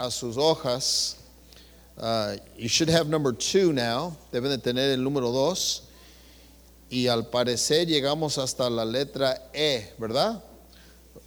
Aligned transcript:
a 0.00 0.10
sus 0.10 0.36
hojas, 0.36 1.16
uh, 1.98 2.36
you 2.56 2.68
should 2.68 2.88
have 2.88 3.08
number 3.08 3.32
two 3.32 3.72
now. 3.72 4.16
Deben 4.32 4.50
de 4.50 4.58
tener 4.58 4.92
el 4.92 4.98
número 4.98 5.32
dos. 5.32 5.82
Y 6.90 7.06
al 7.06 7.24
parecer 7.24 7.86
llegamos 7.86 8.38
hasta 8.38 8.68
la 8.70 8.84
letra 8.84 9.38
E, 9.54 9.84
¿verdad? 9.98 10.40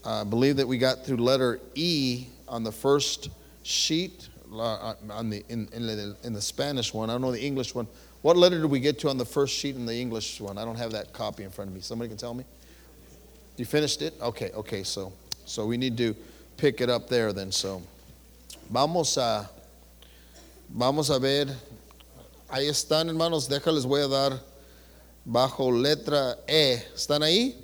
I 0.04 0.24
believe 0.24 0.58
that 0.58 0.68
we 0.68 0.78
got 0.78 1.06
through 1.06 1.18
letter 1.18 1.60
E 1.76 2.28
on 2.48 2.64
the 2.64 2.72
first 2.72 3.30
sheet, 3.64 4.30
uh, 4.52 4.96
on 5.12 5.30
the, 5.30 5.44
in, 5.50 5.70
in, 5.74 5.86
the, 5.86 6.16
in 6.24 6.34
the 6.34 6.42
Spanish 6.42 6.94
one. 6.94 7.10
I 7.10 7.14
don't 7.14 7.22
know 7.22 7.32
the 7.32 7.46
English 7.46 7.76
one. 7.76 7.88
What 8.24 8.38
letter 8.38 8.60
did 8.60 8.70
we 8.70 8.80
get 8.80 9.00
to 9.00 9.10
on 9.10 9.18
the 9.18 9.26
first 9.26 9.56
sheet 9.56 9.76
in 9.76 9.86
the 9.86 9.96
English 9.96 10.42
one? 10.42 10.58
I 10.58 10.66
don't 10.66 10.78
have 10.78 10.92
that 10.94 11.14
copy 11.14 11.44
in 11.44 11.52
front 11.52 11.70
of 11.70 11.76
me. 11.76 11.82
Somebody 11.82 12.10
can 12.10 12.18
tell 12.18 12.34
me? 12.34 12.44
You 13.58 13.66
finished 13.66 14.02
it? 14.02 14.14
Okay, 14.22 14.52
okay, 14.56 14.84
so, 14.84 15.14
so 15.46 15.66
we 15.66 15.78
need 15.78 15.98
to 15.98 16.16
pick 16.58 16.82
it 16.82 16.90
up 16.90 17.08
there 17.08 17.34
then. 17.34 17.52
So, 17.52 17.82
vamos 18.72 19.18
a, 19.18 19.52
vamos 20.70 21.12
a 21.12 21.20
ver. 21.20 21.54
Ahí 22.48 22.68
están, 22.68 23.10
hermanos. 23.10 23.48
Déjales, 23.48 23.86
voy 23.86 24.02
a 24.02 24.08
dar 24.08 24.42
bajo 25.26 25.72
letra 25.72 26.40
E. 26.48 26.84
¿Están 26.96 27.22
ahí? 27.22 27.64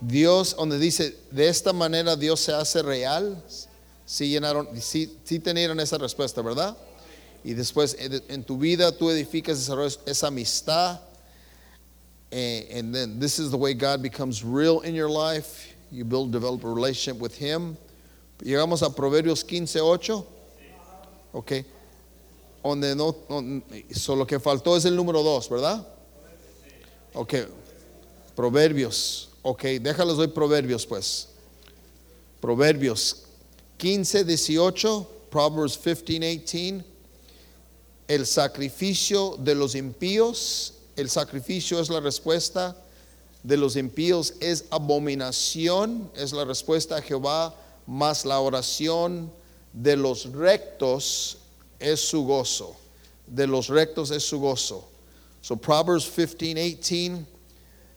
Dios, 0.00 0.56
donde 0.56 0.78
dice, 0.78 1.16
de 1.30 1.46
esta 1.46 1.72
manera 1.72 2.16
Dios 2.16 2.40
se 2.40 2.52
hace 2.52 2.82
real. 2.82 3.40
Sí 4.06 4.28
llenaron, 4.30 4.68
sí, 4.80 5.16
sí 5.24 5.38
tenieron 5.38 5.78
esa 5.78 5.98
respuesta, 5.98 6.42
¿verdad? 6.42 6.76
Y 7.44 7.54
después 7.54 7.96
en 7.98 8.44
tu 8.44 8.56
vida 8.56 8.92
tú 8.92 9.10
edificas, 9.10 9.58
desarrollas 9.58 10.00
esa 10.06 10.28
amistad. 10.28 11.00
And 12.32 12.94
then 12.94 13.20
this 13.20 13.38
is 13.38 13.50
the 13.50 13.58
way 13.58 13.74
God 13.74 14.00
becomes 14.00 14.42
real 14.42 14.80
in 14.80 14.94
your 14.94 15.10
life. 15.10 15.74
You 15.90 16.04
build, 16.04 16.32
develop 16.32 16.64
a 16.64 16.68
relationship 16.68 17.20
with 17.20 17.34
Him. 17.34 17.76
Llegamos 18.42 18.82
a 18.82 18.92
Proverbios 18.92 19.44
15, 19.44 19.80
8. 19.80 20.26
Ok. 21.32 21.52
Donde 22.62 22.96
no, 22.96 23.16
solo 23.94 24.26
que 24.26 24.40
faltó 24.40 24.76
es 24.76 24.84
el 24.84 24.96
número 24.96 25.22
2, 25.22 25.48
¿verdad? 25.48 25.86
Ok. 27.14 27.34
Proverbios. 28.34 29.30
Ok, 29.42 29.62
déjalos 29.80 30.18
hoy 30.18 30.28
Proverbios, 30.28 30.86
pues. 30.86 31.28
Proverbios 32.40 33.22
15, 33.76 34.24
18. 34.24 35.10
Proverbs 35.30 35.78
15, 35.78 36.20
18. 36.20 36.84
El 38.08 38.26
sacrificio 38.26 39.36
de 39.38 39.54
los 39.54 39.76
impíos. 39.76 40.74
El 40.96 41.08
sacrificio 41.08 41.80
es 41.80 41.88
la 41.88 42.00
respuesta 42.00 42.76
de 43.44 43.56
los 43.56 43.76
impíos. 43.76 44.34
Es 44.40 44.64
abominación. 44.70 46.10
Es 46.16 46.32
la 46.32 46.44
respuesta 46.44 46.96
a 46.96 47.02
Jehová. 47.02 47.54
Más 47.92 48.24
la 48.24 48.40
oración 48.40 49.30
de 49.74 49.96
los 49.96 50.24
rectos 50.24 51.36
es 51.78 52.00
su 52.00 52.24
gozo. 52.24 52.74
De 53.26 53.46
los 53.46 53.68
rectos 53.68 54.10
es 54.10 54.24
su 54.24 54.40
gozo. 54.40 54.84
So 55.42 55.56
Proverbs 55.56 56.06
15, 56.06 56.56
18, 56.56 57.26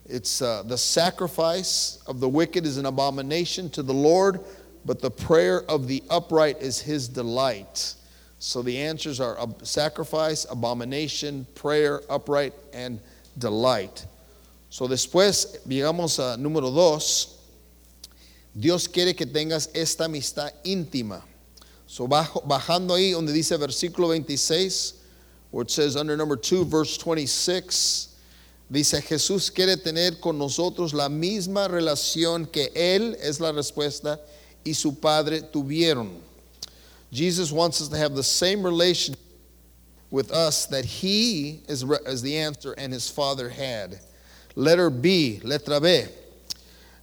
it's 0.04 0.42
uh, 0.42 0.64
the 0.66 0.76
sacrifice 0.76 2.02
of 2.06 2.20
the 2.20 2.28
wicked 2.28 2.66
is 2.66 2.76
an 2.76 2.84
abomination 2.84 3.70
to 3.70 3.82
the 3.82 3.94
Lord, 3.94 4.40
but 4.84 5.00
the 5.00 5.10
prayer 5.10 5.62
of 5.62 5.88
the 5.88 6.02
upright 6.10 6.60
is 6.60 6.78
his 6.78 7.08
delight. 7.08 7.94
So 8.38 8.60
the 8.60 8.76
answers 8.76 9.18
are 9.18 9.38
sacrifice, 9.62 10.46
abomination, 10.50 11.46
prayer, 11.54 12.02
upright, 12.10 12.52
and 12.74 13.00
delight. 13.38 14.04
So 14.68 14.86
después, 14.86 15.58
llegamos 15.66 16.18
a 16.18 16.36
número 16.36 16.74
dos. 16.74 17.35
Dios 18.58 18.88
quiere 18.88 19.14
que 19.14 19.26
tengas 19.26 19.68
esta 19.74 20.06
amistad 20.06 20.50
íntima. 20.64 21.22
So 21.86 22.08
bajo, 22.08 22.40
bajando 22.40 22.94
ahí 22.94 23.12
donde 23.12 23.32
dice 23.32 23.56
versículo 23.58 24.08
26, 24.08 24.94
where 25.50 25.62
it 25.62 25.70
says 25.70 25.94
under 25.94 26.16
number 26.16 26.36
2, 26.36 26.64
verse 26.64 26.96
26, 26.96 28.08
dice 28.70 29.02
Jesús 29.02 29.54
quiere 29.54 29.76
tener 29.76 30.20
con 30.20 30.38
nosotros 30.38 30.94
la 30.94 31.08
misma 31.10 31.68
relación 31.68 32.50
que 32.50 32.70
Él, 32.74 33.14
es 33.20 33.40
la 33.40 33.52
respuesta, 33.52 34.18
y 34.64 34.72
su 34.72 34.92
Padre 34.92 35.42
tuvieron. 35.42 36.18
Jesus 37.12 37.52
wants 37.52 37.82
us 37.82 37.88
to 37.88 37.96
have 37.96 38.14
the 38.16 38.22
same 38.22 38.62
relationship 38.62 39.20
with 40.10 40.32
us 40.32 40.64
that 40.66 40.84
He 40.86 41.62
is, 41.68 41.84
is 42.06 42.22
the 42.22 42.38
answer 42.38 42.72
and 42.78 42.90
His 42.90 43.10
Father 43.10 43.50
had. 43.50 44.00
Letter 44.54 44.88
B, 44.88 45.40
letra 45.44 45.80
B. 45.80 46.06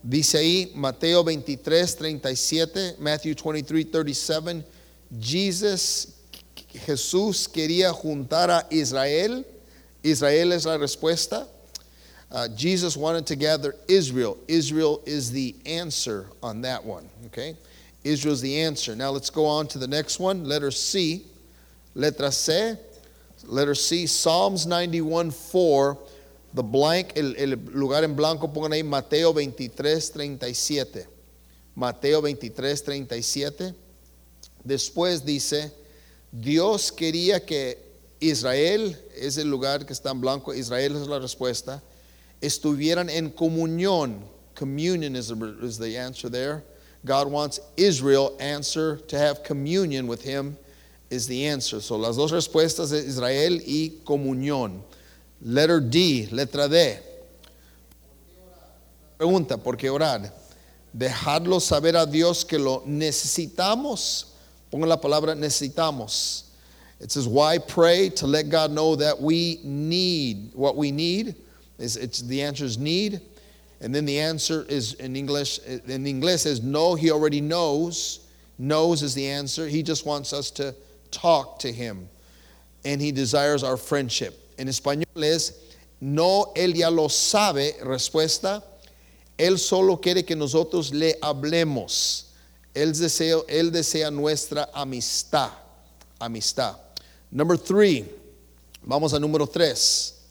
Dice 0.03 0.35
ahí 0.35 0.75
Mateo 0.75 1.23
23, 1.23 1.95
37, 1.95 2.95
Matthew 2.99 3.35
23, 3.35 3.85
37. 3.85 4.63
Jesus 5.19 6.07
Jesús 6.73 7.47
quería 7.47 7.91
juntar 7.93 8.49
a 8.49 8.67
Israel. 8.69 9.45
Israel 10.03 10.51
es 10.51 10.65
la 10.65 10.77
respuesta. 10.77 11.47
Uh, 12.31 12.47
Jesus 12.49 12.97
wanted 12.97 13.27
to 13.27 13.35
gather 13.35 13.75
Israel. 13.87 14.37
Israel 14.47 15.01
is 15.05 15.31
the 15.31 15.55
answer 15.65 16.27
on 16.41 16.61
that 16.61 16.83
one. 16.83 17.07
Okay? 17.27 17.55
Israel 18.03 18.33
is 18.33 18.41
the 18.41 18.59
answer. 18.61 18.95
Now 18.95 19.11
let's 19.11 19.29
go 19.29 19.45
on 19.45 19.67
to 19.67 19.77
the 19.77 19.87
next 19.87 20.19
one. 20.19 20.43
Letter 20.43 20.71
C. 20.71 21.25
Letra 21.95 22.33
C. 22.33 22.73
Letter 23.45 23.75
C. 23.75 24.07
Psalms 24.07 24.65
91 24.65 25.31
4. 25.31 25.97
The 26.53 26.61
blank, 26.61 27.13
el, 27.15 27.59
lugar 27.73 28.03
en 28.03 28.15
blanco, 28.15 28.51
pongan 28.51 28.73
ahí 28.73 28.83
Mateo 28.83 29.33
23 29.33 30.11
37. 30.11 31.07
Mateo 31.75 32.21
23 32.21 32.83
37. 32.83 33.73
Después 34.63 35.25
dice. 35.25 35.71
Dios 36.33 36.91
quería 36.91 37.45
que 37.45 37.77
Israel, 38.19 38.97
es 39.15 39.37
el 39.37 39.49
lugar 39.49 39.85
que 39.85 39.93
está 39.93 40.09
en 40.09 40.19
blanco, 40.19 40.51
Israel 40.51 40.95
es 40.95 41.07
la 41.07 41.19
respuesta, 41.19 41.83
estuvieran 42.41 43.07
en 43.09 43.29
comunión. 43.29 44.23
Communion 44.55 45.15
is 45.15 45.31
is 45.61 45.77
the 45.77 45.97
answer 45.97 46.29
there. 46.29 46.63
God 47.05 47.27
wants 47.27 47.59
Israel 47.75 48.35
answer 48.39 48.97
to 49.07 49.17
have 49.17 49.43
communion 49.43 50.07
with 50.07 50.23
him 50.23 50.57
is 51.09 51.27
the 51.27 51.47
answer. 51.47 51.81
So 51.81 51.97
las 51.97 52.15
dos 52.15 52.31
respuestas 52.31 52.89
de 52.89 52.99
Israel 52.99 53.61
y 53.65 54.01
comunión. 54.03 54.83
Letter 55.43 55.79
D, 55.79 56.27
letra 56.31 56.67
D. 56.69 56.97
Pregunta, 59.19 59.57
¿por 59.57 59.75
qué 59.75 59.89
orar? 59.89 60.31
Dejarlo 60.95 61.61
saber 61.61 61.95
a 61.95 62.05
Dios 62.05 62.43
que 62.43 62.57
lo 62.57 62.81
necesitamos 62.87 64.33
Pongan 64.73 64.89
la 64.89 64.97
palabra 64.97 65.35
necesitamos. 65.35 66.45
It 66.99 67.11
says, 67.11 67.27
why 67.27 67.59
pray? 67.59 68.09
To 68.09 68.25
let 68.25 68.49
God 68.49 68.71
know 68.71 68.95
that 68.95 69.21
we 69.21 69.59
need 69.63 70.49
what 70.55 70.75
we 70.75 70.91
need. 70.91 71.35
Is 71.77 71.95
it's 71.95 72.21
the 72.21 72.41
answer 72.41 72.65
is 72.65 72.79
need. 72.79 73.21
And 73.81 73.93
then 73.93 74.05
the 74.05 74.19
answer 74.19 74.65
is 74.67 74.95
in 74.95 75.15
English, 75.15 75.59
in 75.59 76.07
English 76.07 76.47
is 76.47 76.63
no, 76.63 76.95
he 76.95 77.11
already 77.11 77.39
knows. 77.39 78.21
Knows 78.57 79.03
is 79.03 79.13
the 79.13 79.27
answer. 79.27 79.67
He 79.67 79.83
just 79.83 80.07
wants 80.07 80.33
us 80.33 80.49
to 80.51 80.73
talk 81.11 81.59
to 81.59 81.71
him. 81.71 82.09
And 82.83 82.99
he 82.99 83.11
desires 83.11 83.63
our 83.63 83.77
friendship. 83.77 84.39
En 84.63 84.69
español 84.69 85.21
es 85.21 85.55
no, 85.99 86.53
él 86.55 86.73
ya 86.73 86.89
lo 86.89 87.09
sabe, 87.09 87.75
respuesta. 87.83 88.63
Él 89.37 89.59
solo 89.59 89.99
quiere 89.99 90.23
que 90.23 90.37
nosotros 90.37 90.93
le 90.93 91.17
hablemos. 91.21 92.27
Él 92.73 92.97
desea, 92.97 93.39
él 93.49 93.73
desea 93.73 94.09
nuestra 94.09 94.69
amistad. 94.73 95.49
Amistad. 96.17 96.77
Number 97.29 97.57
three. 97.57 98.05
Vamos 98.83 99.13
a 99.13 99.19
número 99.19 99.45
tres. 99.45 100.21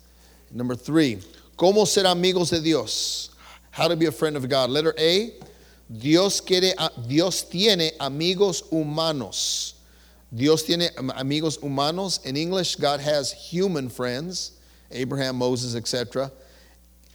Number 0.50 0.78
three. 0.78 1.18
¿Cómo 1.54 1.84
ser 1.84 2.06
amigos 2.06 2.48
de 2.48 2.62
Dios? 2.62 3.32
How 3.70 3.86
to 3.86 3.96
be 3.96 4.06
a 4.06 4.12
friend 4.12 4.38
of 4.38 4.48
God. 4.48 4.70
Letter 4.70 4.94
A. 4.98 5.32
Dios 5.90 6.40
quiere, 6.40 6.74
Dios 7.06 7.46
tiene 7.50 7.92
amigos 8.00 8.64
humanos. 8.70 9.74
Dios 10.34 10.62
tiene 10.62 10.88
amigos 11.16 11.58
humanos. 11.58 12.24
In 12.24 12.36
English, 12.36 12.76
God 12.76 13.00
has 13.00 13.32
human 13.32 13.88
friends. 13.88 14.52
Abraham, 14.90 15.36
Moses, 15.36 15.74
etc. 15.74 16.30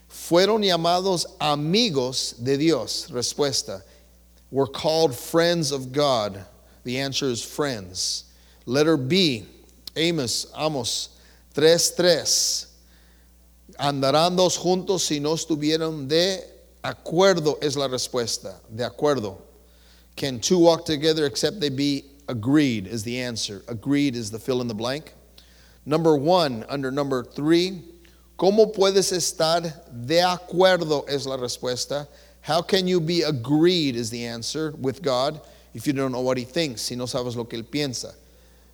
Fueron 0.09 0.63
llamados 0.63 1.25
amigos 1.39 2.33
de 2.43 2.57
Dios. 2.57 3.09
Respuesta. 3.11 3.81
We're 4.51 4.67
called 4.67 5.15
friends 5.15 5.71
of 5.71 5.91
God. 5.91 6.43
The 6.83 6.99
answer 6.99 7.25
is 7.25 7.43
friends. 7.43 8.25
Letter 8.65 8.97
B, 8.97 9.45
Amos, 9.95 10.47
Amos 10.55 11.09
3:3. 11.53 12.65
Andarán 13.79 14.35
dos 14.35 14.57
juntos 14.57 15.01
si 15.01 15.19
no 15.19 15.33
estuvieron 15.33 16.07
de 16.07 16.43
acuerdo 16.83 17.57
es 17.61 17.75
la 17.75 17.87
respuesta. 17.87 18.55
De 18.73 18.83
acuerdo. 18.83 19.37
Can 20.15 20.39
two 20.39 20.59
walk 20.59 20.85
together 20.85 21.25
except 21.25 21.59
they 21.59 21.69
be 21.69 22.05
agreed 22.27 22.87
is 22.87 23.03
the 23.03 23.19
answer. 23.19 23.63
Agreed 23.67 24.15
is 24.15 24.31
the 24.31 24.39
fill 24.39 24.61
in 24.61 24.67
the 24.67 24.73
blank. 24.73 25.13
Number 25.85 26.15
one, 26.15 26.65
under 26.69 26.91
number 26.91 27.23
three, 27.23 27.81
¿cómo 28.37 28.73
puedes 28.75 29.11
estar 29.11 29.73
de 29.91 30.21
acuerdo 30.21 31.07
es 31.07 31.25
la 31.25 31.37
respuesta? 31.37 32.07
How 32.41 32.61
can 32.61 32.87
you 32.87 32.99
be 32.99 33.23
agreed 33.23 33.95
is 33.95 34.09
the 34.09 34.25
answer 34.25 34.71
with 34.79 35.01
God. 35.01 35.41
if 35.77 35.85
you 35.85 35.93
don't 35.93 36.11
know 36.11 36.21
what 36.21 36.37
he 36.37 36.43
thinks, 36.43 36.81
si 36.81 36.95
no 36.95 37.05
sabes 37.05 37.35
lo 37.35 37.45
que 37.45 37.55
él 37.55 37.63
piensa. 37.63 38.15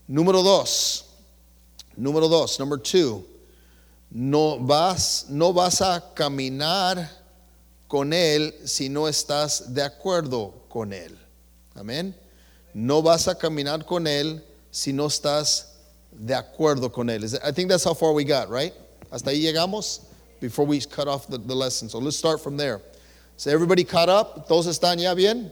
Número 0.09 0.41
dos, 0.41 1.03
número 1.99 2.29
dos, 2.29 2.57
number 2.59 2.77
two, 2.77 3.25
no 4.09 4.57
vas, 4.59 5.25
no 5.29 5.51
vas 5.51 5.81
a 5.81 6.01
caminar 6.15 7.09
con 7.89 8.13
él 8.13 8.53
si 8.65 8.87
no 8.87 9.01
estás 9.01 9.73
de 9.73 9.81
acuerdo 9.81 10.53
con 10.69 10.93
él. 10.93 11.13
Amén. 11.75 12.15
No 12.73 13.01
vas 13.01 13.27
a 13.27 13.35
caminar 13.35 13.85
con 13.85 14.07
él 14.07 14.41
si 14.71 14.91
no 14.91 15.07
estás 15.07 15.65
de 16.11 16.33
acuerdo 16.33 16.91
con 16.91 17.09
él. 17.09 17.23
I 17.43 17.51
think 17.51 17.69
that's 17.69 17.83
how 17.83 17.93
far 17.93 18.13
we 18.13 18.23
got, 18.23 18.49
right? 18.49 18.73
Hasta 19.11 19.29
ahí 19.31 19.41
llegamos 19.41 20.01
before 20.39 20.65
we 20.65 20.79
cut 20.79 21.07
off 21.07 21.27
the, 21.27 21.37
the 21.37 21.55
lesson. 21.55 21.89
So 21.89 21.99
let's 21.99 22.17
start 22.17 22.41
from 22.41 22.57
there. 22.57 22.81
So 23.37 23.51
everybody 23.51 23.83
caught 23.83 24.09
up? 24.09 24.47
¿Todos 24.47 24.67
están 24.67 24.99
ya 24.99 25.13
bien? 25.13 25.51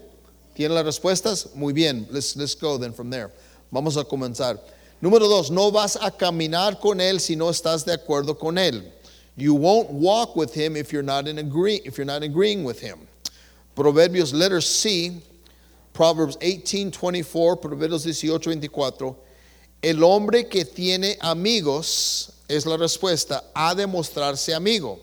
¿Tienen 0.56 0.75
las 0.75 0.85
respuestas? 0.85 1.56
Muy 1.56 1.73
bien. 1.73 2.07
Let's, 2.09 2.35
let's 2.35 2.56
go 2.56 2.77
then 2.77 2.94
from 2.94 3.09
there. 3.09 3.31
Vamos 3.71 3.97
a 3.97 4.03
comenzar. 4.03 4.59
Número 5.01 5.21
dos, 5.21 5.50
no 5.50 5.71
vas 5.71 5.95
a 5.95 6.12
caminar 6.12 6.79
con 6.79 7.00
él 7.00 7.19
si 7.19 7.35
no 7.35 7.50
estás 7.50 7.85
de 7.85 7.94
acuerdo 7.94 8.38
con 8.38 8.57
él. 8.57 8.83
You 9.35 9.56
won't 9.56 9.89
walk 9.89 10.35
with 10.35 10.53
him 10.53 10.75
if 10.75 10.91
you're 10.91 11.03
not 11.03 11.27
in 11.27 11.39
agree 11.39 11.81
if 11.85 11.97
you're 11.97 12.06
not 12.06 12.21
agreeing 12.21 12.63
with 12.63 12.79
him. 12.79 13.07
Proverbios 13.75 14.33
letter 14.33 14.62
C, 14.62 15.21
Proverbs 15.94 16.38
18:24, 16.38 17.62
Proverbios 17.62 18.06
18:24. 18.06 19.16
El 19.84 20.04
hombre 20.04 20.44
que 20.44 20.64
tiene 20.64 21.18
amigos 21.22 22.32
es 22.48 22.66
la 22.66 22.78
respuesta, 22.78 23.44
ha 23.56 23.74
de 23.74 23.88
mostrarse 23.88 24.54
amigo. 24.54 25.00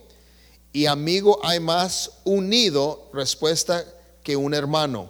Y 0.73 0.87
amigo 0.87 1.41
hay 1.43 1.59
más 1.59 2.09
unido, 2.25 3.11
respuesta 3.13 3.85
que 4.23 4.37
un 4.37 4.55
hermano. 4.55 5.09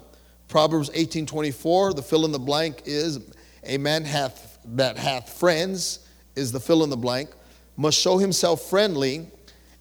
Proverbs 0.49 0.91
18:24, 0.91 1.95
the 1.95 2.03
fill 2.03 2.25
in 2.25 2.33
the 2.33 2.39
blank 2.39 2.83
is 2.87 3.19
a 3.65 3.77
man 3.77 4.05
hath 4.05 4.59
that 4.77 4.97
hath 4.97 5.29
friends 5.29 6.01
is 6.35 6.53
the 6.53 6.61
fill 6.61 6.83
in 6.83 6.91
the 6.91 6.97
blank, 6.97 7.31
must 7.77 7.99
show 7.99 8.19
himself 8.19 8.63
friendly, 8.63 9.27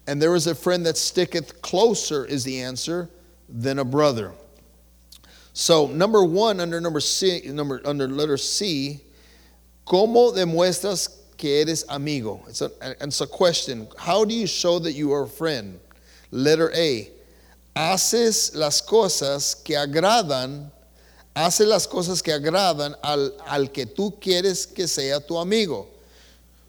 and 0.06 0.20
there 0.20 0.34
is 0.34 0.46
a 0.46 0.54
friend 0.54 0.84
that 0.86 0.96
sticketh 0.96 1.62
closer 1.62 2.24
is 2.24 2.44
the 2.44 2.60
answer 2.60 3.08
than 3.48 3.78
a 3.78 3.84
brother. 3.84 4.32
So 5.60 5.88
number 5.88 6.22
1 6.22 6.60
under 6.60 6.80
number 6.80 7.00
C 7.00 7.42
number 7.46 7.80
under 7.84 8.06
letter 8.06 8.36
C, 8.36 9.00
¿cómo 9.84 10.32
demuestras 10.32 11.08
que 11.36 11.60
eres 11.60 11.84
amigo? 11.88 12.42
It's 12.46 12.62
a, 12.62 12.70
it's 13.00 13.20
a 13.22 13.26
question. 13.26 13.88
How 13.98 14.24
do 14.24 14.34
you 14.34 14.46
show 14.46 14.78
that 14.78 14.92
you 14.92 15.12
are 15.12 15.24
a 15.24 15.28
friend? 15.28 15.80
Letter 16.30 16.70
A, 16.76 17.08
haces 17.74 18.54
las 18.54 18.80
cosas 18.80 19.56
que 19.64 19.74
agradan, 19.74 20.70
haces 21.34 21.66
las 21.66 21.88
cosas 21.88 22.22
que 22.22 22.32
agradan 22.32 22.94
al, 23.02 23.32
al 23.44 23.66
que 23.72 23.84
tú 23.84 24.12
quieres 24.20 24.72
que 24.72 24.86
sea 24.86 25.18
tu 25.18 25.34
amigo. 25.38 25.88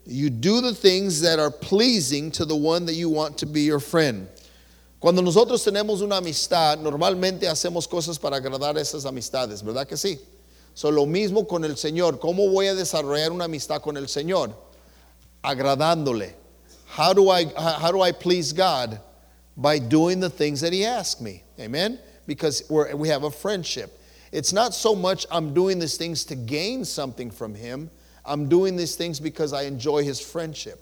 You 0.04 0.30
do 0.30 0.60
the 0.60 0.74
things 0.74 1.20
that 1.20 1.38
are 1.38 1.52
pleasing 1.52 2.32
to 2.32 2.44
the 2.44 2.56
one 2.56 2.86
that 2.86 2.94
you 2.94 3.08
want 3.08 3.38
to 3.38 3.46
be 3.46 3.60
your 3.60 3.78
friend. 3.78 4.26
Cuando 5.00 5.22
nosotros 5.22 5.64
tenemos 5.64 6.00
una 6.00 6.18
amistad, 6.18 6.78
normalmente 6.78 7.48
hacemos 7.48 7.88
cosas 7.88 8.16
para 8.16 8.36
agradar 8.36 8.76
a 8.76 8.80
esas 8.80 9.04
amistades, 9.04 9.64
¿verdad 9.64 9.88
que 9.88 9.96
sí? 9.96 10.20
So, 10.74 10.92
lo 10.92 11.04
mismo 11.04 11.48
con 11.48 11.64
el 11.64 11.76
Señor. 11.76 12.20
¿Cómo 12.20 12.48
voy 12.48 12.68
a 12.68 12.74
desarrollar 12.76 13.32
una 13.32 13.46
amistad 13.46 13.82
con 13.82 13.96
el 13.96 14.08
Señor? 14.08 14.54
Agradándole. 15.42 16.36
How 16.96 17.12
do 17.12 17.32
I, 17.32 17.46
how 17.56 17.90
do 17.90 18.04
I 18.04 18.12
please 18.12 18.52
God? 18.52 19.00
by 19.60 19.78
doing 19.78 20.20
the 20.20 20.30
things 20.30 20.60
that 20.62 20.72
He 20.72 20.84
asked 20.84 21.20
me. 21.20 21.42
Amen? 21.58 21.98
Because 22.26 22.64
we're, 22.70 22.94
we 22.96 23.08
have 23.08 23.24
a 23.24 23.30
friendship. 23.30 24.00
It's 24.32 24.52
not 24.52 24.74
so 24.74 24.94
much 24.94 25.26
I'm 25.30 25.52
doing 25.52 25.78
these 25.78 25.96
things 25.96 26.24
to 26.26 26.34
gain 26.34 26.84
something 26.84 27.30
from 27.30 27.54
Him, 27.54 27.90
I'm 28.24 28.48
doing 28.48 28.76
these 28.76 28.96
things 28.96 29.20
because 29.20 29.52
I 29.52 29.62
enjoy 29.62 30.04
His 30.04 30.20
friendship. 30.20 30.78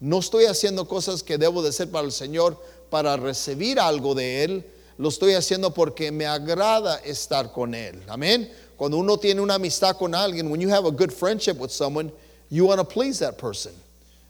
No 0.00 0.18
estoy 0.18 0.46
haciendo 0.46 0.88
cosas 0.88 1.24
que 1.24 1.36
debo 1.36 1.62
de 1.62 1.68
hacer 1.68 1.90
para 1.90 2.04
el 2.04 2.10
Señor 2.10 2.56
para 2.90 3.16
recibir 3.16 3.78
algo 3.78 4.14
de 4.14 4.44
Él. 4.44 4.64
Lo 4.98 5.08
estoy 5.08 5.32
haciendo 5.34 5.72
porque 5.72 6.12
me 6.12 6.26
agrada 6.26 7.00
estar 7.04 7.52
con 7.52 7.74
Él. 7.74 8.02
Amén. 8.08 8.50
Cuando 8.76 8.98
uno 8.98 9.18
tiene 9.18 9.40
una 9.40 9.54
amistad 9.54 9.96
con 9.96 10.14
alguien, 10.14 10.50
when 10.50 10.60
you 10.60 10.68
have 10.68 10.86
a 10.86 10.90
good 10.90 11.12
friendship 11.12 11.58
with 11.58 11.70
someone, 11.70 12.10
you 12.50 12.66
want 12.66 12.78
to 12.80 12.84
please 12.84 13.18
that 13.18 13.38
person. 13.38 13.72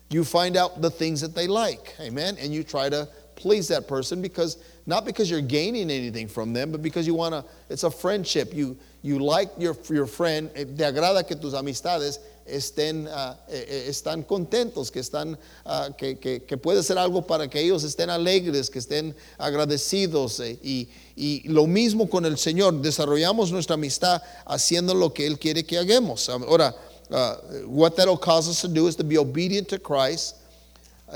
You 0.09 0.23
find 0.23 0.57
out 0.57 0.81
the 0.81 0.89
things 0.89 1.21
that 1.21 1.33
they 1.33 1.47
like. 1.47 1.95
Amen. 1.99 2.37
And 2.39 2.53
you 2.53 2.63
try 2.63 2.89
to 2.89 3.07
please 3.35 3.67
that 3.69 3.87
person 3.87 4.21
because 4.21 4.57
not 4.85 5.05
because 5.05 5.29
you're 5.29 5.41
gaining 5.41 5.89
anything 5.89 6.27
from 6.27 6.53
them, 6.53 6.71
but 6.71 6.81
because 6.81 7.07
you 7.07 7.13
want 7.13 7.33
to, 7.33 7.45
it's 7.69 7.83
a 7.83 7.91
friendship. 7.91 8.53
You, 8.53 8.77
you 9.01 9.19
like 9.19 9.49
your, 9.57 9.75
your 9.89 10.05
friend, 10.05 10.49
eh, 10.55 10.65
te 10.65 10.83
agrada 10.83 11.25
que 11.27 11.35
tus 11.35 11.53
amistades 11.53 12.19
estén, 12.45 13.07
uh, 13.07 13.35
están 13.49 14.23
contentos, 14.23 14.91
que, 14.91 14.99
están, 14.99 15.37
uh, 15.65 15.93
que, 15.97 16.17
que, 16.17 16.57
puede 16.57 16.83
ser 16.83 16.97
algo 16.97 17.21
para 17.21 17.47
que 17.47 17.59
ellos 17.59 17.83
estén 17.83 18.09
alegres, 18.09 18.69
que 18.69 18.79
estén 18.79 19.15
agradecidos. 19.37 20.39
Eh, 20.39 20.59
y, 20.63 20.89
y 21.15 21.47
lo 21.47 21.67
mismo 21.67 22.09
con 22.09 22.25
el 22.25 22.37
Señor, 22.37 22.81
desarrollamos 22.81 23.51
nuestra 23.51 23.75
amistad 23.75 24.21
haciendo 24.45 24.93
lo 24.93 25.13
que 25.13 25.25
Él 25.25 25.37
quiere 25.37 25.65
que 25.65 25.77
hagamos. 25.77 26.29
Ahora, 26.29 26.75
uh, 27.09 27.67
what 27.67 27.95
that'll 27.95 28.17
cause 28.17 28.49
us 28.49 28.61
to 28.61 28.67
do 28.67 28.87
is 28.87 28.95
to 28.95 29.03
be 29.03 29.17
obedient 29.17 29.67
to 29.67 29.79
Christ 29.79 30.35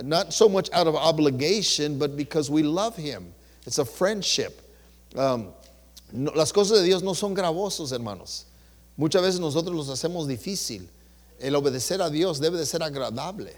not 0.03 0.33
so 0.33 0.49
much 0.49 0.69
out 0.73 0.87
of 0.87 0.95
obligation, 0.95 1.97
but 1.97 2.17
because 2.17 2.49
we 2.49 2.63
love 2.63 2.95
Him. 2.95 3.33
It's 3.65 3.77
a 3.77 3.85
friendship. 3.85 4.61
Um, 5.15 5.53
las 6.13 6.51
cosas 6.51 6.79
de 6.79 6.83
Dios 6.83 7.01
no 7.01 7.13
son 7.13 7.33
gravosos, 7.33 7.91
hermanos. 7.91 8.45
Muchas 8.97 9.21
veces 9.21 9.39
nosotros 9.39 9.75
los 9.75 9.89
hacemos 9.89 10.27
difícil. 10.27 10.87
El 11.39 11.55
obedecer 11.55 12.01
a 12.01 12.09
Dios 12.09 12.39
debe 12.39 12.57
de 12.57 12.65
ser 12.65 12.81
agradable. 12.81 13.51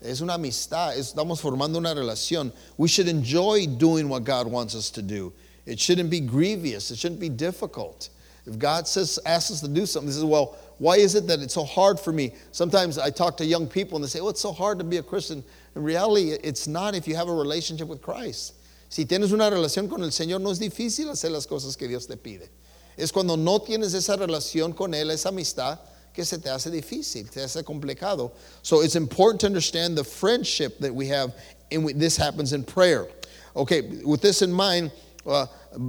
Es 0.00 0.20
una 0.20 0.34
amistad. 0.34 0.96
Estamos 0.96 1.40
formando 1.40 1.78
una 1.78 1.94
relación. 1.94 2.52
We 2.76 2.88
should 2.88 3.08
enjoy 3.08 3.66
doing 3.66 4.08
what 4.08 4.24
God 4.24 4.46
wants 4.46 4.74
us 4.74 4.90
to 4.90 5.02
do. 5.02 5.32
It 5.64 5.78
shouldn't 5.78 6.10
be 6.10 6.20
grievous. 6.20 6.90
It 6.90 6.98
shouldn't 6.98 7.20
be 7.20 7.28
difficult. 7.28 8.08
If 8.46 8.58
God 8.58 8.88
says, 8.88 9.20
asks 9.24 9.52
us 9.52 9.60
to 9.60 9.68
do 9.68 9.86
something, 9.86 10.08
He 10.08 10.14
says, 10.14 10.24
well, 10.24 10.56
why 10.78 10.96
is 10.96 11.14
it 11.14 11.28
that 11.28 11.40
it's 11.40 11.54
so 11.54 11.62
hard 11.62 12.00
for 12.00 12.12
me? 12.12 12.34
Sometimes 12.50 12.98
I 12.98 13.10
talk 13.10 13.36
to 13.36 13.44
young 13.44 13.68
people 13.68 13.96
and 13.96 14.04
they 14.04 14.08
say, 14.08 14.18
oh, 14.18 14.28
it's 14.28 14.40
so 14.40 14.52
hard 14.52 14.78
to 14.78 14.84
be 14.84 14.96
a 14.96 15.02
Christian. 15.02 15.44
In 15.76 15.82
reality, 15.84 16.32
it's 16.32 16.66
not 16.66 16.96
if 16.96 17.06
you 17.06 17.14
have 17.14 17.28
a 17.28 17.34
relationship 17.34 17.86
with 17.86 18.02
Christ. 18.02 18.54
Si 18.88 19.04
tienes 19.04 19.32
una 19.32 19.48
relación 19.48 19.88
con 19.88 20.02
el 20.02 20.10
Señor, 20.10 20.40
no 20.40 20.50
es 20.50 20.58
difícil 20.58 21.08
hacer 21.08 21.30
las 21.30 21.46
cosas 21.46 21.78
que 21.78 21.86
Dios 21.86 22.06
te 22.06 22.16
pide. 22.16 22.48
Es 22.96 23.12
cuando 23.12 23.36
no 23.36 23.60
tienes 23.60 23.94
esa 23.94 24.16
relación 24.16 24.74
con 24.74 24.92
Él, 24.92 25.10
esa 25.10 25.28
amistad, 25.28 25.78
que 26.14 26.24
se 26.24 26.38
te 26.38 26.48
hace 26.48 26.70
difícil, 26.70 27.30
te 27.30 27.40
hace 27.40 27.62
complicado. 27.62 28.32
So 28.62 28.82
it's 28.82 28.96
important 28.96 29.40
to 29.40 29.46
understand 29.46 29.96
the 29.96 30.04
friendship 30.04 30.78
that 30.80 30.94
we 30.94 31.08
have, 31.08 31.34
and 31.70 31.88
this 31.98 32.16
happens 32.16 32.52
in 32.52 32.64
prayer. 32.64 33.08
Okay, 33.56 33.82
with 34.04 34.20
this 34.20 34.42
in 34.42 34.52
mind, 34.52 34.90
uh, 35.26 35.46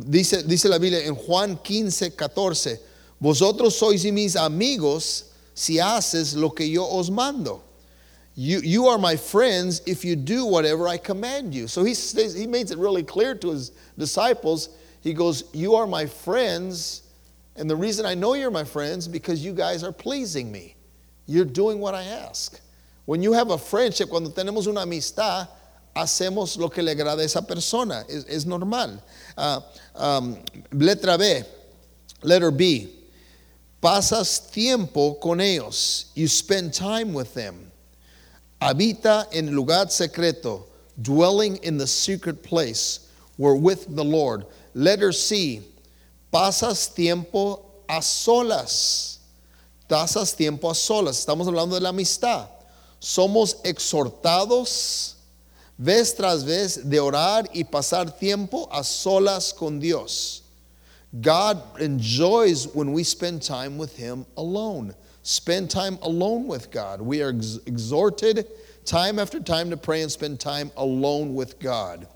dice, 0.10 0.44
dice 0.44 0.66
la 0.66 0.78
Biblia 0.78 1.04
en 1.06 1.16
Juan 1.16 1.58
15, 1.58 2.12
14, 2.12 2.78
vosotros 3.22 3.78
sois 3.78 4.04
mis 4.12 4.36
amigos 4.36 5.32
si 5.54 5.76
haces 5.76 6.36
lo 6.36 6.50
que 6.50 6.66
yo 6.66 6.86
os 6.86 7.10
mando. 7.10 7.62
You, 8.36 8.60
you 8.62 8.88
are 8.88 8.98
my 8.98 9.16
friends 9.16 9.82
if 9.86 10.04
you 10.04 10.16
do 10.16 10.46
whatever 10.46 10.88
I 10.88 10.98
command 10.98 11.54
you. 11.54 11.68
So 11.68 11.84
he, 11.84 11.94
says, 11.94 12.34
he 12.34 12.48
makes 12.48 12.72
it 12.72 12.80
really 12.80 13.04
clear 13.04 13.36
to 13.36 13.52
his 13.52 13.72
disciples. 13.98 14.70
He 15.02 15.14
goes, 15.14 15.44
You 15.54 15.76
are 15.76 15.86
my 15.86 16.08
friends. 16.08 17.03
And 17.56 17.70
the 17.70 17.76
reason 17.76 18.06
I 18.06 18.16
know 18.16 18.34
you're 18.34 18.52
my 18.52 18.64
friends 18.64 19.08
because 19.08 19.44
you 19.44 19.54
guys 19.54 19.84
are 19.84 19.92
pleasing 19.92 20.52
me. 20.52 20.76
You're 21.26 21.46
doing 21.46 21.80
what 21.80 21.94
I 21.94 22.04
ask. 22.04 22.60
When 23.06 23.22
you 23.22 23.34
have 23.34 23.52
a 23.52 23.58
friendship, 23.58 24.10
cuando 24.10 24.30
tenemos 24.32 24.68
una 24.68 24.82
amistad, 24.82 25.48
hacemos 25.96 26.58
lo 26.58 26.70
que 26.70 26.82
le 26.82 26.94
agrada 26.94 27.20
a 27.20 27.24
esa 27.24 27.42
persona. 27.42 28.04
Es, 28.10 28.26
es 28.26 28.46
normal. 28.46 29.02
Uh, 29.38 29.62
um, 29.96 30.38
letra 30.72 31.18
B, 31.18 31.44
letter 32.24 32.52
B. 32.52 32.90
Pasas 33.82 34.52
tiempo 34.52 35.16
con 35.16 35.40
ellos. 35.40 36.12
You 36.16 36.28
spend 36.28 36.74
time 36.74 37.14
with 37.14 37.34
them. 37.34 37.72
Habita 38.62 39.28
en 39.34 39.54
lugar 39.54 39.90
secreto, 39.90 40.64
dwelling 41.02 41.58
in 41.58 41.78
the 41.78 41.86
secret 41.86 42.42
place, 42.42 43.12
were 43.38 43.58
with 43.58 43.94
the 43.94 44.04
Lord. 44.04 44.46
Letter 44.74 45.12
C, 45.12 45.62
pasas 46.34 46.92
tiempo 46.92 47.84
a 47.88 48.02
solas. 48.02 49.20
Pasas 49.88 50.36
tiempo 50.36 50.68
a 50.70 50.74
solas. 50.74 51.20
Estamos 51.20 51.48
hablando 51.48 51.76
de 51.76 51.82
la 51.82 51.90
amistad. 51.90 52.48
Somos 53.00 53.58
exhortados 53.64 55.16
vez 55.78 56.16
tras 56.16 56.44
vez 56.44 56.90
de 56.90 57.00
orar 57.00 57.48
y 57.54 57.64
pasar 57.64 58.18
tiempo 58.18 58.68
a 58.72 58.84
solas 58.84 59.54
con 59.54 59.80
Dios. 59.80 60.42
God 61.22 61.62
enjoys 61.80 62.68
when 62.74 62.92
we 62.92 63.04
spend 63.04 63.44
time 63.44 63.78
with 63.78 63.96
Him 63.96 64.26
alone. 64.36 64.96
Spend 65.22 65.70
time 65.70 66.00
alone 66.02 66.48
with 66.48 66.72
God. 66.72 67.00
We 67.02 67.22
are 67.22 67.30
ex- 67.30 67.60
exhorted 67.68 68.48
time 68.86 69.20
after 69.20 69.40
time 69.40 69.70
to 69.70 69.78
pray 69.78 70.02
and 70.02 70.12
spend 70.12 70.40
time 70.40 70.72
alone 70.76 71.36
with 71.36 71.60
God. 71.60 72.08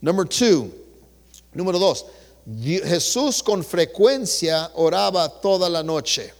Number 0.00 0.24
two, 0.24 0.72
número 1.54 1.74
dos, 1.74 2.04
Jesús 2.46 3.42
con 3.42 3.62
frecuencia 3.62 4.70
oraba 4.74 5.40
toda 5.40 5.68
la 5.68 5.82
noche. 5.82 6.32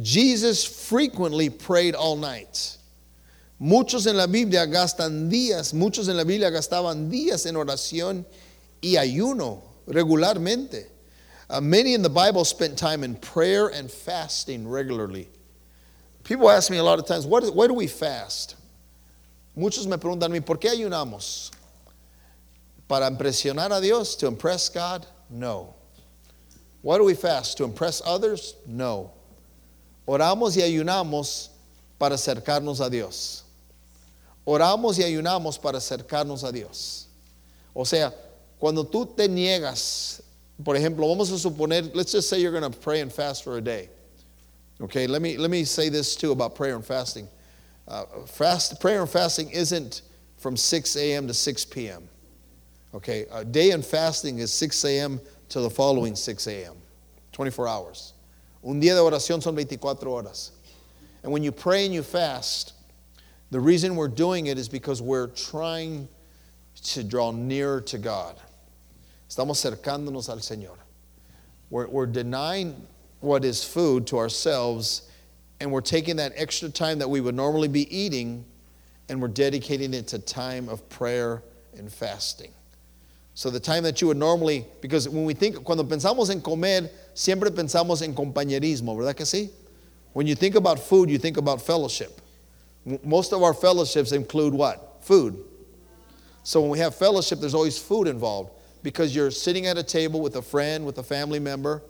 Jesus 0.00 0.64
frequently 0.64 1.50
prayed 1.50 1.94
all 1.94 2.16
night. 2.16 2.76
Muchos 3.58 4.06
en 4.06 4.16
la 4.16 4.26
Biblia 4.26 4.64
gastan 4.66 5.30
días, 5.30 5.74
muchos 5.74 6.08
en 6.08 6.16
la 6.16 6.24
Biblia 6.24 6.50
gastaban 6.50 7.10
días 7.10 7.44
en 7.44 7.56
oración 7.56 8.24
y 8.82 8.96
ayuno 8.96 9.60
regularmente. 9.86 10.86
Uh, 11.50 11.60
many 11.60 11.92
in 11.92 12.00
the 12.00 12.08
Bible 12.08 12.44
spent 12.44 12.78
time 12.78 13.04
in 13.04 13.16
prayer 13.16 13.68
and 13.68 13.90
fasting 13.90 14.66
regularly. 14.66 15.28
People 16.24 16.48
ask 16.48 16.70
me 16.70 16.78
a 16.78 16.84
lot 16.84 16.98
of 16.98 17.06
times, 17.06 17.26
what, 17.26 17.44
why 17.54 17.66
do 17.66 17.74
we 17.74 17.86
fast? 17.86 18.56
Muchos 19.54 19.86
me 19.86 19.96
preguntan 19.96 20.44
¿por 20.46 20.56
qué 20.56 20.70
ayunamos? 20.70 21.50
¿Para 22.90 23.06
impresionar 23.06 23.72
a 23.72 23.80
Dios? 23.80 24.16
¿To 24.16 24.26
impress 24.26 24.68
God? 24.68 25.06
No. 25.30 25.76
Why 26.82 26.98
do 26.98 27.04
we 27.04 27.14
fast? 27.14 27.56
¿To 27.58 27.64
impress 27.64 28.02
others? 28.04 28.56
No. 28.66 29.12
Oramos 30.08 30.56
y 30.56 30.62
ayunamos 30.62 31.50
para 32.00 32.16
acercarnos 32.16 32.84
a 32.84 32.90
Dios. 32.90 33.44
Oramos 34.44 34.98
y 34.98 35.04
ayunamos 35.04 35.62
para 35.62 35.78
acercarnos 35.78 36.42
a 36.42 36.50
Dios. 36.50 37.06
O 37.76 37.84
sea, 37.84 38.12
cuando 38.58 38.82
tú 38.82 39.06
te 39.06 39.28
niegas, 39.28 40.20
por 40.64 40.74
ejemplo, 40.74 41.06
vamos 41.08 41.30
a 41.30 41.38
suponer, 41.38 41.94
let's 41.94 42.10
just 42.10 42.28
say 42.28 42.40
you're 42.40 42.50
going 42.50 42.68
to 42.68 42.76
pray 42.76 42.98
and 43.02 43.12
fast 43.12 43.44
for 43.44 43.56
a 43.56 43.60
day. 43.60 43.88
Okay, 44.80 45.06
let 45.06 45.22
me, 45.22 45.36
let 45.36 45.52
me 45.52 45.62
say 45.62 45.90
this 45.90 46.16
too 46.16 46.32
about 46.32 46.56
prayer 46.56 46.74
and 46.74 46.84
fasting. 46.84 47.28
Uh, 47.86 48.04
fast, 48.26 48.80
prayer 48.80 49.00
and 49.00 49.08
fasting 49.08 49.48
isn't 49.50 50.02
from 50.38 50.56
6 50.56 50.96
a.m. 50.96 51.28
to 51.28 51.34
6 51.34 51.64
p.m. 51.66 52.09
Okay, 52.92 53.26
a 53.30 53.44
day 53.44 53.70
in 53.70 53.82
fasting 53.82 54.38
is 54.38 54.52
6 54.52 54.84
a.m. 54.84 55.20
to 55.50 55.60
the 55.60 55.70
following 55.70 56.16
6 56.16 56.46
a.m., 56.48 56.74
24 57.32 57.68
hours. 57.68 58.14
Un 58.64 58.80
día 58.80 58.94
de 58.94 59.00
oración 59.00 59.40
son 59.40 59.54
24 59.54 59.94
horas. 59.94 60.50
And 61.22 61.32
when 61.32 61.42
you 61.42 61.52
pray 61.52 61.84
and 61.84 61.94
you 61.94 62.02
fast, 62.02 62.72
the 63.50 63.60
reason 63.60 63.94
we're 63.94 64.08
doing 64.08 64.46
it 64.46 64.58
is 64.58 64.68
because 64.68 65.00
we're 65.00 65.28
trying 65.28 66.08
to 66.82 67.04
draw 67.04 67.30
nearer 67.30 67.80
to 67.82 67.98
God. 67.98 68.40
Estamos 69.28 69.64
acercándonos 69.64 70.28
al 70.28 70.38
Señor. 70.38 70.76
We're, 71.68 71.86
we're 71.86 72.06
denying 72.06 72.86
what 73.20 73.44
is 73.44 73.62
food 73.62 74.06
to 74.08 74.18
ourselves, 74.18 75.08
and 75.60 75.70
we're 75.70 75.80
taking 75.80 76.16
that 76.16 76.32
extra 76.34 76.68
time 76.68 76.98
that 76.98 77.08
we 77.08 77.20
would 77.20 77.36
normally 77.36 77.68
be 77.68 77.94
eating, 77.96 78.44
and 79.08 79.22
we're 79.22 79.28
dedicating 79.28 79.94
it 79.94 80.08
to 80.08 80.18
time 80.18 80.68
of 80.68 80.88
prayer 80.88 81.42
and 81.76 81.92
fasting. 81.92 82.50
So 83.34 83.48
the 83.48 83.60
time 83.60 83.84
that 83.84 84.00
you 84.00 84.08
would 84.08 84.16
normally, 84.16 84.66
because 84.80 85.08
when 85.08 85.24
we 85.24 85.34
think, 85.34 85.62
cuando 85.64 85.84
pensamos 85.84 86.30
en 86.30 86.40
comer, 86.40 86.90
siempre 87.14 87.50
pensamos 87.50 88.02
en 88.02 88.14
compañerismo, 88.14 88.96
¿verdad 88.96 89.16
que 89.16 89.24
sí? 89.24 89.50
When 90.12 90.26
you 90.26 90.34
think 90.34 90.56
about 90.56 90.78
food, 90.78 91.08
you 91.08 91.18
think 91.18 91.36
about 91.36 91.62
fellowship. 91.62 92.20
Most 93.04 93.32
of 93.32 93.42
our 93.42 93.54
fellowships 93.54 94.12
include 94.12 94.52
what? 94.52 95.02
Food. 95.02 95.44
So 96.42 96.60
when 96.60 96.70
we 96.70 96.78
have 96.80 96.94
fellowship, 96.94 97.38
there's 97.38 97.54
always 97.54 97.78
food 97.78 98.08
involved 98.08 98.50
because 98.82 99.14
you're 99.14 99.30
sitting 99.30 99.66
at 99.66 99.78
a 99.78 99.82
table 99.82 100.20
with 100.20 100.36
a 100.36 100.42
friend, 100.42 100.84
with 100.84 100.98
a 100.98 101.02
family 101.02 101.38
member. 101.38 101.82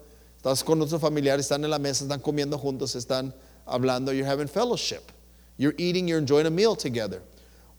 Estás 0.42 0.64
con 0.64 0.80
otros 0.80 1.00
familiares, 1.00 1.50
están 1.50 1.64
en 1.64 1.70
la 1.70 1.78
mesa, 1.78 2.04
están 2.04 2.20
comiendo 2.20 2.60
juntos, 2.60 2.96
están 2.96 3.32
hablando, 3.66 4.14
you're 4.14 4.26
having 4.26 4.46
fellowship. 4.46 5.12
You're 5.56 5.74
eating, 5.78 6.08
you're 6.08 6.18
enjoying 6.18 6.46
a 6.46 6.50
meal 6.50 6.74
together. 6.74 7.22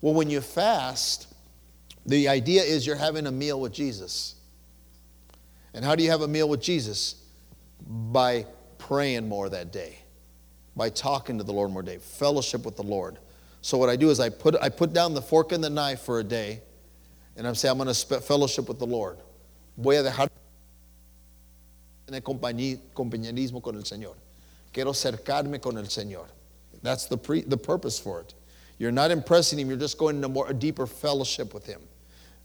Well, 0.01 0.13
when 0.13 0.29
you 0.29 0.41
fast, 0.41 1.27
the 2.05 2.27
idea 2.27 2.63
is 2.63 2.85
you're 2.85 2.95
having 2.95 3.27
a 3.27 3.31
meal 3.31 3.59
with 3.59 3.73
Jesus. 3.73 4.35
And 5.73 5.85
how 5.85 5.95
do 5.95 6.03
you 6.03 6.09
have 6.09 6.21
a 6.21 6.27
meal 6.27 6.49
with 6.49 6.61
Jesus? 6.61 7.15
By 7.87 8.45
praying 8.77 9.27
more 9.27 9.49
that 9.49 9.71
day, 9.71 9.99
by 10.75 10.89
talking 10.89 11.37
to 11.37 11.43
the 11.43 11.53
Lord 11.53 11.71
more 11.71 11.83
day, 11.83 11.97
fellowship 11.97 12.65
with 12.65 12.75
the 12.75 12.83
Lord. 12.83 13.17
So 13.61 13.77
what 13.77 13.89
I 13.89 13.95
do 13.95 14.09
is 14.09 14.19
I 14.19 14.29
put 14.29 14.55
I 14.61 14.69
put 14.69 14.93
down 14.93 15.13
the 15.13 15.21
fork 15.21 15.51
and 15.51 15.63
the 15.63 15.69
knife 15.69 16.01
for 16.01 16.19
a 16.19 16.23
day, 16.23 16.61
and 17.37 17.47
I'm 17.47 17.55
saying 17.55 17.71
I'm 17.71 17.77
going 17.77 17.93
to 17.93 18.21
fellowship 18.21 18.67
with 18.67 18.79
the 18.79 18.87
Lord. 18.87 19.17
Voy 19.77 19.99
a 19.99 20.03
dejar 20.03 20.29
tener 22.07 22.21
compañerismo 22.21 23.61
con 23.61 23.75
el 23.75 23.83
Señor. 23.83 24.15
Quiero 24.73 24.91
acercarme 24.91 25.61
con 25.61 25.77
el 25.77 25.85
Señor. 25.85 26.25
That's 26.81 27.05
the 27.05 27.17
pre, 27.17 27.41
the 27.41 27.57
purpose 27.57 27.99
for 27.99 28.21
it. 28.21 28.33
You're 28.77 28.91
not 28.91 29.11
impressing 29.11 29.59
him, 29.59 29.69
you're 29.69 29.77
just 29.77 29.97
going 29.97 30.15
into 30.15 30.27
more 30.27 30.49
a 30.49 30.53
deeper 30.53 30.87
fellowship 30.87 31.53
with 31.53 31.65
him. 31.65 31.81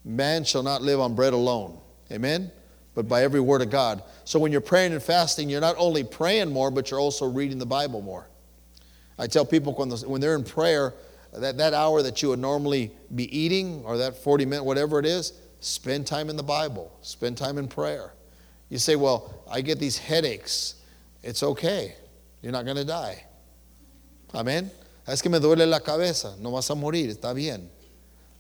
Man 0.07 0.45
shall 0.45 0.63
not 0.63 0.83
live 0.83 1.01
on 1.01 1.17
bread 1.17 1.33
alone. 1.33 1.77
Amen? 2.13 2.53
But 2.95 3.09
by 3.09 3.25
every 3.25 3.41
word 3.41 3.61
of 3.61 3.71
God. 3.71 4.05
So 4.25 4.39
when 4.39 4.53
you're 4.53 4.61
praying 4.61 4.93
and 4.93 5.03
fasting, 5.03 5.51
you're 5.51 5.61
not 5.61 5.75
only 5.79 6.05
praying 6.05 6.53
more, 6.53 6.71
but 6.71 6.91
you're 6.91 7.01
also 7.01 7.27
reading 7.27 7.59
the 7.59 7.67
Bible 7.67 8.01
more. 8.01 8.29
I 9.19 9.27
tell 9.27 9.45
people 9.45 9.75
when, 9.75 10.21
they're 10.21 10.37
in 10.37 10.45
prayer, 10.45 10.95
that, 11.33 11.57
that 11.59 11.75
hour 11.75 12.03
that 12.03 12.23
you 12.23 12.29
would 12.29 12.39
normally 12.39 12.93
be 13.15 13.37
eating 13.37 13.83
or 13.85 13.99
that 13.99 14.17
40 14.17 14.47
minute, 14.47 14.63
whatever 14.63 15.01
it 15.01 15.07
is, 15.07 15.33
spend 15.59 16.07
time 16.07 16.31
in 16.31 16.37
the 16.37 16.43
Bible, 16.43 16.97
spend 17.03 17.37
time 17.37 17.59
in 17.59 17.67
prayer. 17.67 18.13
You 18.69 18.79
say, 18.79 18.95
Well, 18.95 19.43
I 19.51 19.61
get 19.61 19.81
these 19.81 19.99
headaches. 19.99 20.77
It's 21.23 21.43
okay. 21.43 21.95
You're 22.43 22.53
not 22.53 22.65
going 22.65 22.77
to 22.77 22.85
die. 22.85 23.25
Amen. 24.35 24.71
Es 25.09 25.21
que 25.21 25.31
me 25.31 25.39
duele 25.39 25.69
la 25.69 25.81
cabeza. 25.81 26.37
No 26.41 26.53
vas 26.53 26.71
a 26.71 26.75
morir. 26.75 27.09
Está 27.09 27.35
bien. 27.35 27.69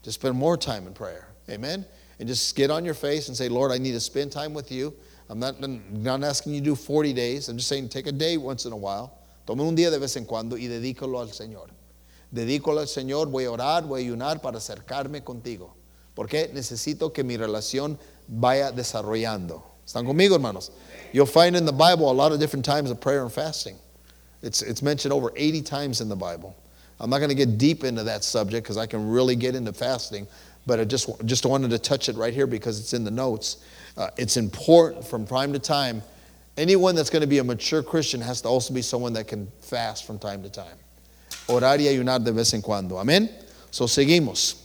Just 0.03 0.21
spend 0.21 0.37
more 0.37 0.57
time 0.57 0.87
in 0.87 0.95
prayer. 0.95 1.26
Amen? 1.51 1.85
And 2.19 2.29
just 2.29 2.57
get 2.57 2.71
on 2.71 2.85
your 2.85 2.95
face 2.95 3.29
and 3.29 3.37
say, 3.37 3.49
Lord, 3.49 3.73
I 3.73 3.79
need 3.79 3.93
to 3.93 4.01
spend 4.01 4.33
time 4.33 4.55
with 4.55 4.73
you. 4.73 4.95
I'm 5.29 5.39
not, 5.39 5.57
I'm 5.63 5.83
not 6.03 6.23
asking 6.23 6.55
you 6.55 6.61
to 6.61 6.65
do 6.65 6.75
40 6.75 7.13
days. 7.13 7.49
I'm 7.49 7.57
just 7.57 7.69
saying 7.69 7.89
take 7.89 8.07
a 8.07 8.13
day 8.13 8.37
once 8.37 8.65
in 8.65 8.73
a 8.73 8.77
while. 8.77 9.19
Tome 9.47 9.61
un 9.61 9.77
día 9.77 9.91
de 9.91 9.99
vez 9.99 10.17
en 10.17 10.25
cuando 10.25 10.57
y 10.57 10.69
dedícalo 10.69 11.21
al 11.21 11.29
Señor. 11.29 11.69
Dedícalo 12.33 12.79
al 12.79 12.87
Señor, 12.87 13.31
voy 13.31 13.45
a 13.45 13.51
orar, 13.51 13.87
voy 13.87 14.01
a 14.01 14.05
ayunar 14.05 14.43
para 14.43 14.59
acercarme 14.59 15.23
contigo. 15.23 15.75
Porque 16.15 16.51
necesito 16.53 17.13
que 17.13 17.23
mi 17.23 17.37
relación 17.37 17.99
vaya 18.27 18.73
desarrollando. 18.73 19.63
¿Están 19.87 20.05
conmigo, 20.05 20.35
hermanos? 20.35 20.71
You'll 21.13 21.27
find 21.27 21.55
in 21.55 21.65
the 21.65 21.73
Bible 21.73 22.11
a 22.11 22.13
lot 22.13 22.33
of 22.33 22.41
different 22.41 22.65
times 22.65 22.91
of 22.91 23.01
prayer 23.01 23.23
and 23.23 23.33
fasting. 23.33 23.77
It's, 24.43 24.63
it's 24.63 24.83
mentioned 24.83 25.13
over 25.13 25.33
80 25.37 25.63
times 25.63 26.01
in 26.01 26.09
the 26.09 26.17
Bible. 26.17 26.57
I'm 26.99 27.11
not 27.11 27.19
going 27.19 27.29
to 27.29 27.37
get 27.37 27.59
deep 27.59 27.85
into 27.85 28.03
that 28.05 28.25
subject 28.25 28.65
because 28.65 28.79
I 28.79 28.87
can 28.87 29.09
really 29.09 29.37
get 29.37 29.55
into 29.55 29.73
fasting 29.73 30.27
but 30.67 30.81
I 30.81 30.85
just, 30.85 31.09
just 31.25 31.47
wanted 31.47 31.71
to 31.71 31.79
touch 31.79 32.09
it 32.09 32.17
right 32.17 32.35
here 32.35 32.47
because 32.47 32.81
it's 32.81 32.93
in 32.93 33.05
the 33.05 33.11
notes. 33.11 33.65
Uh, 33.97 34.11
it's 34.17 34.37
important 34.37 35.07
from 35.07 35.27
time 35.27 35.53
to 35.53 35.59
time. 35.59 36.03
Anyone 36.57 36.95
that's 36.95 37.11
going 37.11 37.21
to 37.21 37.29
be 37.29 37.39
a 37.39 37.45
mature 37.45 37.83
Christian 37.83 38.21
has 38.21 38.41
to 38.43 38.49
also 38.49 38.75
be 38.75 38.83
someone 38.83 39.13
that 39.13 39.29
can 39.29 39.51
fast 39.61 40.07
from 40.07 40.19
time 40.19 40.43
to 40.43 40.51
time. 40.51 40.77
Orar 41.49 41.79
y 41.79 41.85
ayunar 41.85 42.25
de 42.25 42.33
vez 42.33 42.53
en 42.55 42.63
cuando. 42.63 42.97
Amén. 42.97 43.31
So 43.71 43.85
seguimos. 43.85 44.57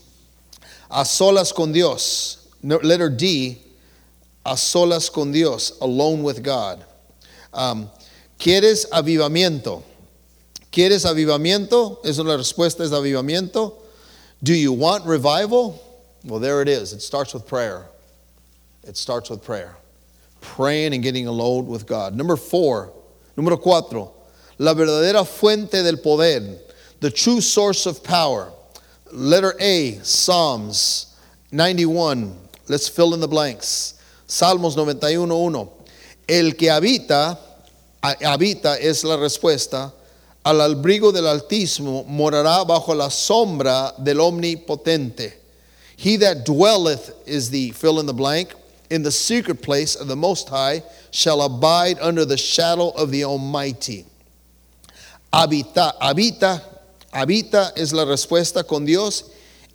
A 0.89 1.03
solas 1.03 1.53
con 1.53 1.71
Dios. 1.71 2.49
Letter 2.63 3.09
D. 3.09 3.57
A 4.45 4.53
solas 4.55 5.11
con 5.11 5.31
Dios. 5.31 5.79
Alone 5.81 6.23
with 6.23 6.41
God. 6.41 6.83
Um, 7.53 7.89
¿Quieres 8.39 8.89
avivamiento? 8.89 9.83
¿Quieres 10.71 11.05
avivamiento? 11.05 11.99
Es 12.03 12.17
una 12.17 12.37
respuesta, 12.37 12.83
es 12.83 12.91
avivamiento. 12.91 13.77
Do 14.41 14.53
you 14.53 14.73
want 14.73 15.05
revival? 15.05 15.79
Well, 16.23 16.39
there 16.39 16.61
it 16.61 16.69
is. 16.69 16.93
It 16.93 17.01
starts 17.01 17.33
with 17.33 17.47
prayer. 17.47 17.85
It 18.83 18.97
starts 18.97 19.29
with 19.29 19.43
prayer. 19.43 19.75
Praying 20.39 20.93
and 20.93 21.03
getting 21.03 21.27
alone 21.27 21.67
with 21.67 21.85
God. 21.85 22.15
Number 22.15 22.35
four, 22.35 22.93
número 23.37 23.61
cuatro, 23.61 24.11
la 24.57 24.73
verdadera 24.73 25.25
fuente 25.25 25.83
del 25.83 25.97
poder, 25.97 26.57
the 26.99 27.11
true 27.11 27.41
source 27.41 27.85
of 27.85 28.03
power. 28.03 28.51
Letter 29.11 29.53
A, 29.59 29.99
Psalms 30.03 31.17
91. 31.51 32.37
Let's 32.67 32.87
fill 32.87 33.13
in 33.13 33.19
the 33.19 33.27
blanks. 33.27 33.95
Salmos 34.27 34.75
91.1. 34.75 35.69
El 36.27 36.53
que 36.53 36.69
habita, 36.69 37.37
habita 38.01 38.79
es 38.79 39.03
la 39.03 39.17
respuesta, 39.17 39.91
al 40.43 40.61
albrigo 40.61 41.11
del 41.11 41.27
Altísimo 41.27 42.05
morará 42.05 42.63
bajo 42.63 42.95
la 42.95 43.09
sombra 43.09 43.93
del 43.97 44.21
Omnipotente. 44.21 45.40
He 46.01 46.15
that 46.17 46.45
dwelleth 46.45 47.13
is 47.27 47.51
the 47.51 47.69
fill 47.73 47.99
in 47.99 48.07
the 48.07 48.13
blank 48.13 48.55
in 48.89 49.03
the 49.03 49.11
secret 49.11 49.61
place 49.61 49.93
of 49.93 50.07
the 50.07 50.15
Most 50.15 50.49
High 50.49 50.81
shall 51.11 51.43
abide 51.43 51.99
under 52.01 52.25
the 52.25 52.37
shadow 52.37 52.89
of 52.89 53.11
the 53.11 53.23
Almighty. 53.23 54.07
Habita, 55.31 55.93
habita, 55.99 56.59
habita 57.13 57.77
es 57.77 57.93
la 57.93 58.05
respuesta 58.05 58.67
con 58.67 58.83
Dios 58.83 59.29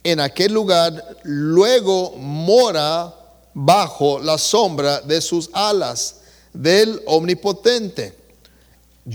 en 0.04 0.18
aquel 0.18 0.50
lugar, 0.50 1.00
luego 1.22 2.16
mora 2.16 3.12
bajo 3.54 4.20
la 4.20 4.36
sombra 4.36 5.06
de 5.06 5.20
sus 5.20 5.48
alas 5.54 6.24
del 6.52 6.98
Omnipotente. 7.06 8.10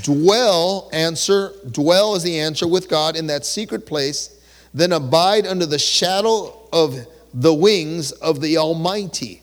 Dwell, 0.02 0.90
answer, 0.94 1.52
dwell 1.70 2.16
is 2.16 2.24
the 2.24 2.40
answer 2.40 2.70
with 2.70 2.88
God 2.88 3.18
in 3.18 3.28
that 3.28 3.46
secret 3.46 3.86
place 3.86 4.38
then 4.74 4.92
abide 4.92 5.46
under 5.46 5.66
the 5.66 5.80
shadow 5.80 6.68
of 6.72 7.08
the 7.34 7.54
wings 7.54 8.12
of 8.14 8.42
the 8.42 8.58
Almighty. 8.58 9.42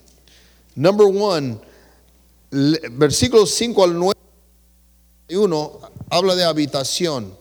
Number 0.76 1.08
one, 1.08 1.60
versículos 2.50 3.48
5 3.48 3.78
al 3.78 3.94
9 3.94 4.14
1 5.30 5.80
habla 6.10 6.34
de 6.34 6.44
habitación. 6.44 7.32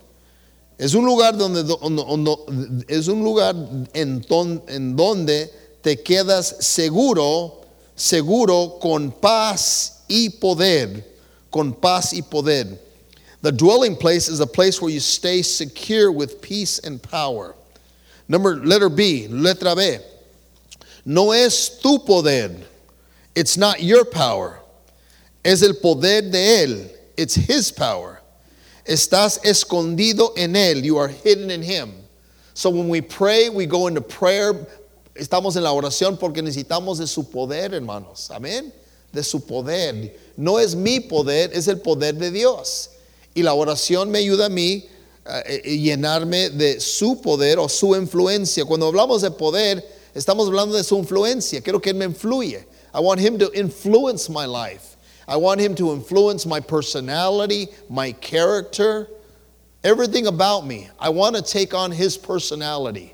Es 0.78 0.94
un 0.94 1.06
lugar 1.06 1.38
donde, 1.38 1.62
es 2.88 3.08
un 3.08 3.24
lugar 3.24 3.56
en, 3.94 4.24
en 4.68 4.96
donde 4.96 5.52
te 5.82 6.04
quedas 6.04 6.58
seguro, 6.60 7.62
seguro 7.96 8.78
con 8.80 9.12
paz 9.12 10.04
y 10.08 10.30
poder, 10.30 11.04
con 11.50 11.74
paz 11.74 12.14
y 12.14 12.22
poder. 12.22 12.80
The 13.42 13.52
dwelling 13.52 13.96
place 13.96 14.28
is 14.28 14.40
a 14.40 14.48
place 14.48 14.82
where 14.82 14.92
you 14.92 15.00
stay 15.00 15.42
secure 15.42 16.12
with 16.12 16.42
peace 16.42 16.80
and 16.80 17.02
power. 17.02 17.56
Number 18.28 18.56
letter 18.56 18.90
B, 18.90 19.28
letra 19.30 19.76
B. 19.76 20.00
No 21.06 21.32
es 21.32 21.80
tu 21.82 22.00
poder. 22.00 22.56
It's 23.36 23.56
not 23.56 23.82
your 23.82 24.04
power. 24.04 24.60
Es 25.44 25.62
el 25.62 25.76
poder 25.76 26.24
de 26.24 26.64
él. 26.64 26.90
It's 27.16 27.36
his 27.36 27.72
power. 27.72 28.20
Estás 28.86 29.40
escondido 29.44 30.34
en 30.36 30.56
él. 30.56 30.84
You 30.84 30.98
are 30.98 31.08
hidden 31.08 31.52
in 31.52 31.62
him. 31.62 31.94
So 32.54 32.70
when 32.70 32.90
we 32.90 33.02
pray, 33.02 33.50
we 33.50 33.66
go 33.66 33.88
into 33.88 34.02
prayer. 34.02 34.68
Estamos 35.16 35.56
en 35.56 35.64
la 35.64 35.72
oración 35.72 36.20
porque 36.20 36.42
necesitamos 36.42 36.98
de 36.98 37.08
su 37.08 37.24
poder, 37.24 37.72
hermanos. 37.72 38.30
Amén. 38.32 38.74
De 39.14 39.24
su 39.24 39.40
poder. 39.40 40.14
No 40.36 40.58
es 40.60 40.76
mi 40.76 41.00
poder, 41.00 41.52
es 41.54 41.68
el 41.68 41.80
poder 41.80 42.16
de 42.16 42.32
Dios. 42.32 42.90
Y 43.34 43.44
la 43.44 43.54
oración 43.54 44.10
me 44.10 44.20
ayuda 44.20 44.48
a 44.48 44.50
mí 44.50 44.90
llenarme 45.64 46.50
de 46.50 46.80
su 46.80 47.22
poder 47.22 47.60
o 47.60 47.68
su 47.68 47.96
influencia. 47.96 48.66
Cuando 48.66 48.88
hablamos 48.88 49.22
de 49.22 49.32
poder, 49.32 49.84
estamos 50.14 50.48
hablando 50.48 50.76
de 50.76 50.84
su 50.84 50.98
influencia. 50.98 51.62
Quiero 51.62 51.80
que 51.80 51.92
Él 51.92 51.98
me 51.98 52.06
influye. 52.06 52.66
I 52.94 53.00
want 53.00 53.20
Him 53.20 53.38
to 53.40 53.52
influence 53.54 54.30
my 54.30 54.46
life. 54.46 54.96
I 55.28 55.36
want 55.36 55.60
Him 55.60 55.76
to 55.76 55.92
influence 55.94 56.46
my 56.46 56.60
personality, 56.60 57.68
my 57.90 58.14
character, 58.14 59.08
everything 59.84 60.28
about 60.28 60.66
me. 60.66 60.90
I 61.00 61.10
want 61.10 61.36
to 61.36 61.42
take 61.42 61.74
on 61.74 61.92
His 61.92 62.18
personality. 62.18 63.14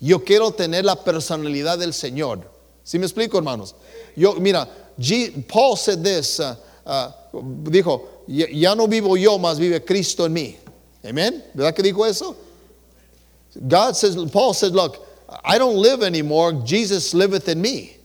Yo 0.00 0.18
quiero 0.18 0.50
tener 0.50 0.84
la 0.84 0.96
personalidad 0.96 1.78
del 1.78 1.92
Señor. 1.92 2.42
¿Sí 2.84 2.98
me 2.98 3.06
explico, 3.06 3.38
hermanos? 3.38 3.74
Yo, 4.16 4.34
mira, 4.34 4.68
G, 4.98 5.46
Paul 5.46 5.76
said 5.76 6.02
this, 6.02 6.40
uh, 6.40 6.56
uh, 6.84 7.12
dijo, 7.64 8.08
ya 8.26 8.74
no 8.74 8.88
vivo 8.88 9.16
yo, 9.16 9.38
más 9.38 9.58
vive 9.58 9.84
Cristo 9.84 10.24
en 10.24 10.32
mí. 10.32 10.56
Amen? 11.04 11.42
¿Verdad 11.54 11.74
que 11.74 11.82
dijo 11.82 12.08
eso? 12.08 12.36
God 13.68 13.96
says, 13.96 14.16
Paul 14.30 14.54
said, 14.54 14.72
look, 14.72 15.06
I 15.44 15.58
don't 15.58 15.76
live 15.76 16.02
anymore, 16.02 16.52
Jesus 16.64 17.14
liveth 17.14 17.48
in 17.48 17.60
me. 17.60 17.96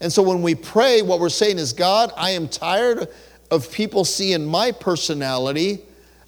And 0.00 0.12
so 0.12 0.22
when 0.22 0.42
we 0.42 0.54
pray, 0.54 1.02
what 1.02 1.20
we're 1.20 1.28
saying 1.28 1.58
is, 1.58 1.72
God, 1.72 2.12
I 2.16 2.30
am 2.30 2.48
tired 2.48 3.08
of 3.50 3.70
people 3.70 4.04
seeing 4.04 4.44
my 4.44 4.72
personality. 4.72 5.82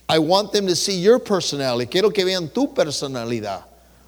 I 0.08 0.18
want 0.20 0.52
them 0.52 0.66
to 0.66 0.76
see 0.76 0.96
your 0.96 1.18
personality. 1.18 1.90
Quiero 1.90 2.10
que 2.10 2.24
vean 2.24 2.50
tu 2.52 2.68
personalidad. 2.68 3.64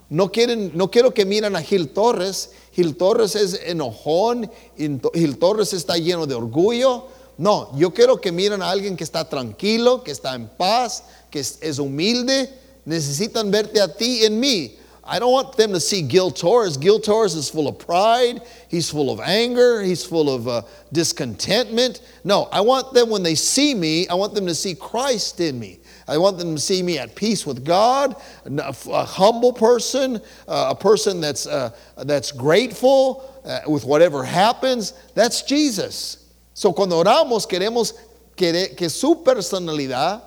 No, 0.08 0.28
quieren, 0.28 0.72
no 0.74 0.86
quiero 0.86 1.10
que 1.10 1.24
miren 1.24 1.56
a 1.56 1.62
Gil 1.62 1.88
Torres. 1.88 2.54
Gil 2.72 2.94
Torres 2.94 3.34
es 3.34 3.58
enojón. 3.58 4.48
Gil 4.76 5.38
Torres 5.38 5.72
está 5.72 5.98
lleno 5.98 6.28
de 6.28 6.34
orgullo. 6.34 7.08
No, 7.38 7.70
yo 7.76 7.90
quiero 7.90 8.16
que 8.16 8.32
miren 8.32 8.62
a 8.62 8.70
alguien 8.70 8.96
que 8.96 9.04
está 9.04 9.28
tranquilo, 9.28 10.02
que 10.02 10.12
está 10.12 10.34
en 10.34 10.48
paz, 10.48 11.02
que 11.30 11.40
es, 11.40 11.58
es 11.60 11.78
humilde. 11.78 12.48
Necesitan 12.86 13.50
verte 13.50 13.80
a 13.80 13.88
ti 13.88 14.24
en 14.24 14.40
mí. 14.40 14.78
I 15.08 15.20
don't 15.20 15.32
want 15.32 15.56
them 15.56 15.72
to 15.72 15.78
see 15.78 16.02
Gil 16.02 16.32
Torres. 16.32 16.76
Gil 16.76 16.98
Torres 16.98 17.34
is 17.34 17.48
full 17.48 17.68
of 17.68 17.78
pride. 17.78 18.40
He's 18.68 18.90
full 18.90 19.10
of 19.10 19.20
anger. 19.20 19.80
He's 19.82 20.04
full 20.04 20.34
of 20.34 20.48
uh, 20.48 20.62
discontentment. 20.92 22.00
No, 22.24 22.48
I 22.50 22.60
want 22.60 22.92
them, 22.92 23.10
when 23.10 23.22
they 23.22 23.36
see 23.36 23.74
me, 23.74 24.08
I 24.08 24.14
want 24.14 24.34
them 24.34 24.46
to 24.46 24.54
see 24.54 24.74
Christ 24.74 25.38
in 25.38 25.60
me. 25.60 25.78
I 26.08 26.18
want 26.18 26.38
them 26.38 26.54
to 26.54 26.60
see 26.60 26.82
me 26.82 26.98
at 26.98 27.14
peace 27.14 27.46
with 27.46 27.64
God, 27.64 28.16
a, 28.46 28.74
a 28.90 29.04
humble 29.04 29.52
person, 29.52 30.20
uh, 30.48 30.68
a 30.70 30.74
person 30.74 31.20
that's, 31.20 31.46
uh, 31.46 31.70
that's 32.04 32.32
grateful 32.32 33.40
uh, 33.44 33.60
with 33.68 33.84
whatever 33.84 34.24
happens. 34.24 34.92
That's 35.14 35.42
Jesus. 35.42 36.25
So 36.56 36.72
cuando 36.72 36.96
oramos 36.96 37.46
queremos 37.46 37.94
que, 38.34 38.88
su 38.88 39.22
personalidad 39.22 40.24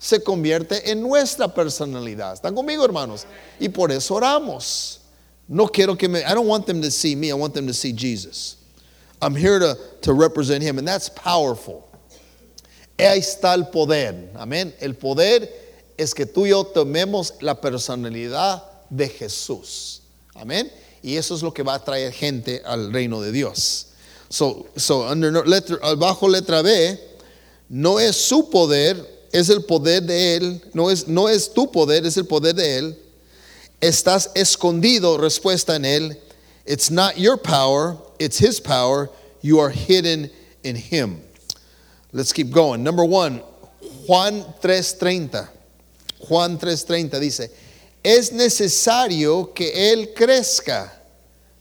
se 0.00 0.20
convierte 0.20 0.90
en 0.90 1.00
nuestra 1.00 1.46
personalidad. 1.46 2.34
¿Están 2.34 2.56
conmigo, 2.56 2.84
hermanos? 2.84 3.24
Y 3.60 3.68
por 3.68 3.92
eso 3.92 4.16
oramos. 4.16 5.00
No 5.46 5.68
quiero 5.68 5.96
que 5.96 6.08
me, 6.08 6.22
I 6.22 6.34
don't 6.34 6.48
want 6.48 6.66
them 6.66 6.82
to 6.82 6.90
see 6.90 7.14
me, 7.14 7.28
I 7.28 7.34
want 7.34 7.54
them 7.54 7.68
to 7.68 7.72
see 7.72 7.92
Jesus. 7.92 8.56
I'm 9.22 9.36
here 9.36 9.60
to, 9.60 9.76
to 10.02 10.12
represent 10.12 10.60
him, 10.60 10.76
and 10.78 10.88
that's 10.88 11.08
powerful. 11.08 11.88
Ahí 12.98 13.20
está 13.20 13.54
el 13.54 13.66
poder. 13.66 14.32
Amén. 14.34 14.74
El 14.80 14.94
poder 14.94 15.48
es 15.96 16.12
que 16.14 16.26
tú 16.26 16.46
y 16.46 16.48
yo 16.48 16.64
tomemos 16.64 17.40
la 17.42 17.54
personalidad 17.54 18.64
de 18.90 19.08
Jesús. 19.08 20.00
Amén. 20.34 20.68
Y 21.00 21.16
eso 21.16 21.36
es 21.36 21.44
lo 21.44 21.54
que 21.54 21.62
va 21.62 21.74
a 21.74 21.84
traer 21.84 22.12
gente 22.12 22.60
al 22.64 22.92
reino 22.92 23.20
de 23.20 23.30
Dios. 23.30 23.89
So, 24.30 24.68
so 24.76 25.02
under 25.02 25.32
letter, 25.44 25.76
bajo 25.96 26.28
letra 26.28 26.62
B, 26.62 26.96
no 27.68 27.98
es 27.98 28.16
su 28.16 28.48
poder, 28.48 28.96
es 29.32 29.50
el 29.50 29.62
poder 29.62 30.00
de 30.02 30.36
Él. 30.36 30.60
No 30.72 30.88
es, 30.88 31.08
no 31.08 31.28
es 31.28 31.52
tu 31.52 31.66
poder, 31.66 32.06
es 32.06 32.16
el 32.16 32.24
poder 32.24 32.54
de 32.54 32.78
Él. 32.78 32.96
Estás 33.80 34.30
escondido, 34.34 35.18
respuesta 35.18 35.74
en 35.74 35.84
Él. 35.84 36.16
It's 36.64 36.90
not 36.90 37.16
your 37.18 37.36
power, 37.36 37.96
it's 38.18 38.38
His 38.38 38.60
power. 38.60 39.10
You 39.42 39.58
are 39.58 39.70
hidden 39.70 40.30
in 40.62 40.76
Him. 40.76 41.20
Let's 42.12 42.32
keep 42.32 42.50
going. 42.50 42.84
Number 42.84 43.04
one, 43.04 43.42
Juan 44.06 44.44
3:30. 44.62 45.48
Juan 46.28 46.58
3:30 46.58 47.18
dice, 47.18 47.50
es 48.04 48.32
necesario 48.32 49.52
que 49.54 49.92
Él 49.92 50.14
crezca, 50.14 50.92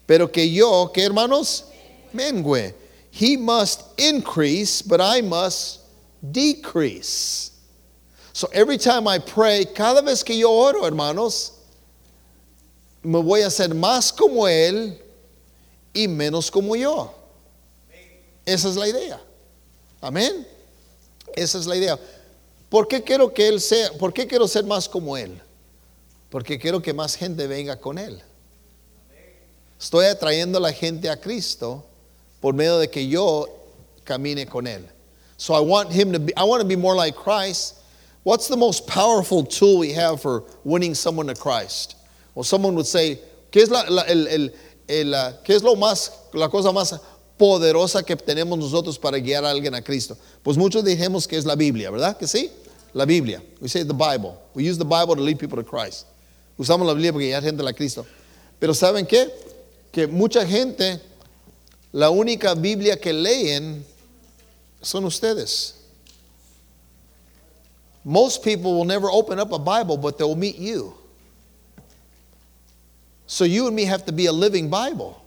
pero 0.06 0.28
que 0.28 0.52
yo, 0.52 0.92
¿qué 0.94 1.04
hermanos? 1.04 1.66
Mengue. 2.14 2.74
He 3.12 3.38
must 3.38 4.00
increase, 4.00 4.82
but 4.82 5.02
I 5.02 5.22
must 5.22 5.80
decrease. 6.32 7.52
So 8.34 8.48
every 8.54 8.78
time 8.78 9.08
I 9.08 9.20
pray, 9.20 9.66
cada 9.66 10.02
vez 10.02 10.24
que 10.24 10.36
yo 10.36 10.50
oro, 10.52 10.86
hermanos, 10.86 11.52
me 13.04 13.20
voy 13.22 13.42
a 13.42 13.48
hacer 13.48 13.70
más 13.70 14.16
como 14.16 14.48
Él 14.48 14.98
y 15.94 16.08
menos 16.08 16.52
como 16.52 16.76
yo. 16.76 17.14
Esa 18.46 18.70
es 18.70 18.76
la 18.76 18.88
idea. 18.88 19.20
Amén. 20.02 20.48
Esa 21.36 21.58
es 21.58 21.66
la 21.66 21.76
idea. 21.76 22.00
¿Por 22.70 22.88
qué 22.88 23.04
quiero 23.04 23.34
que 23.34 23.48
Él 23.48 23.60
sea? 23.60 23.92
¿Por 23.94 24.14
qué 24.14 24.28
quiero 24.28 24.48
ser 24.48 24.64
más 24.64 24.88
como 24.88 25.18
Él? 25.18 25.42
Porque 26.30 26.60
quiero 26.60 26.82
que 26.82 26.94
más 26.94 27.16
gente 27.16 27.48
venga 27.48 27.80
con 27.80 27.98
Él. 27.98 28.22
Estoy 29.80 30.06
atrayendo 30.06 30.58
a 30.58 30.62
la 30.62 30.74
gente 30.74 31.10
a 31.10 31.20
Cristo 31.20 31.89
por 32.42 32.54
medio 32.54 32.80
de 32.80 32.88
que 32.88 33.02
yo 33.02 33.48
camine 34.06 34.46
con 34.50 34.66
él. 34.66 34.84
So 35.38 35.54
I 35.54 35.60
want 35.60 35.92
him 35.92 36.12
to 36.14 36.20
be 36.20 36.34
I 36.36 36.44
want 36.44 36.62
to 36.62 36.68
be 36.68 36.76
more 36.76 36.96
like 36.96 37.16
Christ. 37.16 37.76
What's 38.24 38.48
the 38.48 38.58
most 38.58 38.86
powerful 38.88 39.44
tool 39.44 39.80
we 39.80 39.94
have 39.94 40.22
for 40.22 40.44
winning 40.64 40.94
someone 40.94 41.28
to 41.28 41.36
Christ? 41.36 41.96
Well, 42.36 42.44
someone 42.44 42.76
would 42.76 42.86
say, 42.86 43.20
¿qué 43.52 43.62
es 43.62 43.70
la, 43.70 43.84
la, 43.90 44.04
el, 44.08 44.28
el, 44.28 44.52
el, 44.88 45.14
uh, 45.14 45.34
¿qué 45.44 45.56
es 45.56 45.64
lo 45.64 45.76
más 45.76 46.12
la 46.34 46.50
cosa 46.50 46.72
más 46.72 47.00
poderosa 47.38 48.06
que 48.06 48.16
tenemos 48.16 48.60
nosotros 48.60 48.98
para 48.98 49.18
guiar 49.20 49.46
a 49.46 49.50
alguien 49.50 49.74
a 49.74 49.82
Cristo? 49.82 50.18
Pues 50.44 50.58
muchos 50.58 50.84
dijimos 50.84 51.28
que 51.28 51.38
es 51.38 51.46
la 51.46 51.56
Biblia, 51.56 51.90
¿verdad? 51.90 52.18
Que 52.18 52.28
sí? 52.28 52.52
La 52.94 53.06
Biblia. 53.06 53.42
We 53.62 53.70
say 53.70 53.84
the 53.84 53.94
Bible. 53.94 54.38
We 54.54 54.64
use 54.70 54.78
the 54.78 54.86
Bible 54.86 55.16
to 55.16 55.22
lead 55.22 55.40
people 55.40 55.58
to 55.58 55.64
Christ. 55.64 56.06
Usamos 56.58 56.86
la 56.86 56.94
Biblia 56.94 57.14
para 57.14 57.24
guiar 57.24 57.42
gente 57.42 57.66
a 57.66 57.74
Cristo. 57.74 58.06
Pero 58.60 58.74
¿saben 58.74 59.08
qué? 59.08 59.30
Que 59.92 60.08
mucha 60.08 60.46
gente 60.46 61.00
la 61.92 62.10
única 62.10 62.56
Biblia 62.56 62.96
que 62.96 63.12
leen 63.12 63.84
son 64.82 65.06
ustedes. 65.06 65.74
Most 68.04 68.44
people 68.44 68.74
will 68.74 68.86
never 68.86 69.10
open 69.10 69.40
up 69.40 69.52
a 69.52 69.60
Bible, 69.60 69.98
but 69.98 70.18
they'll 70.18 70.36
meet 70.36 70.58
you. 70.58 70.94
So 73.28 73.44
you 73.44 73.68
and 73.68 73.76
me 73.76 73.86
have 73.86 74.06
to 74.06 74.12
be 74.12 74.28
a 74.28 74.32
living 74.32 74.70
Bible. 74.70 75.22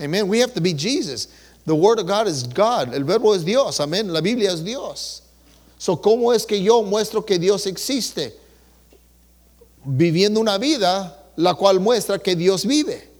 Amen. 0.00 0.28
We 0.28 0.38
have 0.40 0.54
to 0.54 0.60
be 0.60 0.72
Jesus. 0.72 1.28
The 1.64 1.74
Word 1.74 1.98
of 1.98 2.06
God 2.06 2.28
is 2.28 2.44
God. 2.44 2.94
El 2.94 3.02
Verbo 3.02 3.32
es 3.32 3.42
Dios. 3.42 3.80
Amén. 3.80 4.12
La 4.12 4.20
Biblia 4.20 4.50
es 4.50 4.62
Dios. 4.62 5.22
So, 5.78 5.96
¿cómo 5.96 6.34
es 6.34 6.46
que 6.46 6.60
yo 6.62 6.82
muestro 6.82 7.26
que 7.26 7.38
Dios 7.38 7.66
existe? 7.66 8.32
Viviendo 9.84 10.40
una 10.40 10.58
vida 10.58 11.16
la 11.36 11.54
cual 11.54 11.80
muestra 11.80 12.18
que 12.18 12.36
Dios 12.36 12.64
vive. 12.64 13.15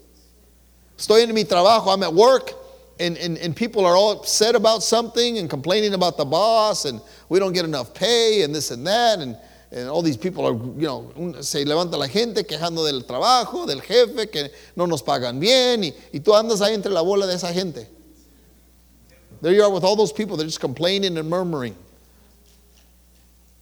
Estoy 0.98 1.22
en 1.22 1.35
mi 1.35 1.44
trabajo, 1.44 1.88
I'm 1.88 2.02
at 2.02 2.12
work, 2.12 2.54
and, 2.98 3.18
and, 3.18 3.37
and 3.38 3.54
people 3.54 3.85
are 3.85 3.94
all 3.94 4.12
upset 4.12 4.54
about 4.54 4.82
something 4.82 5.38
and 5.38 5.50
complaining 5.50 5.92
about 5.92 6.16
the 6.16 6.24
boss, 6.24 6.87
and 6.87 7.00
we 7.28 7.38
don't 7.38 7.52
get 7.52 7.64
enough 7.64 7.92
pay, 7.92 8.42
and 8.42 8.54
this 8.54 8.70
and 8.70 8.87
that, 8.87 9.18
and, 9.18 9.37
and 9.72 9.90
all 9.90 10.00
these 10.00 10.16
people 10.16 10.46
are, 10.46 10.54
you 10.54 10.87
know, 10.87 11.40
se 11.42 11.64
levanta 11.64 11.98
la 11.98 12.06
gente 12.06 12.44
quejando 12.44 12.85
del 12.87 13.02
trabajo, 13.02 13.66
del 13.66 13.80
jefe, 13.80 14.30
que 14.30 14.48
no 14.74 14.87
nos 14.87 15.02
pagan 15.02 15.38
bien, 15.38 15.85
y, 15.85 15.92
y 16.14 16.20
tú 16.20 16.32
andas 16.32 16.62
ahí 16.62 16.72
entre 16.72 16.90
la 16.90 17.02
bola 17.02 17.26
de 17.26 17.35
esa 17.35 17.52
gente. 17.52 17.87
There 19.42 19.52
you 19.52 19.62
are 19.62 19.70
with 19.70 19.85
all 19.85 19.96
those 19.96 20.12
people, 20.12 20.38
they're 20.38 20.46
just 20.46 20.61
complaining 20.61 21.18
and 21.18 21.28
murmuring. 21.28 21.76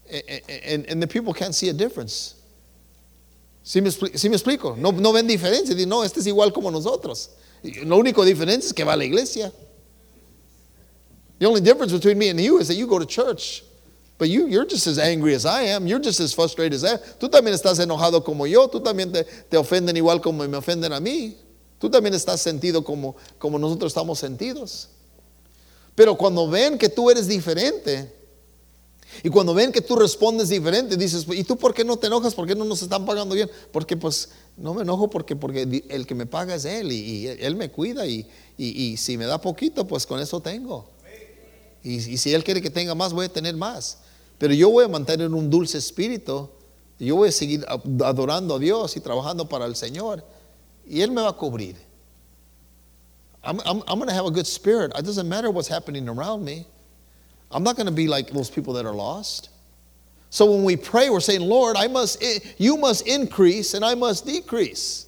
And, 0.08 0.40
and, 0.48 0.86
and 0.86 1.02
the 1.02 1.08
people 1.08 1.32
can't 1.32 1.54
see 1.54 1.68
a 1.68 1.72
difference. 1.72 2.33
¿Sí 3.64 3.80
me, 3.80 3.90
¿Sí 3.90 4.28
me 4.28 4.36
explico? 4.36 4.76
No, 4.78 4.92
no 4.92 5.10
ven 5.10 5.26
diferencia. 5.26 5.74
Dicen, 5.74 5.88
no, 5.88 6.04
este 6.04 6.20
es 6.20 6.26
igual 6.26 6.52
como 6.52 6.70
nosotros. 6.70 7.30
Lo 7.62 7.96
único 7.96 8.22
diferencia 8.22 8.68
es 8.68 8.74
que 8.74 8.84
va 8.84 8.92
a 8.92 8.96
la 8.96 9.06
iglesia. 9.06 9.50
The 11.38 11.46
only 11.46 11.62
difference 11.62 11.92
between 11.92 12.18
me 12.18 12.28
and 12.28 12.38
you 12.38 12.58
is 12.58 12.68
that 12.68 12.76
you 12.76 12.86
go 12.86 12.98
to 12.98 13.06
church. 13.06 13.64
But 14.18 14.28
you, 14.28 14.46
you're 14.46 14.66
just 14.66 14.86
as 14.86 14.98
angry 14.98 15.34
as 15.34 15.46
I 15.46 15.62
am. 15.62 15.86
You're 15.86 15.98
just 15.98 16.20
as 16.20 16.34
frustrated 16.34 16.74
as 16.74 16.84
I 16.84 16.92
am. 16.92 16.98
Tú 17.18 17.30
también 17.30 17.54
estás 17.54 17.78
enojado 17.78 18.22
como 18.22 18.44
yo. 18.44 18.68
Tú 18.68 18.80
también 18.80 19.10
te, 19.10 19.24
te 19.24 19.56
ofenden 19.56 19.96
igual 19.96 20.20
como 20.20 20.46
me 20.46 20.56
ofenden 20.58 20.92
a 20.92 21.00
mí. 21.00 21.34
Tú 21.78 21.88
también 21.88 22.14
estás 22.14 22.42
sentido 22.42 22.84
como, 22.84 23.16
como 23.38 23.58
nosotros 23.58 23.90
estamos 23.90 24.18
sentidos. 24.18 24.90
Pero 25.94 26.16
cuando 26.16 26.48
ven 26.48 26.76
que 26.76 26.90
tú 26.90 27.10
eres 27.10 27.26
diferente, 27.26 28.12
y 29.22 29.28
cuando 29.28 29.54
ven 29.54 29.72
que 29.72 29.80
tú 29.80 29.96
respondes 29.96 30.48
diferente, 30.48 30.96
dices, 30.96 31.26
¿y 31.32 31.44
tú 31.44 31.56
por 31.56 31.72
qué 31.72 31.84
no 31.84 31.96
te 31.96 32.08
enojas? 32.08 32.34
¿Por 32.34 32.46
qué 32.46 32.54
no 32.54 32.64
nos 32.64 32.82
están 32.82 33.04
pagando 33.06 33.34
bien? 33.34 33.50
Porque 33.70 33.96
pues 33.96 34.30
no 34.56 34.74
me 34.74 34.82
enojo 34.82 35.08
porque, 35.08 35.36
porque 35.36 35.84
el 35.88 36.06
que 36.06 36.14
me 36.14 36.26
paga 36.26 36.54
es 36.54 36.64
Él 36.64 36.90
y, 36.90 37.28
Él 37.28 37.56
me 37.56 37.70
cuida 37.70 38.06
y, 38.06 38.26
y, 38.58 38.96
si 38.96 39.16
me 39.16 39.26
da 39.26 39.40
poquito, 39.40 39.86
pues 39.86 40.06
con 40.06 40.20
eso 40.20 40.40
tengo. 40.40 40.88
Y, 41.82 42.00
si 42.00 42.34
Él 42.34 42.42
quiere 42.42 42.60
que 42.60 42.70
tenga 42.70 42.94
más, 42.94 43.12
voy 43.12 43.26
a 43.26 43.28
tener 43.28 43.54
más. 43.56 43.98
Pero 44.38 44.52
yo 44.52 44.70
voy 44.70 44.84
a 44.84 44.88
mantener 44.88 45.30
un 45.30 45.48
dulce 45.48 45.78
espíritu. 45.78 46.50
Y 46.98 47.06
yo 47.06 47.16
voy 47.16 47.28
a 47.28 47.32
seguir 47.32 47.64
adorando 48.04 48.56
a 48.56 48.58
Dios 48.58 48.96
y 48.96 49.00
trabajando 49.00 49.48
para 49.48 49.66
el 49.66 49.76
Señor. 49.76 50.24
Y 50.86 51.02
Él 51.02 51.10
me 51.10 51.22
va 51.22 51.30
a 51.30 51.32
cubrir. 51.36 51.76
I'm, 53.44 53.60
I'm, 53.60 53.82
I'm 53.86 53.98
going 53.98 54.08
to 54.08 54.14
have 54.14 54.26
a 54.26 54.30
good 54.30 54.46
spirit. 54.46 54.92
It 54.96 55.04
doesn't 55.04 55.28
matter 55.28 55.50
what's 55.50 55.68
happening 55.68 56.08
around 56.08 56.44
me. 56.44 56.66
I'm 57.54 57.62
not 57.62 57.76
going 57.76 57.86
to 57.86 57.92
be 57.92 58.08
like 58.08 58.30
those 58.30 58.50
people 58.50 58.74
that 58.74 58.84
are 58.84 58.92
lost. 58.92 59.48
So 60.28 60.50
when 60.50 60.64
we 60.64 60.74
pray, 60.74 61.08
we're 61.08 61.20
saying, 61.20 61.42
Lord, 61.42 61.76
I 61.76 61.86
must, 61.86 62.22
you 62.58 62.76
must 62.76 63.06
increase 63.06 63.74
and 63.74 63.84
I 63.84 63.94
must 63.94 64.26
decrease. 64.26 65.06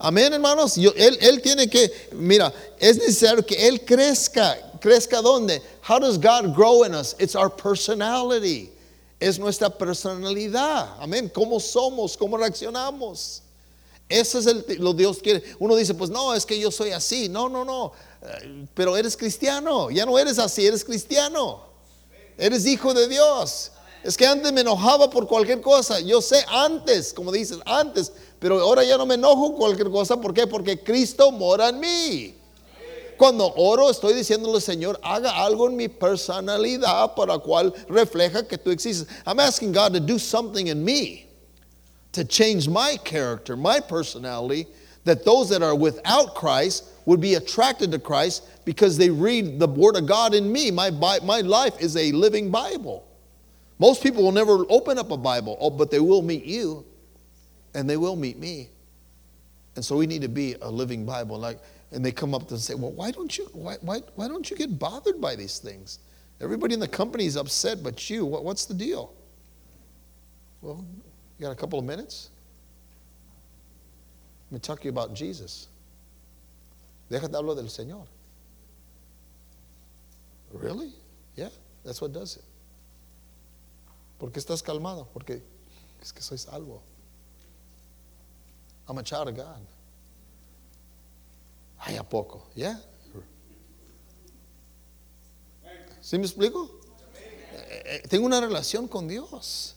Amén, 0.00 0.30
hermanos. 0.30 0.78
Yo, 0.78 0.92
él, 0.92 1.16
él 1.20 1.42
tiene 1.42 1.68
que, 1.68 1.88
mira, 2.12 2.52
es 2.80 2.98
necesario 2.98 3.44
que 3.44 3.56
Él 3.56 3.84
crezca. 3.84 4.78
¿Crezca 4.80 5.20
dónde? 5.20 5.60
How 5.80 5.98
does 5.98 6.16
God 6.16 6.54
grow 6.54 6.84
in 6.84 6.94
us? 6.94 7.16
It's 7.18 7.34
our 7.34 7.50
personality. 7.50 8.70
Es 9.20 9.40
nuestra 9.40 9.68
personalidad. 9.68 11.00
Amén. 11.00 11.28
¿Cómo 11.32 11.60
somos? 11.60 12.16
¿Cómo 12.16 12.38
reaccionamos? 12.38 13.40
Eso 14.08 14.38
es 14.38 14.46
el, 14.46 14.64
lo 14.78 14.92
Dios 14.92 15.18
quiere. 15.20 15.42
Uno 15.58 15.74
dice, 15.74 15.94
pues 15.94 16.10
no, 16.10 16.34
es 16.34 16.46
que 16.46 16.58
yo 16.58 16.70
soy 16.70 16.90
así. 16.90 17.28
No, 17.28 17.48
no, 17.48 17.64
no. 17.64 17.92
Eh, 18.22 18.66
pero 18.74 18.96
eres 18.96 19.16
cristiano. 19.16 19.90
Ya 19.90 20.06
no 20.06 20.16
eres 20.18 20.38
así, 20.38 20.64
eres 20.64 20.84
cristiano. 20.84 21.71
Eres 22.38 22.66
hijo 22.66 22.94
de 22.94 23.08
Dios. 23.08 23.72
Es 24.02 24.16
que 24.16 24.26
antes 24.26 24.52
me 24.52 24.62
enojaba 24.62 25.08
por 25.08 25.28
cualquier 25.28 25.60
cosa. 25.60 26.00
Yo 26.00 26.20
sé 26.20 26.44
antes, 26.48 27.12
como 27.12 27.30
dices, 27.30 27.58
antes. 27.64 28.12
Pero 28.38 28.60
ahora 28.60 28.82
ya 28.82 28.98
no 28.98 29.06
me 29.06 29.14
enojo 29.14 29.50
por 29.50 29.58
cualquier 29.58 29.90
cosa. 29.90 30.20
¿Por 30.20 30.34
qué? 30.34 30.46
Porque 30.46 30.82
Cristo 30.82 31.30
mora 31.30 31.68
en 31.68 31.80
mí. 31.80 32.34
Cuando 33.16 33.52
oro 33.54 33.88
estoy 33.88 34.14
diciéndole, 34.14 34.60
Señor, 34.60 34.98
haga 35.02 35.44
algo 35.44 35.68
en 35.68 35.76
mi 35.76 35.86
personalidad 35.86 37.14
para 37.14 37.38
cual 37.38 37.72
refleja 37.88 38.46
que 38.48 38.58
tú 38.58 38.70
existes. 38.70 39.06
I'm 39.24 39.38
asking 39.38 39.72
God 39.72 39.92
to 39.92 40.00
do 40.00 40.18
something 40.18 40.66
in 40.66 40.84
me 40.84 41.28
to 42.12 42.24
change 42.24 42.68
my 42.68 42.96
character, 43.04 43.56
my 43.56 43.80
personality, 43.80 44.66
that 45.04 45.24
those 45.24 45.48
that 45.48 45.62
are 45.62 45.74
without 45.74 46.34
Christ 46.34 46.84
would 47.04 47.20
be 47.20 47.34
attracted 47.34 47.90
to 47.92 47.98
Christ 47.98 48.64
because 48.64 48.96
they 48.96 49.10
read 49.10 49.58
the 49.58 49.66
Word 49.66 49.96
of 49.96 50.06
God 50.06 50.34
in 50.34 50.50
me. 50.52 50.70
My, 50.70 50.90
my 50.90 51.40
life 51.40 51.80
is 51.80 51.96
a 51.96 52.12
living 52.12 52.50
Bible. 52.50 53.06
Most 53.78 54.02
people 54.02 54.22
will 54.22 54.32
never 54.32 54.64
open 54.68 54.98
up 54.98 55.10
a 55.10 55.16
Bible, 55.16 55.56
oh, 55.60 55.70
but 55.70 55.90
they 55.90 55.98
will 55.98 56.22
meet 56.22 56.44
you 56.44 56.84
and 57.74 57.88
they 57.88 57.96
will 57.96 58.16
meet 58.16 58.38
me. 58.38 58.70
And 59.74 59.84
so 59.84 59.96
we 59.96 60.06
need 60.06 60.22
to 60.22 60.28
be 60.28 60.54
a 60.60 60.70
living 60.70 61.04
Bible. 61.04 61.38
Like, 61.38 61.58
and 61.90 62.04
they 62.04 62.12
come 62.12 62.34
up 62.34 62.50
and 62.50 62.60
say, 62.60 62.74
Well, 62.74 62.92
why 62.92 63.10
don't 63.10 63.36
you 63.36 63.48
why, 63.52 63.76
why, 63.80 64.00
why 64.14 64.28
don't 64.28 64.48
you 64.50 64.56
get 64.56 64.78
bothered 64.78 65.20
by 65.20 65.36
these 65.36 65.58
things? 65.58 65.98
Everybody 66.40 66.74
in 66.74 66.80
the 66.80 66.88
company 66.88 67.26
is 67.26 67.36
upset, 67.36 67.82
but 67.82 68.10
you, 68.10 68.26
what, 68.26 68.44
what's 68.44 68.64
the 68.64 68.74
deal? 68.74 69.12
Well, 70.60 70.84
you 71.38 71.46
got 71.46 71.52
a 71.52 71.56
couple 71.56 71.78
of 71.78 71.84
minutes? 71.84 72.30
Let 74.50 74.56
me 74.56 74.60
talk 74.60 74.80
to 74.80 74.84
you 74.84 74.90
about 74.90 75.14
Jesus. 75.14 75.68
Déjate 77.12 77.36
hablo 77.36 77.54
del 77.54 77.68
Señor. 77.68 78.06
Really? 80.50 80.94
Yeah, 81.36 81.50
that's 81.84 82.00
what 82.00 82.10
does 82.10 82.36
it. 82.36 82.44
¿Por 84.18 84.32
qué 84.32 84.40
estás 84.40 84.62
calmado? 84.62 85.06
Porque 85.12 85.42
es 86.00 86.10
que 86.10 86.22
soy 86.22 86.38
salvo. 86.38 86.80
I'm 88.88 88.96
a 88.96 89.02
child 89.02 89.28
of 89.28 89.36
God. 89.36 89.60
Ay, 91.80 91.98
¿a 91.98 92.02
poco? 92.02 92.46
Yeah. 92.54 92.80
¿Sí 96.00 96.16
me 96.16 96.24
explico? 96.24 96.70
Eh, 97.14 97.82
eh, 97.84 98.08
tengo 98.08 98.24
una 98.24 98.40
relación 98.40 98.88
con 98.88 99.06
Dios. 99.06 99.74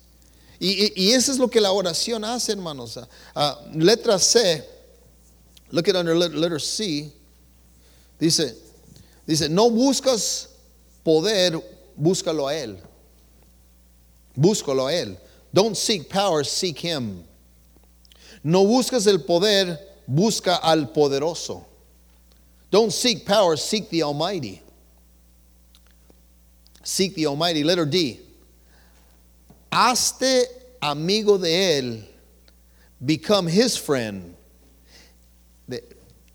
Y, 0.58 0.94
y, 0.96 1.12
eso 1.12 1.34
es 1.34 1.38
lo 1.38 1.50
que 1.50 1.60
la 1.60 1.74
oración 1.74 2.24
hace, 2.24 2.54
hermanos. 2.54 2.96
Uh, 2.96 3.78
letra 3.78 4.18
C, 4.20 4.66
look 5.72 5.90
at 5.90 5.98
under 5.98 6.16
letter 6.16 6.62
C, 6.62 7.12
dice, 8.20 8.56
dice, 9.26 9.50
no 9.50 9.70
buscas 9.70 10.50
poder, 11.04 11.62
búscalo 11.96 12.48
a 12.48 12.56
Él. 12.56 12.78
Búscalo 14.36 14.88
a 14.88 14.94
Él. 14.94 15.18
Don't 15.54 15.76
seek 15.76 16.10
power, 16.10 16.44
seek 16.44 16.78
Him. 16.80 17.24
No 18.44 18.66
buscas 18.66 19.08
el 19.08 19.20
poder, 19.20 19.80
busca 20.08 20.60
al 20.62 20.92
poderoso. 20.92 21.66
Don't 22.70 22.92
seek 22.92 23.26
power, 23.26 23.58
seek 23.58 23.90
the 23.90 24.04
Almighty. 24.04 24.62
Seek 26.84 27.16
the 27.16 27.26
Almighty. 27.26 27.64
Letter 27.64 27.86
D. 27.86 28.20
Hazte 29.72 30.46
amigo 30.82 31.38
de 31.38 31.48
él, 31.50 32.04
become 33.04 33.48
his 33.48 33.76
friend 33.76 34.36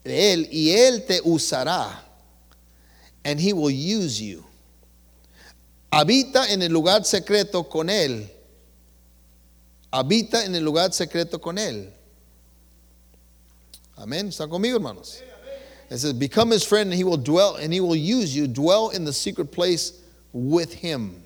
él, 0.04 0.48
y 0.50 0.70
él 0.70 1.06
te 1.06 1.20
usará, 1.20 1.90
and 3.24 3.38
he 3.40 3.52
will 3.52 3.70
use 3.70 4.20
you. 4.20 4.44
Habita 5.92 6.48
en 6.50 6.62
el 6.62 6.72
lugar 6.72 7.04
secreto 7.04 7.68
con 7.68 7.90
él. 7.90 8.28
Habita 9.92 10.44
en 10.44 10.54
el 10.54 10.62
lugar 10.62 10.92
secreto 10.92 11.40
con 11.40 11.58
él. 11.58 11.90
Amén. 13.96 14.28
¿Están 14.28 14.48
conmigo, 14.48 14.76
hermanos? 14.76 15.20
It 15.90 15.98
says, 15.98 16.12
become 16.12 16.52
his 16.52 16.64
friend 16.64 16.90
and 16.90 16.94
he 16.96 17.02
will 17.02 17.16
dwell 17.16 17.56
and 17.56 17.72
he 17.72 17.80
will 17.80 17.96
use 17.96 18.34
you. 18.34 18.46
Dwell 18.46 18.90
in 18.90 19.04
the 19.04 19.12
secret 19.12 19.50
place 19.50 20.00
with 20.32 20.72
him. 20.72 21.24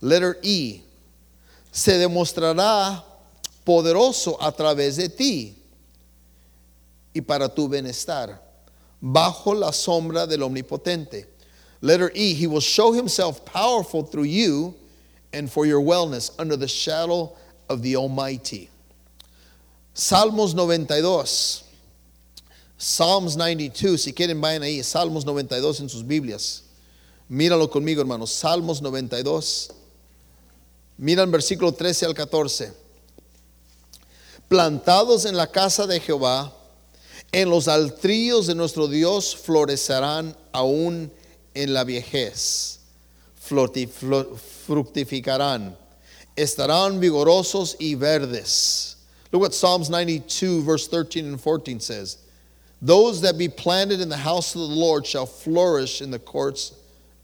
Letter 0.00 0.38
E 0.42 0.80
se 1.70 1.92
demostrará 1.92 3.04
poderoso 3.66 4.38
a 4.40 4.50
través 4.50 4.96
de 4.96 5.10
ti 5.10 5.57
y 7.14 7.20
para 7.20 7.48
tu 7.48 7.68
bienestar, 7.68 8.40
bajo 9.00 9.54
la 9.54 9.72
sombra 9.72 10.26
del 10.26 10.42
omnipotente. 10.42 11.26
Letter 11.80 12.10
E, 12.14 12.34
he 12.34 12.46
will 12.46 12.60
show 12.60 12.92
himself 12.92 13.44
powerful 13.44 14.02
through 14.02 14.24
you 14.24 14.74
and 15.32 15.50
for 15.50 15.66
your 15.66 15.80
wellness 15.80 16.30
under 16.38 16.56
the 16.56 16.66
shadow 16.66 17.36
of 17.68 17.82
the 17.82 17.96
Almighty. 17.96 18.68
Salmos 19.94 20.54
92. 20.54 21.64
Psalms 22.80 23.36
92, 23.36 23.98
si 23.98 24.12
quieren 24.12 24.40
vayan 24.40 24.62
ahí, 24.62 24.84
Salmos 24.84 25.24
92 25.24 25.80
en 25.80 25.88
sus 25.88 26.04
Biblias. 26.04 26.62
Míralo 27.28 27.68
conmigo, 27.68 28.00
hermanos. 28.00 28.30
Salmos 28.30 28.80
92. 28.80 29.70
Mira 30.96 31.24
el 31.24 31.30
versículo 31.30 31.72
13 31.72 32.06
al 32.06 32.14
14. 32.14 32.72
Plantados 34.48 35.24
en 35.24 35.36
la 35.36 35.48
casa 35.48 35.86
de 35.86 36.00
Jehová, 36.00 36.52
en 37.32 37.50
los 37.50 37.68
altrillos 37.68 38.46
de 38.46 38.54
nuestro 38.54 38.86
Dios 38.86 39.34
florecerán 39.34 40.34
aún 40.52 41.10
en 41.54 41.74
la 41.74 41.84
viejez. 41.84 42.78
Fructificarán. 44.66 45.76
Estarán 46.36 47.00
vigorosos 47.00 47.76
y 47.80 47.94
verdes. 47.94 48.96
Look 49.32 49.42
what 49.42 49.54
Psalms 49.54 49.90
92, 49.90 50.62
verse 50.62 50.88
13 50.88 51.26
and 51.26 51.40
14 51.40 51.80
says. 51.80 52.18
Those 52.80 53.20
that 53.22 53.36
be 53.36 53.48
planted 53.48 54.00
in 54.00 54.08
the 54.08 54.16
house 54.16 54.54
of 54.54 54.60
the 54.60 54.68
Lord 54.68 55.04
shall 55.04 55.26
flourish 55.26 56.00
in 56.00 56.10
the 56.10 56.18
courts 56.18 56.72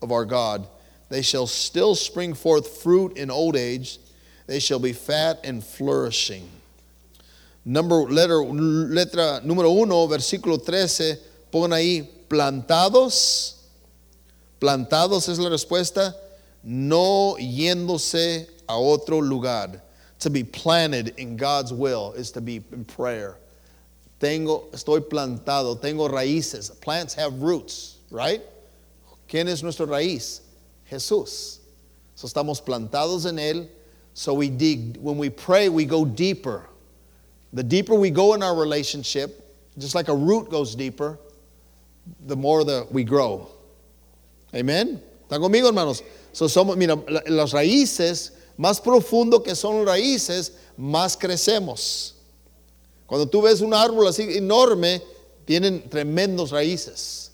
of 0.02 0.10
our 0.10 0.24
God. 0.24 0.66
They 1.08 1.22
shall 1.22 1.46
still 1.46 1.94
spring 1.94 2.34
forth 2.34 2.82
fruit 2.82 3.16
in 3.16 3.30
old 3.30 3.56
age. 3.56 3.98
They 4.46 4.58
shall 4.58 4.80
be 4.80 4.92
fat 4.92 5.40
and 5.44 5.62
flourishing. 5.62 6.48
Number, 7.64 8.10
letter, 8.10 8.42
letra 8.44 9.40
número 9.42 9.70
uno, 9.70 10.06
versículo 10.06 10.62
13, 10.62 11.18
pon 11.50 11.72
ahí, 11.72 12.02
plantados, 12.28 13.54
Plantados 14.64 15.28
es 15.28 15.38
la 15.38 15.50
respuesta, 15.50 16.16
no 16.62 17.36
yéndose 17.38 18.48
a 18.66 18.78
otro 18.78 19.20
lugar. 19.20 19.82
To 20.20 20.30
be 20.30 20.42
planted 20.42 21.12
in 21.18 21.36
God's 21.36 21.70
will 21.70 22.14
is 22.16 22.30
to 22.30 22.40
be 22.40 22.64
in 22.72 22.86
prayer. 22.86 23.36
Tengo, 24.18 24.70
estoy 24.72 25.00
plantado, 25.00 25.78
tengo 25.78 26.08
raíces. 26.08 26.70
Plants 26.80 27.12
have 27.12 27.42
roots, 27.42 27.98
right? 28.10 28.40
¿Quién 29.28 29.48
es 29.48 29.62
nuestro 29.62 29.84
raíz? 29.86 30.40
Jesús. 30.90 31.58
So 32.14 32.26
estamos 32.26 32.64
plantados 32.64 33.26
en 33.26 33.38
Él. 33.38 33.68
So 34.14 34.32
we 34.32 34.48
dig. 34.48 34.96
When 34.96 35.18
we 35.18 35.28
pray, 35.28 35.68
we 35.68 35.84
go 35.84 36.06
deeper. 36.06 36.62
The 37.54 37.62
deeper 37.62 37.94
we 37.94 38.10
go 38.10 38.34
in 38.34 38.42
our 38.42 38.54
relationship, 38.54 39.40
just 39.78 39.94
like 39.94 40.08
a 40.08 40.14
root 40.14 40.50
goes 40.50 40.74
deeper, 40.74 41.18
the 42.26 42.36
more 42.36 42.64
the, 42.64 42.86
we 42.90 43.04
grow. 43.04 43.48
Amen. 44.54 45.00
¿Están 45.28 45.40
conmigo, 45.40 45.68
hermanos? 45.68 46.02
So 46.32 46.46
somos, 46.46 46.76
mira, 46.76 46.96
las 47.28 47.52
raíces, 47.52 48.32
más 48.58 48.80
profundo 48.80 49.42
que 49.42 49.54
son 49.54 49.86
raíces, 49.86 50.52
más 50.76 51.16
crecemos. 51.16 52.14
Cuando 53.06 53.26
tú 53.28 53.42
ves 53.42 53.60
un 53.60 53.72
árbol 53.72 54.08
así 54.08 54.36
enorme, 54.36 55.00
tienen 55.44 55.88
tremendos 55.88 56.50
raíces. 56.50 57.30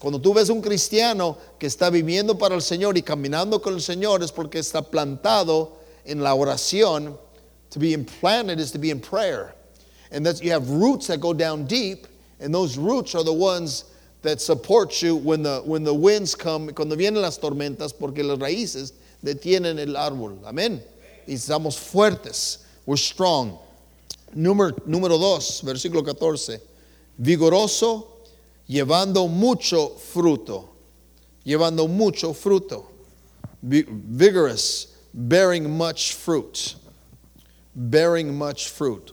Cuando 0.00 0.20
tú 0.20 0.34
ves 0.34 0.48
un 0.48 0.60
cristiano 0.60 1.36
que 1.58 1.66
está 1.66 1.90
viviendo 1.90 2.36
para 2.38 2.56
el 2.56 2.62
Señor 2.62 2.98
y 2.98 3.02
caminando 3.02 3.62
con 3.62 3.74
el 3.74 3.82
Señor 3.82 4.22
es 4.22 4.32
porque 4.32 4.58
está 4.58 4.82
plantado 4.82 5.76
en 6.04 6.22
la 6.22 6.34
oración. 6.34 7.18
To 7.70 7.78
be 7.78 7.92
implanted 7.92 8.58
is 8.60 8.70
to 8.72 8.78
be 8.78 8.90
in 8.90 9.00
prayer. 9.00 9.54
And 10.10 10.24
that 10.24 10.42
you 10.42 10.50
have 10.52 10.70
roots 10.70 11.06
that 11.08 11.20
go 11.20 11.34
down 11.34 11.66
deep, 11.66 12.06
and 12.40 12.54
those 12.54 12.78
roots 12.78 13.14
are 13.14 13.24
the 13.24 13.32
ones 13.32 13.84
that 14.22 14.40
support 14.40 15.02
you 15.02 15.16
when 15.16 15.42
the, 15.42 15.60
when 15.64 15.84
the 15.84 15.94
winds 15.94 16.34
come, 16.34 16.68
cuando 16.72 16.96
vienen 16.96 17.20
las 17.20 17.38
tormentas, 17.38 17.92
porque 17.92 18.24
las 18.24 18.38
raíces 18.38 18.92
detienen 19.22 19.78
el 19.78 19.96
árbol. 19.96 20.38
Amén. 20.44 20.80
Y 21.26 21.34
estamos 21.34 21.78
fuertes. 21.78 22.64
We're 22.86 22.96
strong. 22.96 23.58
Número, 24.34 24.74
número 24.86 25.18
2, 25.18 25.62
versículo 25.62 26.04
14. 26.04 26.60
Vigoroso, 27.20 28.06
llevando 28.68 29.28
mucho 29.28 29.90
fruto. 29.90 30.68
Llevando 31.44 31.88
mucho 31.88 32.32
fruto. 32.32 32.86
Vigorous, 33.62 34.94
bearing 35.12 35.68
much 35.68 36.14
fruit. 36.14 36.76
Bearing 37.78 38.36
much 38.36 38.68
fruit. 38.68 39.12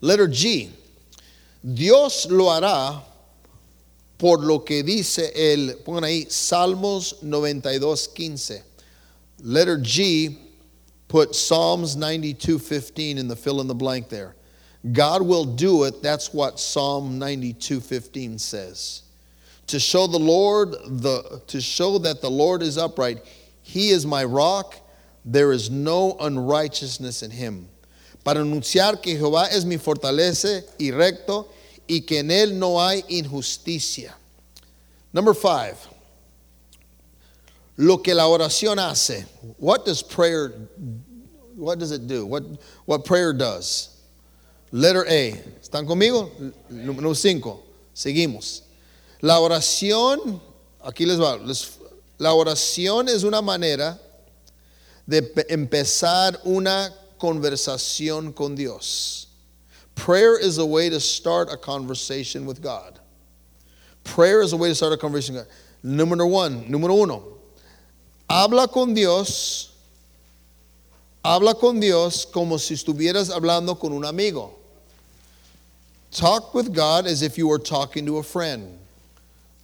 Letter 0.00 0.26
G. 0.26 0.70
Dios 1.62 2.26
lo 2.30 2.46
hará 2.46 3.02
por 4.16 4.38
lo 4.38 4.60
que 4.60 4.82
dice 4.82 5.30
el, 5.34 5.74
pongan 5.84 6.04
ahí, 6.04 6.26
Salmos 6.26 7.22
92, 7.22 8.08
15. 8.08 8.62
Letter 9.40 9.78
G 9.78 10.48
Put 11.08 11.34
Psalms 11.34 11.96
92:15 11.96 13.16
in 13.16 13.28
the 13.28 13.36
fill 13.36 13.62
in 13.62 13.66
the 13.66 13.74
blank 13.74 14.10
there. 14.10 14.36
God 14.92 15.22
will 15.22 15.46
do 15.46 15.84
it. 15.84 16.02
That's 16.02 16.32
what 16.34 16.60
Psalm 16.60 17.18
92:15 17.18 18.38
says. 18.38 19.02
To 19.68 19.80
show 19.80 20.06
the 20.06 20.18
Lord 20.18 20.72
the 20.86 21.42
to 21.46 21.60
show 21.62 21.98
that 21.98 22.20
the 22.20 22.30
Lord 22.30 22.62
is 22.62 22.76
upright, 22.76 23.22
he 23.62 23.88
is 23.88 24.04
my 24.04 24.22
rock, 24.22 24.76
there 25.24 25.52
is 25.52 25.70
no 25.70 26.16
unrighteousness 26.20 27.22
in 27.22 27.30
him. 27.30 27.68
Para 28.24 28.40
anunciar 28.40 29.00
que 29.02 29.16
Jehová 29.16 29.48
es 29.50 29.64
mi 29.64 29.76
fortaleza 29.76 30.62
y 30.78 30.90
recto 30.90 31.48
y 31.88 32.00
que 32.00 32.18
en 32.18 32.30
él 32.30 32.58
no 32.58 32.78
hay 32.78 33.02
injusticia. 33.08 34.14
Number 35.12 35.34
5 35.34 35.98
lo 37.78 38.02
que 38.02 38.12
la 38.12 38.26
oración 38.26 38.78
hace. 38.78 39.24
What 39.56 39.84
does 39.86 40.02
prayer 40.02 40.52
what 41.56 41.78
does 41.78 41.92
it 41.92 42.06
do? 42.06 42.26
What 42.26 42.42
what 42.86 43.04
prayer 43.04 43.32
does? 43.32 43.90
Letter 44.72 45.04
A. 45.06 45.32
¿Están 45.62 45.86
conmigo? 45.86 46.30
Número 46.70 47.16
5. 47.16 47.62
Seguimos. 47.94 48.62
La 49.22 49.38
oración, 49.40 50.40
aquí 50.84 51.06
les 51.06 51.18
va. 51.18 51.38
la 52.18 52.34
oración 52.34 53.08
es 53.08 53.22
una 53.22 53.40
manera 53.40 53.98
de 55.08 55.22
empezar 55.50 56.36
una 56.44 56.90
conversación 57.18 58.34
con 58.34 58.54
Dios. 58.54 59.26
Prayer 59.94 60.38
is 60.38 60.58
a 60.58 60.66
way 60.66 60.90
to 60.90 61.00
start 61.00 61.48
a 61.50 61.56
conversation 61.56 62.46
with 62.46 62.62
God. 62.62 63.00
Prayer 64.04 64.42
is 64.42 64.52
a 64.52 64.56
way 64.56 64.68
to 64.68 64.74
start 64.74 64.92
a 64.92 64.96
conversation 64.96 65.36
with 65.36 65.46
God. 65.46 65.54
Número 65.84 66.28
one, 66.28 66.64
número 66.68 67.02
uno, 67.02 67.38
Habla 68.28 68.68
con 68.68 68.92
Dios, 68.92 69.70
habla 71.24 71.54
con 71.54 71.80
Dios 71.80 72.26
como 72.26 72.58
si 72.58 72.74
estuvieras 72.74 73.30
hablando 73.30 73.78
con 73.78 73.92
un 73.92 74.04
amigo. 74.04 74.52
Talk 76.10 76.54
with 76.54 76.74
God 76.74 77.06
as 77.06 77.22
if 77.22 77.38
you 77.38 77.48
were 77.48 77.58
talking 77.58 78.04
to 78.06 78.18
a 78.18 78.22
friend. 78.22 78.78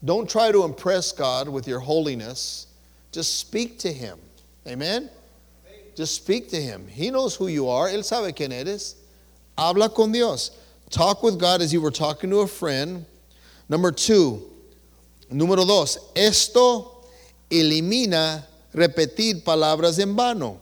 Don't 0.05 0.29
try 0.29 0.53
to 0.53 0.65
impress 0.65 1.13
God 1.13 1.49
with 1.49 1.67
your 1.67 1.81
holiness. 1.81 2.67
Just 3.13 3.39
speak 3.39 3.79
to 3.81 3.93
Him. 3.93 4.19
Amen? 4.67 5.11
Just 5.95 6.15
speak 6.15 6.49
to 6.51 6.61
Him. 6.61 6.87
He 6.89 7.11
knows 7.11 7.37
who 7.37 7.47
you 7.47 7.69
are. 7.69 7.89
Él 7.89 8.05
sabe 8.05 8.35
quién 8.35 8.53
eres. 8.53 8.97
Habla 9.57 9.89
con 9.89 10.13
Dios. 10.13 10.51
Talk 10.91 11.23
with 11.23 11.39
God 11.39 11.63
as 11.63 11.73
you 11.73 11.81
were 11.81 11.91
talking 11.91 12.31
to 12.31 12.39
a 12.41 12.47
friend. 12.47 13.05
Number 13.69 13.93
two. 13.93 14.43
Número 15.33 15.67
dos. 15.67 15.99
Esto 16.15 17.05
elimina 17.51 18.45
repetir 18.75 19.43
palabras 19.45 19.99
en 19.99 20.15
vano. 20.15 20.61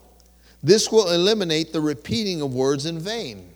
This 0.62 0.92
will 0.92 1.10
eliminate 1.10 1.72
the 1.72 1.80
repeating 1.80 2.40
of 2.40 2.54
words 2.54 2.86
in 2.86 2.98
vain. 2.98 3.52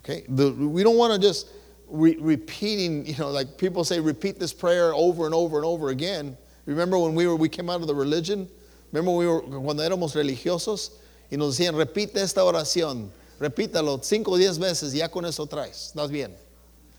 Okay? 0.00 0.24
The, 0.28 0.52
we 0.52 0.82
don't 0.82 0.96
want 0.96 1.14
to 1.14 1.18
just 1.18 1.48
re- 1.88 2.16
repeating, 2.20 3.06
you 3.06 3.16
know, 3.16 3.30
like 3.30 3.56
people 3.56 3.82
say, 3.82 3.98
repeat 3.98 4.38
this 4.38 4.52
prayer 4.52 4.92
over 4.94 5.24
and 5.24 5.34
over 5.34 5.56
and 5.56 5.64
over 5.64 5.88
again. 5.88 6.36
Remember 6.66 6.98
when 6.98 7.14
we 7.14 7.26
were 7.26 7.36
we 7.36 7.48
came 7.48 7.70
out 7.70 7.80
of 7.80 7.86
the 7.86 7.94
religion? 7.94 8.48
Remember 8.92 9.12
we 9.12 9.26
were 9.26 9.40
cuando 9.42 9.82
éramos 9.82 10.14
religiosos 10.14 10.92
y 11.30 11.36
nos 11.36 11.56
decían, 11.56 11.74
repite 11.74 12.16
esta 12.16 12.42
oración, 12.44 13.10
repítalo 13.40 14.02
cinco 14.02 14.32
o 14.32 14.36
diez 14.36 14.58
veces, 14.58 14.92
ya 14.92 15.08
con 15.08 15.24
eso 15.24 15.46
traes, 15.46 15.92
estás 15.94 16.10
bien. 16.10 16.34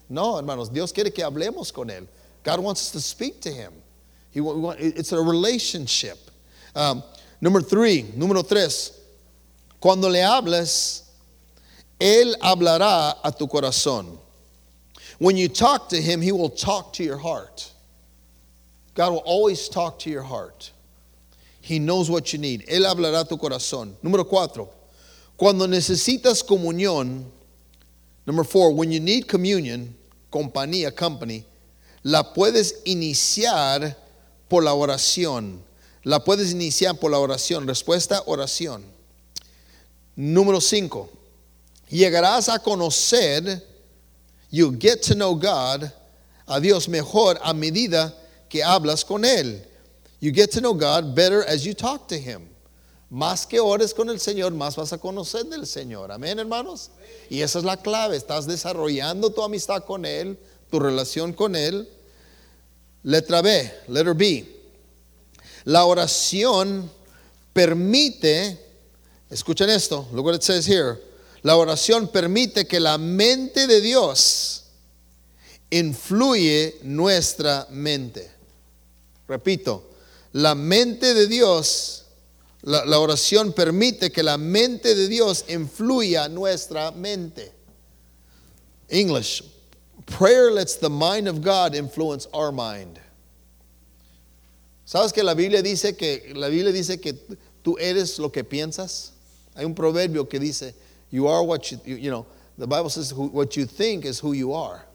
No, 0.10 0.38
hermanos, 0.38 0.72
Dios 0.72 0.92
quiere 0.92 1.12
que 1.12 1.24
hablemos 1.24 1.72
con 1.72 1.90
él. 1.90 2.08
God 2.44 2.60
wants 2.60 2.82
us 2.82 2.92
to 2.92 3.00
speak 3.00 3.42
to 3.42 3.52
him. 3.52 3.74
He, 4.32 4.40
it's 4.80 5.12
a 5.12 5.22
relationship. 5.22 6.18
Um, 6.76 7.04
number 7.42 7.62
three, 7.62 8.04
número 8.16 8.48
tres, 8.48 8.92
cuando 9.80 10.10
le 10.10 10.20
hables, 10.20 11.04
Él 12.00 12.36
hablará 12.42 13.18
a 13.24 13.32
tu 13.32 13.48
corazón. 13.48 14.18
When 15.20 15.36
you 15.36 15.48
talk 15.48 15.90
to 15.90 16.02
Him, 16.02 16.22
He 16.22 16.32
will 16.32 16.50
talk 16.50 16.94
to 16.94 17.04
your 17.04 17.18
heart. 17.18 17.72
God 18.94 19.12
will 19.12 19.24
always 19.26 19.70
talk 19.70 20.00
to 20.00 20.10
your 20.10 20.24
heart. 20.24 20.72
He 21.68 21.80
knows 21.80 22.10
what 22.10 22.32
you 22.32 22.40
need. 22.40 22.64
Él 22.70 22.86
hablará 22.86 23.28
tu 23.28 23.38
corazón. 23.38 23.98
Número 24.02 24.26
cuatro, 24.26 24.70
cuando 25.36 25.68
necesitas 25.68 26.42
comunión, 26.42 27.26
number 28.26 28.46
four, 28.46 28.74
when 28.74 28.90
you 28.90 29.02
need 29.02 29.28
communion, 29.28 29.94
compañía, 30.32 30.96
company, 30.96 31.46
la 32.04 32.34
puedes 32.34 32.76
iniciar 32.86 33.98
por 34.48 34.64
la 34.64 34.74
oración. 34.74 35.60
La 36.06 36.24
puedes 36.24 36.54
iniciar 36.54 36.98
por 37.02 37.12
la 37.12 37.20
oración. 37.20 37.68
Respuesta, 37.68 38.24
oración. 38.28 38.86
Número 40.16 40.62
5. 40.62 41.10
Llegarás 41.90 42.48
a 42.48 42.60
conocer, 42.60 43.62
you 44.52 44.72
get 44.80 45.02
to 45.02 45.16
know 45.16 45.36
God, 45.36 45.92
a 46.48 46.62
Dios 46.62 46.88
mejor 46.88 47.38
a 47.44 47.54
medida 47.54 48.16
que 48.48 48.64
hablas 48.64 49.04
con 49.04 49.26
Él. 49.26 49.68
You 50.20 50.32
get 50.32 50.52
to 50.52 50.62
know 50.62 50.74
God 50.74 51.16
better 51.16 51.44
as 51.44 51.66
you 51.66 51.74
talk 51.74 52.08
to 52.10 52.18
Him. 52.18 52.50
Más 53.10 53.48
que 53.48 53.60
ores 53.60 53.94
con 53.94 54.10
el 54.10 54.20
Señor, 54.20 54.52
más 54.52 54.76
vas 54.76 54.92
a 54.92 54.98
conocer 54.98 55.46
del 55.50 55.66
Señor. 55.66 56.12
Amén, 56.12 56.40
hermanos. 56.40 56.90
Y 57.30 57.42
esa 57.42 57.60
es 57.60 57.66
la 57.66 57.78
clave. 57.78 58.18
Estás 58.18 58.46
desarrollando 58.46 59.30
tu 59.30 59.42
amistad 59.42 59.86
con 59.86 60.06
Él, 60.06 60.38
tu 60.70 60.80
relación 60.80 61.34
con 61.34 61.56
Él. 61.56 61.88
Letra 63.04 63.42
B, 63.42 63.72
letter 63.88 64.14
B. 64.14 64.46
La 65.64 65.86
oración 65.86 66.90
permite, 67.54 68.60
escuchen 69.30 69.70
esto, 69.70 70.08
look 70.12 70.26
what 70.26 70.36
it 70.36 70.44
says 70.44 70.66
here. 70.66 71.00
La 71.44 71.56
oración 71.56 72.10
permite 72.12 72.68
que 72.68 72.80
la 72.80 72.98
mente 72.98 73.68
de 73.68 73.80
Dios 73.80 74.64
influye 75.70 76.76
nuestra 76.84 77.68
mente. 77.70 78.30
Repito, 79.28 79.87
la 80.38 80.54
mente 80.54 81.16
de 81.16 81.26
Dios, 81.26 82.06
la, 82.62 82.86
la, 82.86 83.00
oración 83.00 83.54
permite 83.54 84.12
que 84.12 84.22
la 84.22 84.38
mente 84.38 84.94
de 84.94 85.08
Dios 85.08 85.46
influya 85.50 86.30
nuestra 86.30 86.92
mente. 86.92 87.52
English, 88.88 89.42
prayer 90.06 90.52
lets 90.52 90.76
the 90.76 90.90
mind 90.90 91.28
of 91.28 91.42
God 91.42 91.74
influence 91.74 92.28
our 92.34 92.52
mind. 92.52 93.00
¿Sabes 94.86 95.12
que 95.12 95.24
la 95.24 95.34
Biblia 95.34 95.64
dice 95.64 95.98
que 95.98 96.32
la 96.36 96.50
Biblia 96.50 96.72
dice 96.72 97.02
que 97.02 97.14
tú 97.64 97.76
eres 97.80 98.20
lo 98.20 98.30
que 98.30 98.44
piensas? 98.44 99.10
Hay 99.56 99.66
un 99.66 99.74
proverbio 99.74 100.30
que 100.30 100.40
dice, 100.40 100.76
you 101.10 101.28
are 101.28 101.44
what 101.44 101.72
you, 101.72 101.80
you, 101.84 101.96
you 101.96 102.12
know, 102.12 102.28
the 102.60 102.68
Bible 102.68 102.92
says 102.92 103.10
who, 103.10 103.26
what 103.30 103.58
you 103.58 103.66
think 103.66 104.06
is 104.06 104.20
who 104.20 104.34
you 104.34 104.54
are. 104.54 104.86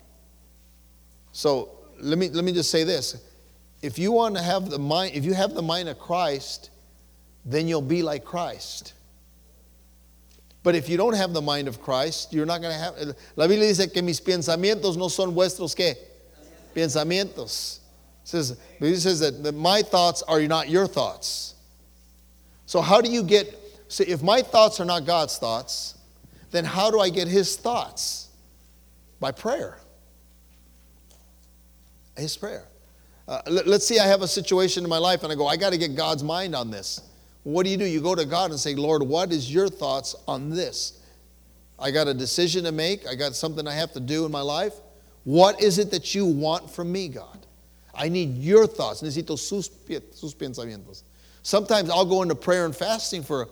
So, 1.32 1.70
let 2.00 2.16
me 2.16 2.28
let 2.28 2.44
me 2.44 2.52
just 2.52 2.70
say 2.70 2.84
this. 2.84 3.16
If 3.82 3.98
you 3.98 4.12
want 4.12 4.36
to 4.36 4.42
have 4.42 4.70
the 4.70 4.78
mind 4.78 5.14
if 5.14 5.24
you 5.24 5.34
have 5.34 5.54
the 5.54 5.62
mind 5.62 5.88
of 5.88 5.98
Christ, 5.98 6.70
then 7.44 7.66
you'll 7.66 7.82
be 7.82 8.02
like 8.02 8.24
Christ. 8.24 8.94
But 10.62 10.76
if 10.76 10.88
you 10.88 10.96
don't 10.96 11.14
have 11.14 11.32
the 11.32 11.42
mind 11.42 11.66
of 11.66 11.82
Christ, 11.82 12.32
you're 12.32 12.46
not 12.46 12.60
going 12.60 12.72
to 12.72 12.78
have. 12.78 13.16
La 13.34 13.48
Biblia 13.48 13.68
dice 13.68 13.92
que 13.92 14.00
mis 14.00 14.20
pensamientos 14.20 14.96
no 14.96 15.08
son 15.08 15.34
vuestros 15.34 15.74
qué? 15.74 15.96
Pensamientos. 16.74 17.80
It 18.22 18.28
says, 18.28 18.56
it 18.78 18.96
says 19.00 19.18
that, 19.20 19.42
that 19.42 19.54
my 19.56 19.82
thoughts 19.82 20.22
are 20.22 20.40
not 20.42 20.68
your 20.68 20.86
thoughts. 20.86 21.54
So 22.66 22.80
how 22.80 23.00
do 23.00 23.10
you 23.10 23.24
get? 23.24 23.58
See, 23.88 24.04
if 24.04 24.22
my 24.22 24.42
thoughts 24.42 24.78
are 24.78 24.84
not 24.84 25.04
God's 25.04 25.36
thoughts, 25.36 25.98
then 26.52 26.64
how 26.64 26.90
do 26.90 27.00
I 27.00 27.10
get 27.10 27.26
His 27.26 27.56
thoughts? 27.56 28.28
By 29.18 29.32
prayer. 29.32 29.78
His 32.16 32.36
prayer. 32.36 32.64
Uh, 33.32 33.40
let, 33.46 33.66
let's 33.66 33.86
see, 33.86 33.98
I 33.98 34.06
have 34.06 34.20
a 34.20 34.28
situation 34.28 34.84
in 34.84 34.90
my 34.90 34.98
life 34.98 35.22
and 35.22 35.32
I 35.32 35.34
go, 35.34 35.46
I 35.46 35.56
got 35.56 35.70
to 35.70 35.78
get 35.78 35.96
God's 35.96 36.22
mind 36.22 36.54
on 36.54 36.70
this. 36.70 37.00
What 37.44 37.64
do 37.64 37.70
you 37.70 37.78
do? 37.78 37.86
You 37.86 38.02
go 38.02 38.14
to 38.14 38.26
God 38.26 38.50
and 38.50 38.60
say, 38.60 38.74
Lord, 38.74 39.02
what 39.02 39.32
is 39.32 39.50
your 39.50 39.68
thoughts 39.68 40.14
on 40.28 40.50
this? 40.50 41.00
I 41.78 41.92
got 41.92 42.08
a 42.08 42.12
decision 42.12 42.64
to 42.64 42.72
make. 42.72 43.08
I 43.08 43.14
got 43.14 43.34
something 43.34 43.66
I 43.66 43.72
have 43.72 43.90
to 43.92 44.00
do 44.00 44.26
in 44.26 44.30
my 44.30 44.42
life. 44.42 44.74
What 45.24 45.62
is 45.62 45.78
it 45.78 45.90
that 45.92 46.14
you 46.14 46.26
want 46.26 46.70
from 46.70 46.92
me, 46.92 47.08
God? 47.08 47.46
I 47.94 48.10
need 48.10 48.36
your 48.36 48.66
thoughts. 48.66 49.00
Necesito 49.00 49.38
sus, 49.38 49.70
sus 50.12 50.34
pensamientos. 50.34 51.02
Sometimes 51.42 51.88
I'll 51.88 52.04
go 52.04 52.20
into 52.20 52.34
prayer 52.34 52.66
and 52.66 52.76
fasting 52.76 53.22
for 53.22 53.48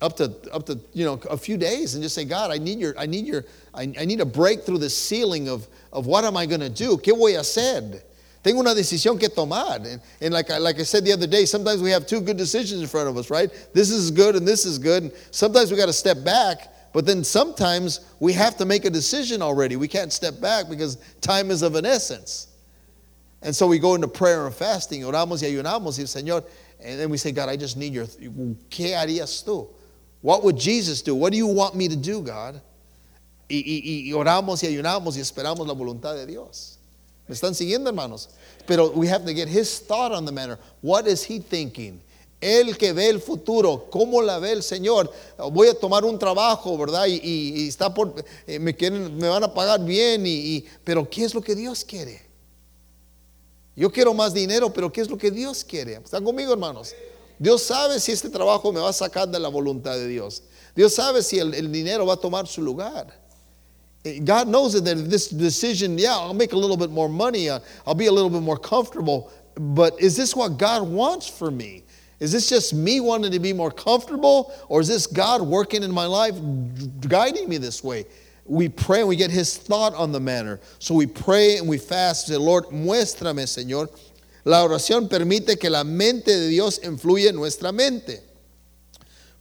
up 0.00 0.16
to 0.16 0.34
up 0.50 0.64
to 0.64 0.80
you 0.94 1.04
know 1.04 1.20
a 1.28 1.36
few 1.36 1.58
days 1.58 1.92
and 1.92 2.02
just 2.02 2.14
say, 2.14 2.24
God, 2.24 2.50
I 2.50 2.56
need 2.56 2.78
your, 2.78 2.98
I 2.98 3.04
need 3.04 3.26
your, 3.26 3.44
I, 3.74 3.82
I 4.00 4.06
need 4.06 4.22
a 4.22 4.24
break 4.24 4.62
through 4.62 4.78
the 4.78 4.88
ceiling 4.88 5.50
of, 5.50 5.68
of 5.92 6.06
what 6.06 6.24
am 6.24 6.38
I 6.38 6.46
going 6.46 6.60
to 6.62 6.70
do? 6.70 6.96
¿Qué 6.96 7.14
voy 7.14 7.34
a 7.36 7.40
hacer? 7.40 8.00
Tengo 8.42 8.60
una 8.60 8.74
decisión 8.74 9.18
que 9.20 9.28
tomar. 9.28 9.76
And, 9.86 10.00
and 10.20 10.32
like, 10.32 10.50
I, 10.50 10.58
like 10.58 10.78
I 10.78 10.84
said 10.84 11.04
the 11.04 11.12
other 11.12 11.26
day, 11.26 11.44
sometimes 11.44 11.82
we 11.82 11.90
have 11.90 12.06
two 12.06 12.20
good 12.20 12.38
decisions 12.38 12.80
in 12.80 12.86
front 12.86 13.08
of 13.08 13.16
us, 13.16 13.30
right? 13.30 13.50
This 13.74 13.90
is 13.90 14.10
good 14.10 14.34
and 14.34 14.48
this 14.48 14.64
is 14.64 14.78
good. 14.78 15.02
And 15.04 15.12
sometimes 15.30 15.70
we 15.70 15.76
got 15.76 15.86
to 15.86 15.92
step 15.92 16.24
back, 16.24 16.72
but 16.92 17.04
then 17.04 17.22
sometimes 17.22 18.00
we 18.18 18.32
have 18.32 18.56
to 18.56 18.64
make 18.64 18.86
a 18.86 18.90
decision 18.90 19.42
already. 19.42 19.76
We 19.76 19.88
can't 19.88 20.12
step 20.12 20.40
back 20.40 20.70
because 20.70 20.96
time 21.20 21.50
is 21.50 21.62
of 21.62 21.74
an 21.74 21.84
essence. 21.84 22.48
And 23.42 23.54
so 23.54 23.66
we 23.66 23.78
go 23.78 23.94
into 23.94 24.08
prayer 24.08 24.46
and 24.46 24.54
fasting, 24.54 25.02
oramos 25.02 25.42
y 25.42 25.48
ayunamos, 25.48 25.98
y 25.98 26.04
Señor, 26.04 26.44
and 26.82 26.98
then 26.98 27.10
we 27.10 27.16
say, 27.16 27.32
God, 27.32 27.48
I 27.48 27.56
just 27.56 27.76
need 27.76 27.92
your, 27.92 28.06
¿qué 28.06 28.92
harías 28.94 29.44
tú? 29.44 29.68
What 30.22 30.44
would 30.44 30.58
Jesus 30.58 31.02
do? 31.02 31.14
What 31.14 31.32
do 31.32 31.38
you 31.38 31.46
want 31.46 31.74
me 31.74 31.88
to 31.88 31.96
do, 31.96 32.20
God? 32.20 32.60
Y, 33.48 33.62
y, 33.66 34.10
y 34.10 34.12
oramos 34.12 34.62
y 34.62 34.68
ayunamos 34.68 35.16
y 35.16 35.20
esperamos 35.20 35.66
la 35.66 35.74
voluntad 35.74 36.14
de 36.14 36.26
Dios. 36.26 36.79
¿Me 37.30 37.34
están 37.34 37.54
siguiendo, 37.54 37.88
hermanos? 37.88 38.28
Pero 38.66 38.90
we 38.90 39.08
have 39.08 39.24
to 39.24 39.32
get 39.32 39.46
his 39.46 39.78
thought 39.86 40.10
on 40.10 40.24
the 40.24 40.32
matter. 40.32 40.58
What 40.82 41.06
is 41.06 41.22
he 41.22 41.38
thinking? 41.38 42.02
Él 42.40 42.76
que 42.76 42.92
ve 42.92 43.08
el 43.08 43.20
futuro, 43.20 43.86
¿cómo 43.88 44.20
la 44.20 44.40
ve 44.40 44.50
el 44.50 44.64
Señor? 44.64 45.12
Voy 45.52 45.68
a 45.68 45.74
tomar 45.74 46.04
un 46.04 46.18
trabajo, 46.18 46.76
¿verdad? 46.76 47.06
Y, 47.06 47.68
está 47.68 47.94
por, 47.94 48.12
eh, 48.48 48.58
me, 48.58 48.74
quieren, 48.74 49.16
me 49.16 49.28
van 49.28 49.44
a 49.44 49.54
pagar 49.54 49.84
bien, 49.84 50.24
y, 50.26 50.64
pero 50.82 51.08
¿qué 51.08 51.22
es 51.22 51.32
lo 51.32 51.40
que 51.40 51.54
Dios 51.54 51.84
quiere? 51.84 52.20
Yo 53.76 53.92
quiero 53.92 54.12
más 54.12 54.34
dinero, 54.34 54.72
pero 54.72 54.90
¿qué 54.92 55.00
es 55.00 55.08
lo 55.08 55.16
que 55.16 55.30
Dios 55.30 55.62
quiere? 55.62 56.00
¿Están 56.04 56.24
conmigo, 56.24 56.52
hermanos? 56.52 56.96
Dios 57.38 57.62
sabe 57.62 58.00
si 58.00 58.10
este 58.10 58.28
trabajo 58.28 58.72
me 58.72 58.80
va 58.80 58.88
a 58.88 58.92
sacar 58.92 59.28
de 59.28 59.38
la 59.38 59.48
voluntad 59.48 59.94
de 59.94 60.08
Dios. 60.08 60.42
Dios 60.74 60.94
sabe 60.94 61.22
si 61.22 61.38
el, 61.38 61.54
el 61.54 61.70
dinero 61.70 62.06
va 62.06 62.14
a 62.14 62.20
tomar 62.20 62.48
su 62.48 62.60
lugar. 62.60 63.19
God 64.24 64.48
knows 64.48 64.80
that 64.80 65.10
this 65.10 65.28
decision, 65.28 65.98
yeah, 65.98 66.12
I'll 66.12 66.32
make 66.32 66.52
a 66.52 66.56
little 66.56 66.76
bit 66.76 66.90
more 66.90 67.08
money, 67.08 67.50
uh, 67.50 67.60
I'll 67.86 67.94
be 67.94 68.06
a 68.06 68.12
little 68.12 68.30
bit 68.30 68.42
more 68.42 68.56
comfortable, 68.56 69.30
but 69.54 70.00
is 70.00 70.16
this 70.16 70.34
what 70.34 70.56
God 70.56 70.88
wants 70.88 71.28
for 71.28 71.50
me? 71.50 71.84
Is 72.18 72.32
this 72.32 72.48
just 72.48 72.72
me 72.72 73.00
wanting 73.00 73.32
to 73.32 73.38
be 73.38 73.52
more 73.52 73.70
comfortable, 73.70 74.54
or 74.68 74.80
is 74.80 74.88
this 74.88 75.06
God 75.06 75.42
working 75.42 75.82
in 75.82 75.90
my 75.90 76.06
life, 76.06 76.34
guiding 77.08 77.48
me 77.48 77.58
this 77.58 77.84
way? 77.84 78.06
We 78.46 78.68
pray 78.68 79.00
and 79.00 79.08
we 79.08 79.16
get 79.16 79.30
His 79.30 79.56
thought 79.56 79.94
on 79.94 80.12
the 80.12 80.20
matter. 80.20 80.60
So 80.78 80.94
we 80.94 81.06
pray 81.06 81.58
and 81.58 81.68
we 81.68 81.78
fast. 81.78 82.26
Say, 82.26 82.36
Lord, 82.36 82.64
muéstrame, 82.66 83.44
Señor. 83.44 83.88
La 84.44 84.66
oración 84.66 85.08
permite 85.08 85.58
que 85.60 85.70
la 85.70 85.84
mente 85.84 86.32
de 86.32 86.48
Dios 86.48 86.78
influya 86.78 87.28
en 87.28 87.36
nuestra 87.36 87.70
mente. 87.70 88.20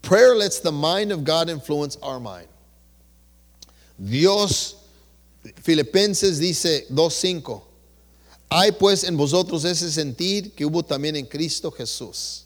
Prayer 0.01 0.35
lets 0.35 0.59
the 0.59 0.71
mind 0.71 1.11
of 1.11 1.23
God 1.23 1.49
influence 1.49 1.97
our 2.03 2.19
mind. 2.19 2.48
Dios, 3.99 4.77
Filipenses 5.61 6.39
dice 6.39 6.87
2.5, 6.89 7.61
hay 8.49 8.71
pues 8.71 9.03
en 9.03 9.17
vosotros 9.17 9.65
ese 9.65 9.91
sentir 9.91 10.53
que 10.55 10.65
hubo 10.65 10.81
también 10.83 11.15
en 11.15 11.25
Cristo 11.25 11.69
Jesús. 11.69 12.45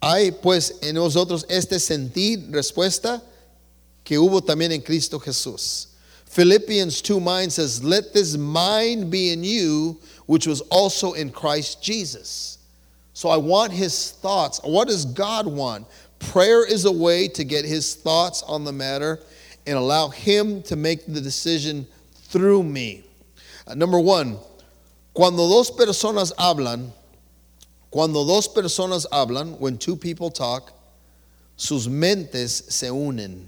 Hay 0.00 0.32
pues 0.32 0.74
en 0.80 0.96
vosotros 0.96 1.46
este 1.48 1.78
sentir, 1.78 2.50
respuesta, 2.50 3.22
que 4.02 4.18
hubo 4.18 4.42
también 4.42 4.72
en 4.72 4.80
Cristo 4.80 5.20
Jesús. 5.20 5.88
Philippians 6.26 7.02
2 7.02 7.20
9 7.20 7.50
says, 7.50 7.84
Let 7.84 8.12
this 8.12 8.36
mind 8.36 9.10
be 9.10 9.32
in 9.32 9.44
you, 9.44 10.00
which 10.26 10.46
was 10.46 10.62
also 10.62 11.12
in 11.12 11.30
Christ 11.30 11.82
Jesus. 11.82 12.58
So 13.12 13.28
I 13.28 13.36
want 13.36 13.72
his 13.72 14.12
thoughts. 14.12 14.58
What 14.64 14.88
does 14.88 15.04
God 15.04 15.46
want? 15.46 15.86
Prayer 16.18 16.66
is 16.66 16.86
a 16.86 16.90
way 16.90 17.28
to 17.28 17.44
get 17.44 17.64
his 17.64 17.94
thoughts 17.94 18.42
on 18.42 18.64
the 18.64 18.72
matter 18.72 19.20
and 19.66 19.76
allow 19.76 20.08
Him 20.08 20.62
to 20.64 20.76
make 20.76 21.06
the 21.06 21.20
decision 21.20 21.86
through 22.14 22.62
me. 22.62 23.04
Uh, 23.66 23.74
number 23.74 24.00
one, 24.00 24.38
cuando 25.14 25.48
dos 25.48 25.70
personas 25.70 26.32
hablan, 26.34 26.90
cuando 27.90 28.24
dos 28.26 28.48
personas 28.48 29.06
hablan, 29.10 29.58
when 29.58 29.76
two 29.78 29.96
people 29.96 30.30
talk, 30.30 30.72
sus 31.56 31.86
mentes 31.86 32.72
se 32.72 32.88
unen, 32.88 33.44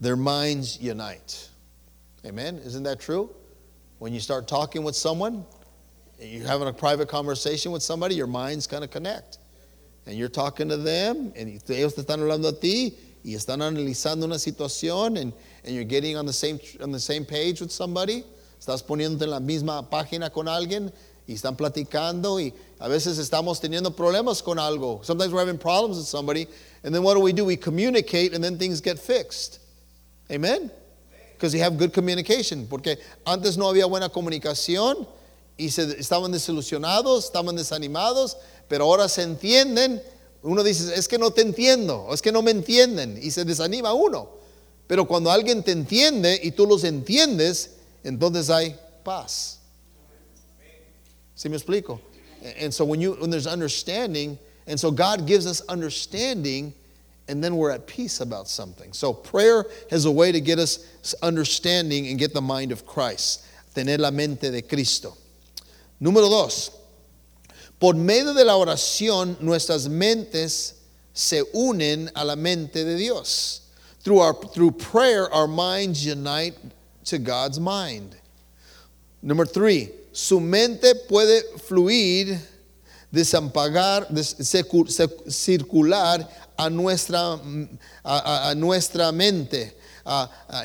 their 0.00 0.16
minds 0.16 0.78
unite. 0.80 1.48
Amen? 2.24 2.58
Isn't 2.58 2.82
that 2.84 3.00
true? 3.00 3.30
When 3.98 4.12
you 4.12 4.20
start 4.20 4.46
talking 4.46 4.84
with 4.84 4.94
someone, 4.94 5.44
you're 6.18 6.46
having 6.46 6.68
a 6.68 6.72
private 6.72 7.08
conversation 7.08 7.72
with 7.72 7.82
somebody, 7.82 8.14
your 8.14 8.26
minds 8.26 8.66
kind 8.66 8.84
of 8.84 8.90
connect. 8.90 9.38
And 10.06 10.16
you're 10.16 10.28
talking 10.28 10.68
to 10.68 10.76
them, 10.76 11.32
and 11.36 11.48
ellos 11.48 11.94
te 11.94 12.02
están 12.02 12.18
hablando 12.18 12.48
a 12.48 12.52
ti, 12.52 12.94
y 13.22 13.34
están 13.34 13.62
analizando 13.62 14.26
una 14.26 14.38
situación 14.38 15.16
and, 15.18 15.32
you're 15.64 15.84
getting 15.84 16.16
on 16.16 16.26
the, 16.26 16.32
same, 16.32 16.58
on 16.82 16.90
the 16.90 17.00
same 17.00 17.24
page 17.24 17.60
with 17.60 17.70
somebody, 17.70 18.24
estás 18.58 18.82
poniéndote 18.82 19.24
en 19.24 19.30
la 19.30 19.40
misma 19.40 19.88
página 19.88 20.30
con 20.30 20.48
alguien 20.48 20.92
y 21.26 21.34
están 21.34 21.56
platicando 21.56 22.40
y 22.40 22.52
a 22.78 22.88
veces 22.88 23.18
estamos 23.18 23.60
teniendo 23.60 23.94
problemas 23.94 24.42
con 24.42 24.58
algo. 24.58 25.00
Sometimes 25.04 25.32
we're 25.32 25.40
having 25.40 25.58
problems 25.58 25.96
with 25.96 26.06
somebody 26.06 26.46
and 26.82 26.94
then 26.94 27.02
what 27.02 27.14
do 27.14 27.20
we 27.20 27.32
do? 27.32 27.44
We 27.44 27.56
communicate 27.56 28.34
and 28.34 28.42
then 28.42 28.58
things 28.58 28.80
get 28.80 28.98
fixed. 28.98 29.60
Amen? 30.30 30.70
Because 31.34 31.54
you 31.54 31.60
have 31.60 31.78
good 31.78 31.92
communication. 31.92 32.66
Porque 32.66 32.98
antes 33.26 33.56
no 33.56 33.66
había 33.66 33.86
buena 33.88 34.08
comunicación 34.08 35.06
y 35.56 35.68
se, 35.68 35.82
estaban 35.98 36.32
desilusionados, 36.32 37.26
estaban 37.26 37.56
desanimados, 37.56 38.36
pero 38.68 38.84
ahora 38.84 39.08
se 39.08 39.22
entienden 39.22 40.02
uno 40.42 40.62
dice, 40.62 40.94
es 40.94 41.06
que 41.06 41.18
no 41.18 41.30
te 41.30 41.42
entiendo, 41.42 42.08
es 42.12 42.22
que 42.22 42.32
no 42.32 42.42
me 42.42 42.50
entienden, 42.50 43.18
y 43.22 43.30
se 43.30 43.44
desanima 43.44 43.92
uno. 43.92 44.30
Pero 44.86 45.06
cuando 45.06 45.30
alguien 45.30 45.62
te 45.62 45.72
entiende 45.72 46.40
y 46.42 46.50
tú 46.52 46.66
los 46.66 46.84
entiendes, 46.84 47.70
entonces 48.02 48.50
hay 48.50 48.76
paz. 49.04 49.58
¿Sí 51.34 51.48
me 51.48 51.56
explico? 51.56 52.00
And 52.60 52.72
so 52.72 52.84
when, 52.84 53.00
you, 53.00 53.12
when 53.14 53.30
there's 53.30 53.46
understanding, 53.46 54.38
and 54.66 54.80
so 54.80 54.90
God 54.90 55.26
gives 55.26 55.46
us 55.46 55.62
understanding, 55.68 56.72
and 57.28 57.44
then 57.44 57.56
we're 57.56 57.70
at 57.70 57.86
peace 57.86 58.20
about 58.20 58.48
something. 58.48 58.92
So 58.92 59.12
prayer 59.12 59.66
is 59.90 60.06
a 60.06 60.10
way 60.10 60.32
to 60.32 60.40
get 60.40 60.58
us 60.58 60.80
understanding 61.22 62.08
and 62.08 62.18
get 62.18 62.32
the 62.32 62.40
mind 62.40 62.72
of 62.72 62.86
Christ. 62.86 63.44
Tener 63.74 63.98
la 63.98 64.10
mente 64.10 64.50
de 64.50 64.62
Cristo. 64.62 65.16
Número 66.00 66.28
dos. 66.28 66.70
Por 67.80 67.94
medio 67.94 68.34
de 68.34 68.44
la 68.44 68.56
oración, 68.56 69.38
nuestras 69.40 69.88
mentes 69.88 70.74
se 71.14 71.42
unen 71.54 72.10
a 72.14 72.24
la 72.24 72.36
mente 72.36 72.84
de 72.84 72.94
Dios. 72.94 73.62
Through, 74.02 74.20
our, 74.20 74.34
through 74.34 74.72
prayer, 74.72 75.32
our 75.32 75.48
minds 75.48 76.04
unite 76.04 76.54
to 77.06 77.18
God's 77.18 77.58
mind. 77.58 78.16
Number 79.22 79.46
three, 79.46 79.90
su 80.12 80.40
mente 80.40 80.94
puede 81.08 81.42
fluir, 81.66 82.38
desampagar, 83.12 84.06
circular 85.30 86.28
a 86.58 86.70
nuestra, 86.70 87.40
a, 88.04 88.54
nuestra 88.54 89.10
mente. 89.10 89.72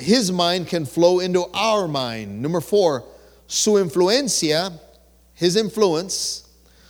His 0.01 0.31
mind 0.31 0.67
can 0.67 0.85
flow 0.85 1.21
into 1.21 1.45
our 1.53 1.87
mind. 1.87 2.41
Number 2.41 2.61
four, 2.61 3.05
su 3.47 3.73
influencia, 3.73 4.71
his 5.33 5.55
influence, 5.55 6.44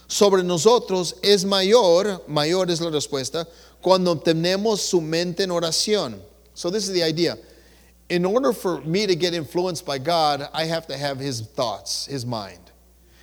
sobre 0.07 0.43
nosotros 0.43 1.15
es 1.23 1.45
mayor, 1.45 2.21
mayor 2.27 2.69
es 2.69 2.81
la 2.81 2.89
respuesta, 2.89 3.47
cuando 3.81 4.15
tenemos 4.15 4.79
su 4.79 5.01
mente 5.01 5.43
en 5.43 5.49
oración. 5.49 6.19
So 6.53 6.69
this 6.69 6.87
is 6.87 6.93
the 6.93 7.03
idea. 7.03 7.37
In 8.09 8.23
order 8.23 8.53
for 8.53 8.81
me 8.81 9.07
to 9.07 9.15
get 9.15 9.33
influenced 9.33 9.85
by 9.85 9.97
God, 9.97 10.47
I 10.53 10.65
have 10.65 10.87
to 10.87 10.97
have 10.97 11.19
his 11.19 11.41
thoughts, 11.41 12.05
his 12.05 12.25
mind. 12.25 12.59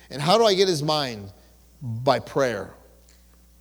And 0.09 0.21
how 0.21 0.37
do 0.37 0.45
I 0.45 0.53
get 0.53 0.67
his 0.67 0.83
mind? 0.83 1.31
By 1.81 2.19
prayer. 2.19 2.73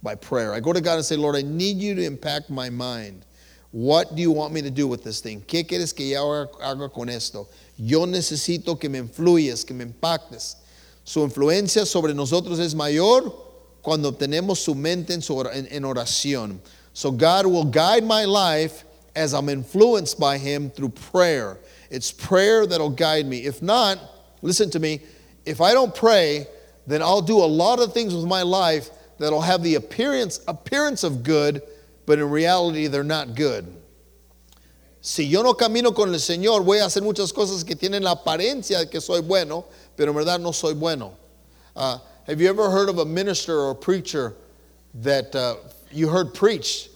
By 0.03 0.16
prayer. 0.16 0.53
I 0.53 0.61
go 0.61 0.73
to 0.73 0.81
God 0.81 0.97
and 0.97 1.05
say, 1.05 1.16
Lord, 1.16 1.37
I 1.37 1.43
need 1.43 1.77
you 1.77 1.95
to 1.95 2.05
impact 2.05 2.51
my 2.51 2.70
mind. 2.70 3.25
What 3.70 4.14
do 4.16 4.20
you 4.20 4.31
want 4.31 4.53
me 4.53 4.61
to 4.62 4.70
do 4.70 4.87
with 4.87 5.03
this 5.03 5.20
thing? 5.20 5.43
¿Qué 5.47 5.66
quieres 5.66 5.97
que 5.97 6.05
yo 6.07 6.47
haga 6.61 6.89
con 6.93 7.09
esto? 7.09 7.49
Yo 7.79 8.05
necesito 8.05 8.79
que 8.79 8.91
me 8.91 9.01
influyes, 9.01 9.64
que 9.64 9.75
me 9.75 9.85
impactes. 9.85 10.57
Su 11.05 11.21
influencia 11.21 11.85
sobre 11.85 12.15
nosotros 12.15 12.59
es 12.59 12.75
mayor 12.75 13.35
cuando 13.83 14.13
tenemos 14.13 14.61
su 14.61 14.75
mente 14.75 15.13
en, 15.13 15.23
oración. 15.85 16.61
So 16.93 17.11
God 17.11 17.47
will 17.47 17.65
guide 17.65 18.05
my 18.05 18.25
life 18.25 18.85
as 19.17 19.35
I'm 19.35 19.49
influenced 19.49 20.19
by 20.21 20.39
Him 20.39 20.71
through 20.71 20.91
prayer. 20.91 21.59
It's 21.91 22.13
prayer 22.13 22.67
that'll 22.67 22.91
guide 22.91 23.27
me. 23.27 23.45
If 23.45 23.61
not, 23.61 23.99
listen 24.43 24.71
to 24.71 24.79
me, 24.79 25.01
if 25.45 25.61
I 25.61 25.73
don't 25.73 25.95
pray, 25.95 26.47
then 26.87 27.03
I'll 27.03 27.23
do 27.23 27.39
a 27.39 27.47
lot 27.47 27.81
of 27.81 27.93
things 27.93 28.15
with 28.15 28.25
my 28.25 28.43
life 28.43 28.91
that'll 29.19 29.41
have 29.41 29.63
the 29.63 29.75
appearance, 29.75 30.41
appearance 30.47 31.05
of 31.05 31.23
good, 31.23 31.63
but 32.07 32.19
in 32.19 32.31
reality 32.31 32.87
they're 32.87 33.05
not 33.05 33.35
good. 33.35 33.67
Si 35.01 35.25
yo 35.25 35.43
no 35.43 35.55
camino 35.55 35.91
con 35.91 36.11
el 36.11 36.21
Señor, 36.21 36.65
voy 36.65 36.79
a 36.79 36.85
hacer 36.85 37.03
muchas 37.03 37.33
cosas 37.33 37.65
que 37.65 37.75
tienen 37.75 38.05
la 38.05 38.13
apariencia 38.13 38.79
de 38.79 38.87
que 38.87 39.01
soy 39.01 39.21
bueno, 39.21 39.65
pero 39.97 40.11
en 40.11 40.16
verdad 40.16 40.40
no 40.40 40.53
soy 40.53 40.74
bueno. 40.74 41.16
Uh, 41.74 41.99
have 42.26 42.40
you 42.40 42.49
ever 42.49 42.70
heard 42.70 42.88
of 42.88 42.99
a 42.99 43.05
minister 43.05 43.59
or 43.59 43.70
a 43.70 43.74
preacher 43.74 44.34
that 44.95 45.34
uh, 45.34 45.57
you 45.90 46.09
heard 46.09 46.34
preach 46.34 46.88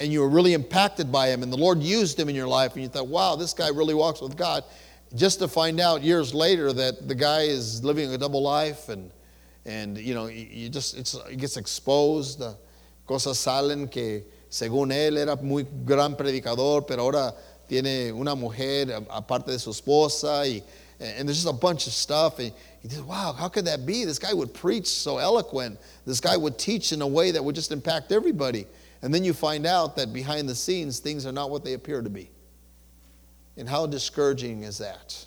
and 0.00 0.12
you 0.12 0.20
were 0.20 0.28
really 0.28 0.54
impacted 0.54 1.10
by 1.10 1.28
him 1.28 1.42
and 1.42 1.52
the 1.52 1.56
Lord 1.56 1.82
used 1.82 2.18
him 2.18 2.28
in 2.28 2.34
your 2.34 2.46
life 2.46 2.74
and 2.74 2.82
you 2.82 2.88
thought, 2.88 3.08
wow, 3.08 3.36
this 3.36 3.52
guy 3.52 3.68
really 3.68 3.94
walks 3.94 4.20
with 4.20 4.36
God? 4.36 4.64
Just 5.14 5.38
to 5.38 5.48
find 5.48 5.80
out 5.80 6.02
years 6.02 6.34
later 6.34 6.72
that 6.72 7.08
the 7.08 7.14
guy 7.14 7.42
is 7.42 7.82
living 7.82 8.12
a 8.12 8.18
double 8.18 8.42
life 8.42 8.88
and, 8.88 9.10
and 9.64 9.96
you 9.96 10.14
know, 10.14 10.26
you 10.26 10.68
just, 10.68 10.96
it 10.96 11.38
gets 11.38 11.56
exposed. 11.56 12.42
Uh, 12.42 12.54
cosas 13.06 13.38
salen 13.38 13.90
que 13.90 14.24
según 14.50 14.92
él 14.92 15.16
era 15.16 15.36
muy 15.36 15.66
gran 15.84 16.14
predicador, 16.14 16.86
pero 16.86 17.04
ahora 17.04 17.34
tiene 17.66 18.12
una 18.12 18.34
mujer 18.34 18.92
aparte 19.10 19.50
de 19.52 19.58
su 19.58 19.70
esposa 19.70 20.46
y 20.46 20.62
and 21.00 21.28
there's 21.28 21.42
just 21.42 21.48
a 21.48 21.58
bunch 21.58 21.86
of 21.86 21.92
stuff. 21.92 22.38
And 22.38 22.52
he 22.82 22.88
says, 22.88 23.02
wow, 23.02 23.32
how 23.32 23.48
could 23.48 23.64
that 23.66 23.86
be? 23.86 24.04
This 24.04 24.18
guy 24.18 24.32
would 24.32 24.52
preach 24.52 24.86
so 24.86 25.18
eloquent. 25.18 25.78
This 26.04 26.20
guy 26.20 26.36
would 26.36 26.58
teach 26.58 26.92
in 26.92 27.02
a 27.02 27.06
way 27.06 27.30
that 27.30 27.44
would 27.44 27.54
just 27.54 27.70
impact 27.70 28.10
everybody. 28.10 28.66
And 29.02 29.14
then 29.14 29.22
you 29.22 29.32
find 29.32 29.64
out 29.64 29.94
that 29.96 30.12
behind 30.12 30.48
the 30.48 30.54
scenes, 30.54 30.98
things 30.98 31.24
are 31.24 31.32
not 31.32 31.50
what 31.50 31.64
they 31.64 31.74
appear 31.74 32.02
to 32.02 32.10
be. 32.10 32.30
And 33.56 33.68
how 33.68 33.86
discouraging 33.86 34.64
is 34.64 34.78
that? 34.78 35.24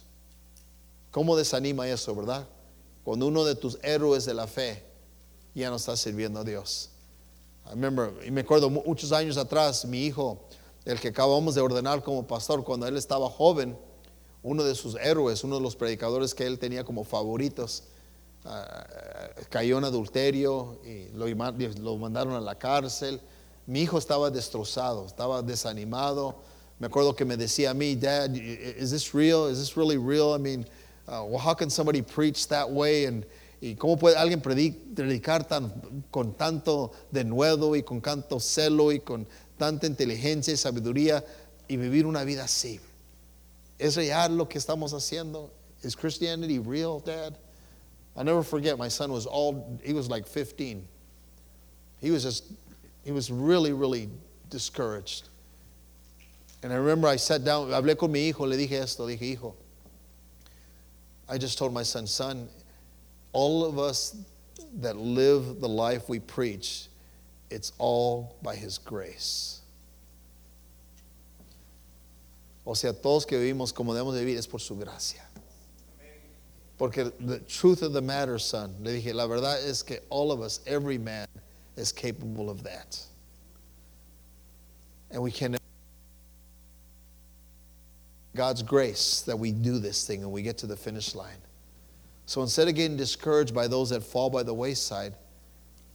¿Cómo 1.13 1.38
desanima 1.38 1.89
eso, 1.89 2.13
verdad? 2.13 2.45
Cuando 3.05 3.28
uno 3.28 3.43
de 3.45 3.55
tus 3.55 3.78
héroes 3.78 4.26
de 4.26 4.34
la 4.34 4.47
fe 4.47 4.78
ya 5.53 5.69
no 5.69 5.76
está 5.76 5.93
sirviendo 5.93 6.41
a 6.41 6.45
Dios. 6.45 6.89
I 7.65 7.72
remember, 7.72 8.11
y 8.26 8.30
me 8.30 8.41
acuerdo 8.43 8.69
muchos 8.69 9.11
años 9.11 9.38
atrás, 9.38 9.86
mi 9.86 10.05
hijo, 10.05 10.39
el 10.86 10.99
que 10.99 11.09
acabamos 11.09 11.55
de 11.55 11.61
ordenar 11.61 12.03
como 12.03 12.24
pastor, 12.24 12.63
cuando 12.63 12.88
él 12.88 12.97
estaba 12.97 13.30
joven, 13.30 13.78
uno 14.44 14.64
de 14.64 14.76
sus 14.76 14.96
héroes, 14.96 15.44
uno 15.44 15.56
de 15.58 15.62
los 15.62 15.76
predicadores 15.76 16.34
que 16.34 16.46
él 16.46 16.58
tenía 16.58 16.84
como 16.84 17.04
favoritos, 17.04 17.84
ah, 18.46 18.86
cayó 19.50 19.78
en 19.78 19.84
adulterio 19.84 20.80
y 20.84 21.10
lo, 21.16 21.98
mandaron 21.98 22.34
a 22.34 22.42
la 22.42 22.58
cárcel. 22.58 23.22
Mi 23.68 23.82
hijo 23.82 23.98
estaba 23.98 24.32
destrozado, 24.32 25.06
estaba 25.06 25.42
desanimado. 25.42 26.36
Me 26.80 26.88
acuerdo 26.88 27.16
que 27.16 27.26
me 27.26 27.38
decía 27.38 27.72
a 27.72 27.74
mí, 27.74 27.96
Dad, 27.96 28.34
is 28.34 28.89
this 28.89 29.14
real? 29.14 29.48
Is 29.50 29.60
this 29.60 29.78
really 29.78 29.98
real? 29.98 30.36
I 30.36 30.39
mean, 30.39 30.66
uh, 31.08 31.24
well, 31.24 31.38
how 31.38 31.54
can 31.54 31.70
somebody 31.70 32.02
preach 32.02 32.48
that 32.48 32.70
way? 32.70 33.06
And, 33.06 33.26
y 33.62 33.76
cómo 33.76 33.96
puede 33.96 34.16
alguien 34.16 34.42
predicar 34.42 35.48
tan, 35.48 35.72
con 36.10 36.34
tanto 36.34 36.92
denuedo 37.12 37.76
y 37.76 37.84
con 37.84 38.02
tanto 38.02 38.39
celo 38.39 38.92
y 38.92 39.02
con 39.02 39.28
tanta 39.56 39.86
inteligencia 39.86 40.52
y 40.52 40.58
sabiduría 40.58 41.24
y 41.68 41.78
vivir 41.78 42.08
una 42.08 42.24
vida 42.24 42.46
así? 42.46 42.80
¿Es 43.82 43.98
real 43.98 44.38
lo 44.38 44.46
que 44.46 44.60
estamos 44.60 44.94
haciendo? 44.94 45.50
Is 45.82 45.96
Christianity 45.96 46.60
real, 46.60 47.00
Dad? 47.00 47.36
I 48.16 48.22
never 48.22 48.44
forget, 48.44 48.78
my 48.78 48.90
son 48.90 49.12
was 49.12 49.26
all, 49.26 49.80
he 49.84 49.94
was 49.94 50.08
like 50.08 50.28
15. 50.28 50.88
He 52.00 52.12
was 52.12 52.22
just, 52.24 52.44
he 53.04 53.12
was 53.12 53.32
really, 53.32 53.74
really 53.74 54.08
discouraged. 54.50 55.30
And 56.62 56.72
I 56.72 56.76
remember 56.76 57.08
I 57.08 57.16
sat 57.16 57.44
down, 57.44 57.70
hablé 57.70 57.98
con 57.98 58.12
mi 58.12 58.30
hijo, 58.30 58.46
le 58.46 58.56
dije 58.56 58.74
esto, 58.74 59.08
dije, 59.08 59.22
hijo, 59.22 59.56
I 61.28 61.40
just 61.40 61.58
told 61.58 61.74
my 61.74 61.84
son, 61.84 62.06
son, 62.06 62.50
all 63.34 63.66
of 63.66 63.80
us 63.80 64.16
that 64.82 64.96
live 64.96 65.60
the 65.60 65.70
life 65.70 66.08
we 66.08 66.20
preach, 66.20 66.88
it's 67.50 67.72
all 67.80 68.36
by 68.44 68.56
His 68.56 68.78
grace. 68.78 69.61
O 72.66 72.74
sea, 72.74 72.93
todos 72.93 73.26
que 73.26 73.38
vivimos 73.38 73.74
como 73.74 73.93
debemos 73.93 74.18
vivir 74.20 74.38
es 74.38 74.47
por 74.47 74.59
su 74.59 74.76
gracia. 74.76 75.22
Porque 76.78 77.12
the 77.20 77.39
truth 77.39 77.82
of 77.84 77.93
the 77.93 78.01
matter, 78.01 78.39
son, 78.39 78.76
le 78.82 78.91
dije, 78.91 79.14
la 79.14 79.28
verdad 79.28 79.64
es 79.64 79.84
que 79.84 79.99
all 80.09 80.32
of 80.32 80.41
us, 80.41 80.62
every 80.66 80.97
man, 80.97 81.28
is 81.76 81.91
capable 81.91 82.49
of 82.49 82.64
that. 82.64 82.99
And 85.12 85.22
we 85.22 85.32
can 85.32 85.57
God's 88.36 88.64
grace 88.64 89.22
that 89.28 89.38
we 89.38 89.51
do 89.51 89.78
this 89.78 90.07
thing 90.07 90.24
and 90.24 90.32
we 90.32 90.41
get 90.41 90.57
to 90.59 90.68
the 90.68 90.78
finish 90.78 91.16
line. 91.16 91.38
So 92.26 92.41
instead 92.41 92.68
of 92.68 92.76
getting 92.76 92.95
discouraged 92.95 93.53
by 93.53 93.68
those 93.68 93.89
that 93.89 94.01
fall 94.01 94.30
by 94.30 94.43
the 94.43 94.53
wayside, 94.53 95.14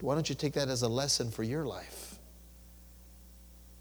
why 0.00 0.14
don't 0.14 0.28
you 0.28 0.34
take 0.34 0.52
that 0.52 0.68
as 0.68 0.82
a 0.82 0.88
lesson 0.88 1.30
for 1.30 1.42
your 1.42 1.64
life? 1.64 2.18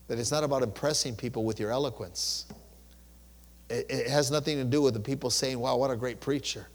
That 0.08 0.20
it's 0.20 0.32
not 0.32 0.44
about 0.44 0.64
impressing 0.64 1.16
people 1.16 1.44
with 1.44 1.60
your 1.60 1.72
eloquence. 1.72 2.46
It, 3.70 3.86
it 3.90 4.08
has 4.08 4.32
nothing 4.32 4.58
to 4.58 4.64
do 4.64 4.82
with 4.82 4.94
the 4.94 5.00
people 5.00 5.30
saying, 5.30 5.60
wow, 5.60 5.76
what 5.78 5.92
a 5.92 5.96
great 5.96 6.20
preacher. 6.20 6.68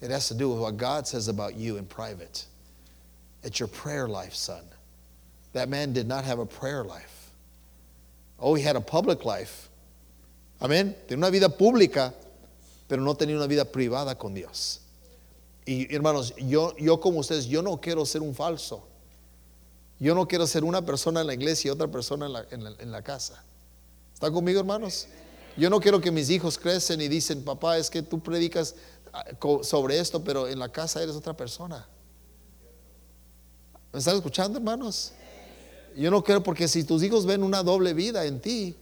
It 0.00 0.10
has 0.10 0.28
to 0.28 0.34
do 0.34 0.50
with 0.50 0.58
what 0.58 0.76
God 0.76 1.06
says 1.06 1.28
about 1.28 1.54
you 1.54 1.76
in 1.78 1.86
private. 1.86 2.44
It's 3.42 3.58
your 3.58 3.68
prayer 3.68 4.08
life, 4.08 4.34
son. 4.34 4.64
That 5.52 5.68
man 5.68 5.92
did 5.92 6.06
not 6.06 6.24
have 6.24 6.38
a 6.38 6.46
prayer 6.46 6.84
life. 6.84 7.30
Oh, 8.38 8.54
he 8.54 8.62
had 8.62 8.76
a 8.76 8.80
public 8.80 9.24
life. 9.24 9.70
Amén. 10.60 10.94
Tenía 11.06 11.18
una 11.18 11.30
vida 11.30 11.48
pública, 11.48 12.12
pero 12.88 13.02
no 13.02 13.14
tenía 13.14 13.36
una 13.36 13.46
vida 13.46 13.64
privada 13.64 14.18
con 14.18 14.34
Dios. 14.34 14.80
Y 15.66 15.86
hermanos, 15.94 16.34
yo, 16.36 16.74
yo 16.78 16.98
como 17.00 17.20
ustedes, 17.20 17.46
yo 17.46 17.62
no 17.62 17.78
quiero 17.78 18.04
ser 18.04 18.22
un 18.22 18.34
falso. 18.34 18.86
Yo 19.98 20.14
no 20.14 20.26
quiero 20.26 20.46
ser 20.46 20.64
una 20.64 20.84
persona 20.84 21.20
en 21.20 21.28
la 21.28 21.34
iglesia 21.34 21.68
y 21.68 21.70
otra 21.70 21.88
persona 21.88 22.26
en 22.26 22.32
la, 22.32 22.46
en 22.50 22.64
la, 22.64 22.72
en 22.78 22.92
la 22.92 23.02
casa. 23.02 23.42
¿Están 24.12 24.32
conmigo, 24.32 24.60
hermanos? 24.60 25.06
Yo 25.56 25.70
no 25.70 25.80
quiero 25.80 26.00
que 26.00 26.10
mis 26.10 26.30
hijos 26.30 26.58
crecen 26.58 27.00
y 27.00 27.08
dicen, 27.08 27.44
papá, 27.44 27.78
es 27.78 27.88
que 27.88 28.02
tú 28.02 28.20
predicas 28.20 28.74
ah, 29.12 29.24
sobre 29.62 29.98
esto, 29.98 30.22
pero 30.22 30.48
en 30.48 30.58
la 30.58 30.70
casa 30.70 31.02
eres 31.02 31.14
otra 31.14 31.36
persona. 31.36 31.86
¿Me 33.92 34.00
están 34.00 34.16
escuchando, 34.16 34.58
hermanos? 34.58 35.12
Yo 35.96 36.10
no 36.10 36.24
quiero, 36.24 36.42
porque 36.42 36.66
si 36.66 36.82
tus 36.82 37.02
hijos 37.04 37.24
ven 37.24 37.44
una 37.44 37.62
doble 37.62 37.94
vida 37.94 38.24
en 38.24 38.40
ti, 38.40 38.76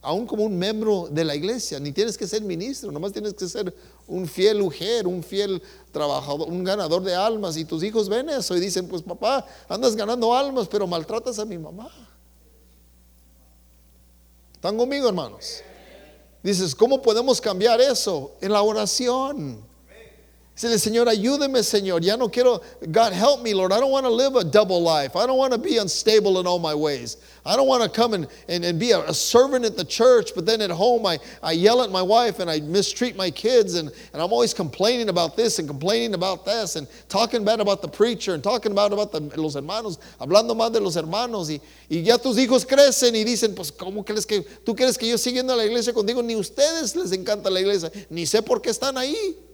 aún 0.00 0.26
como 0.26 0.44
un 0.44 0.56
miembro 0.56 1.08
de 1.10 1.24
la 1.24 1.34
iglesia, 1.34 1.80
ni 1.80 1.90
tienes 1.90 2.16
que 2.16 2.28
ser 2.28 2.42
ministro, 2.42 2.92
nomás 2.92 3.12
tienes 3.12 3.34
que 3.34 3.48
ser 3.48 3.74
un 4.06 4.28
fiel 4.28 4.62
mujer, 4.62 5.08
un 5.08 5.24
fiel 5.24 5.60
trabajador, 5.90 6.48
un 6.48 6.62
ganador 6.62 7.02
de 7.02 7.16
almas. 7.16 7.56
Y 7.56 7.64
tus 7.64 7.82
hijos 7.82 8.08
ven 8.08 8.28
eso 8.28 8.56
y 8.56 8.60
dicen, 8.60 8.86
pues 8.86 9.02
papá, 9.02 9.44
andas 9.68 9.96
ganando 9.96 10.32
almas, 10.32 10.68
pero 10.68 10.86
maltratas 10.86 11.40
a 11.40 11.44
mi 11.44 11.58
mamá. 11.58 11.90
¿Están 14.54 14.76
conmigo, 14.76 15.08
hermanos? 15.08 15.62
Dices, 16.42 16.74
¿cómo 16.74 17.02
podemos 17.02 17.40
cambiar 17.40 17.80
eso? 17.80 18.36
En 18.40 18.52
la 18.52 18.62
oración. 18.62 19.67
Dice, 20.60 20.80
Señor, 20.80 21.08
ayúdeme, 21.08 21.62
Señor. 21.62 22.02
Ya 22.02 22.16
no 22.16 22.28
quiero, 22.28 22.60
God 22.90 23.12
help 23.12 23.42
me, 23.42 23.54
Lord. 23.54 23.72
I 23.72 23.78
don't 23.78 23.92
want 23.92 24.06
to 24.06 24.10
live 24.10 24.34
a 24.34 24.42
double 24.42 24.82
life. 24.82 25.14
I 25.14 25.24
don't 25.24 25.38
want 25.38 25.52
to 25.52 25.58
be 25.58 25.76
unstable 25.76 26.40
in 26.40 26.48
all 26.48 26.58
my 26.58 26.74
ways. 26.74 27.16
I 27.46 27.54
don't 27.54 27.68
want 27.68 27.84
to 27.84 27.88
come 27.88 28.12
and, 28.12 28.26
and, 28.48 28.64
and 28.64 28.78
be 28.78 28.90
a, 28.90 28.98
a, 29.08 29.14
servant 29.14 29.64
at 29.64 29.76
the 29.76 29.84
church, 29.84 30.32
but 30.34 30.46
then 30.46 30.60
at 30.60 30.70
home 30.70 31.06
I, 31.06 31.20
I 31.44 31.52
yell 31.52 31.80
at 31.82 31.90
my 31.90 32.02
wife 32.02 32.40
and 32.40 32.50
I 32.50 32.58
mistreat 32.58 33.14
my 33.14 33.30
kids 33.30 33.76
and, 33.76 33.92
and 34.12 34.20
I'm 34.20 34.32
always 34.32 34.52
complaining 34.52 35.10
about 35.10 35.36
this 35.36 35.60
and 35.60 35.68
complaining 35.68 36.14
about 36.14 36.44
this 36.44 36.74
and 36.74 36.88
talking 37.08 37.44
bad 37.44 37.60
about 37.60 37.80
the 37.80 37.88
preacher 37.88 38.34
and 38.34 38.42
talking 38.42 38.74
bad 38.74 38.92
about 38.92 39.12
the, 39.12 39.20
los 39.40 39.54
hermanos, 39.54 39.98
hablando 40.20 40.56
mal 40.56 40.72
de 40.72 40.80
los 40.80 40.96
hermanos. 40.96 41.50
Y, 41.50 41.60
y 41.88 42.02
ya 42.02 42.18
tus 42.18 42.36
hijos 42.36 42.66
crecen 42.66 43.14
y 43.14 43.22
dicen, 43.22 43.54
pues, 43.54 43.70
¿cómo 43.70 44.04
crees 44.04 44.26
que 44.26 44.42
tú 44.64 44.74
crees 44.74 44.98
que 44.98 45.08
yo 45.08 45.16
siguiendo 45.16 45.52
a 45.52 45.56
la 45.56 45.64
iglesia 45.64 45.92
contigo? 45.92 46.20
Ni 46.20 46.34
ustedes 46.34 46.96
les 46.96 47.12
encanta 47.12 47.48
la 47.48 47.60
iglesia, 47.60 47.92
ni 48.10 48.26
sé 48.26 48.42
por 48.42 48.60
qué 48.60 48.70
están 48.70 48.98
ahí. 48.98 49.47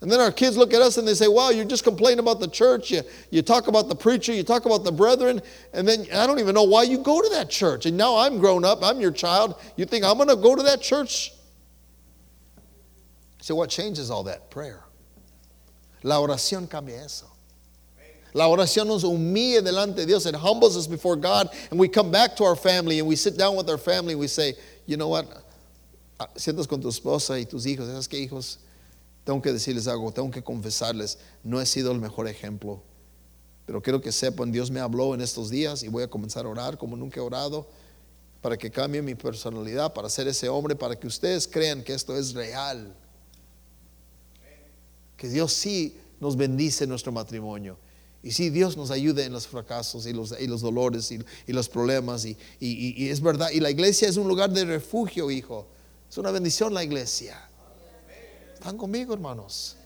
And 0.00 0.10
then 0.10 0.20
our 0.20 0.30
kids 0.30 0.56
look 0.56 0.72
at 0.72 0.80
us 0.80 0.96
and 0.96 1.08
they 1.08 1.14
say, 1.14 1.26
Wow, 1.26 1.50
you're 1.50 1.64
just 1.64 1.82
complaining 1.82 2.20
about 2.20 2.38
the 2.38 2.48
church. 2.48 2.90
You, 2.90 3.02
you 3.30 3.42
talk 3.42 3.66
about 3.66 3.88
the 3.88 3.96
preacher, 3.96 4.32
you 4.32 4.44
talk 4.44 4.64
about 4.64 4.84
the 4.84 4.92
brethren, 4.92 5.42
and 5.72 5.88
then 5.88 6.06
I 6.14 6.26
don't 6.26 6.38
even 6.38 6.54
know 6.54 6.62
why 6.62 6.84
you 6.84 6.98
go 6.98 7.20
to 7.20 7.28
that 7.30 7.50
church. 7.50 7.84
And 7.86 7.96
now 7.96 8.16
I'm 8.16 8.38
grown 8.38 8.64
up, 8.64 8.78
I'm 8.82 9.00
your 9.00 9.10
child. 9.10 9.60
You 9.76 9.86
think 9.86 10.04
I'm 10.04 10.16
going 10.16 10.28
to 10.28 10.36
go 10.36 10.54
to 10.54 10.62
that 10.64 10.80
church? 10.80 11.32
So, 13.40 13.56
what 13.56 13.70
changes 13.70 14.10
all 14.10 14.24
that? 14.24 14.50
Prayer. 14.50 14.84
La 16.04 16.16
oración 16.16 16.68
cambia 16.68 17.04
eso. 17.04 17.26
La 18.34 18.44
oración 18.44 18.86
nos 18.86 19.02
humilla 19.02 19.62
delante 19.62 19.96
de 19.96 20.06
Dios. 20.06 20.26
It 20.26 20.34
humbles 20.34 20.76
us 20.76 20.86
before 20.86 21.16
God. 21.16 21.48
And 21.70 21.80
we 21.80 21.88
come 21.88 22.12
back 22.12 22.36
to 22.36 22.44
our 22.44 22.54
family 22.54 23.00
and 23.00 23.08
we 23.08 23.16
sit 23.16 23.36
down 23.36 23.56
with 23.56 23.68
our 23.68 23.78
family 23.78 24.12
and 24.12 24.20
we 24.20 24.28
say, 24.28 24.54
you 24.86 24.96
know 24.96 25.08
what? 25.08 25.26
Ah, 26.20 26.28
sientas 26.36 26.68
con 26.68 26.80
tu 26.80 26.88
esposa 26.88 27.30
y 27.30 27.44
tus 27.44 27.64
hijos. 27.64 27.86
¿Sabes 27.86 28.08
qué, 28.08 28.28
hijos? 28.28 28.58
Tengo 29.28 29.42
que 29.42 29.52
decirles 29.52 29.86
algo, 29.88 30.10
tengo 30.10 30.30
que 30.30 30.42
confesarles, 30.42 31.18
no 31.44 31.60
he 31.60 31.66
sido 31.66 31.92
el 31.92 32.00
mejor 32.00 32.26
ejemplo. 32.28 32.82
Pero 33.66 33.82
quiero 33.82 34.00
que 34.00 34.10
sepan, 34.10 34.50
Dios 34.50 34.70
me 34.70 34.80
habló 34.80 35.14
en 35.14 35.20
estos 35.20 35.50
días 35.50 35.82
y 35.82 35.88
voy 35.88 36.02
a 36.02 36.08
comenzar 36.08 36.46
a 36.46 36.48
orar 36.48 36.78
como 36.78 36.96
nunca 36.96 37.20
he 37.20 37.22
orado 37.22 37.68
para 38.40 38.56
que 38.56 38.70
cambie 38.70 39.02
mi 39.02 39.14
personalidad, 39.14 39.92
para 39.92 40.08
ser 40.08 40.28
ese 40.28 40.48
hombre, 40.48 40.74
para 40.74 40.98
que 40.98 41.06
ustedes 41.06 41.46
crean 41.46 41.84
que 41.84 41.92
esto 41.92 42.16
es 42.16 42.32
real. 42.32 42.96
Que 45.18 45.28
Dios 45.28 45.52
sí 45.52 45.94
nos 46.20 46.34
bendice 46.34 46.84
en 46.84 46.88
nuestro 46.88 47.12
matrimonio. 47.12 47.76
Y 48.22 48.30
sí, 48.32 48.48
Dios 48.48 48.78
nos 48.78 48.90
ayude 48.90 49.24
en 49.26 49.32
los 49.34 49.46
fracasos 49.46 50.06
y 50.06 50.14
los, 50.14 50.34
y 50.40 50.46
los 50.46 50.62
dolores 50.62 51.12
y, 51.12 51.18
y 51.46 51.52
los 51.52 51.68
problemas. 51.68 52.24
Y, 52.24 52.34
y- 52.60 52.94
y 52.96 53.10
es 53.10 53.20
verdad. 53.20 53.50
Y 53.52 53.60
la 53.60 53.70
iglesia 53.70 54.08
es 54.08 54.16
un 54.16 54.26
lugar 54.26 54.48
de 54.50 54.64
refugio, 54.64 55.30
hijo. 55.30 55.66
Es 56.08 56.16
una 56.16 56.30
bendición 56.30 56.72
la 56.72 56.82
iglesia. 56.82 57.44
¿Están 58.58 58.76
conmigo, 58.76 59.14
hermanos? 59.14 59.76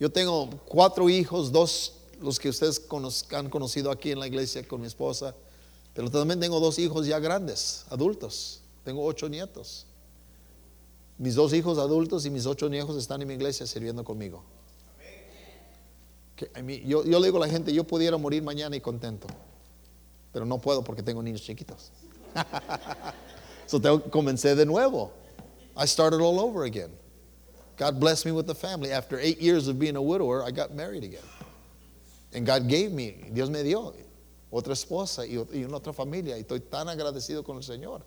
Yo 0.00 0.10
tengo 0.10 0.50
cuatro 0.66 1.08
hijos, 1.08 1.52
dos 1.52 1.92
los 2.20 2.40
que 2.40 2.48
ustedes 2.48 2.84
han 3.32 3.48
conocido 3.48 3.92
aquí 3.92 4.10
en 4.10 4.18
la 4.18 4.26
iglesia 4.26 4.66
con 4.66 4.80
mi 4.80 4.88
esposa, 4.88 5.32
pero 5.94 6.10
también 6.10 6.40
tengo 6.40 6.58
dos 6.58 6.80
hijos 6.80 7.06
ya 7.06 7.20
grandes, 7.20 7.84
adultos. 7.90 8.60
Tengo 8.84 9.04
ocho 9.04 9.28
nietos. 9.28 9.86
Mis 11.16 11.36
dos 11.36 11.52
hijos 11.52 11.78
adultos 11.78 12.26
y 12.26 12.30
mis 12.30 12.44
ocho 12.44 12.68
nietos 12.68 12.96
están 12.96 13.22
en 13.22 13.28
mi 13.28 13.34
iglesia 13.34 13.68
sirviendo 13.68 14.02
conmigo. 14.02 14.42
Yo, 16.84 17.04
le 17.04 17.24
digo 17.24 17.36
a 17.36 17.46
la 17.46 17.48
gente, 17.48 17.72
yo 17.72 17.84
pudiera 17.84 18.16
morir 18.16 18.42
mañana 18.42 18.74
y 18.74 18.80
contento, 18.80 19.28
pero 20.32 20.44
no 20.44 20.60
puedo 20.60 20.82
porque 20.82 21.04
tengo 21.04 21.22
niños 21.22 21.42
chiquitos. 21.42 21.92
so 23.66 23.80
tengo 23.80 24.02
comenzar 24.10 24.56
de 24.56 24.66
nuevo. 24.66 25.12
I 25.76 25.86
started 25.86 26.20
all 26.20 26.40
over 26.40 26.64
again. 26.64 26.90
God 27.76 27.98
blessed 27.98 28.26
me 28.26 28.32
with 28.32 28.48
a 28.50 28.54
family. 28.54 28.90
After 28.90 29.18
eight 29.18 29.40
years 29.40 29.68
of 29.68 29.78
being 29.78 29.96
a 29.96 30.02
widower, 30.02 30.44
I 30.44 30.50
got 30.50 30.74
married 30.74 31.04
again. 31.04 31.20
And 32.34 32.46
God 32.46 32.68
gave 32.68 32.92
me, 32.92 33.30
Dios 33.32 33.50
me 33.50 33.62
dio 33.62 33.94
otra 34.52 34.72
esposa 34.72 35.26
y, 35.26 35.36
y 35.52 35.64
una 35.64 35.78
otra 35.78 35.94
familia. 35.94 36.36
Y 36.36 36.42
estoy 36.42 36.60
tan 36.70 36.86
agradecido 36.86 37.44
con 37.44 37.56
el 37.56 37.62
Señor. 37.62 38.02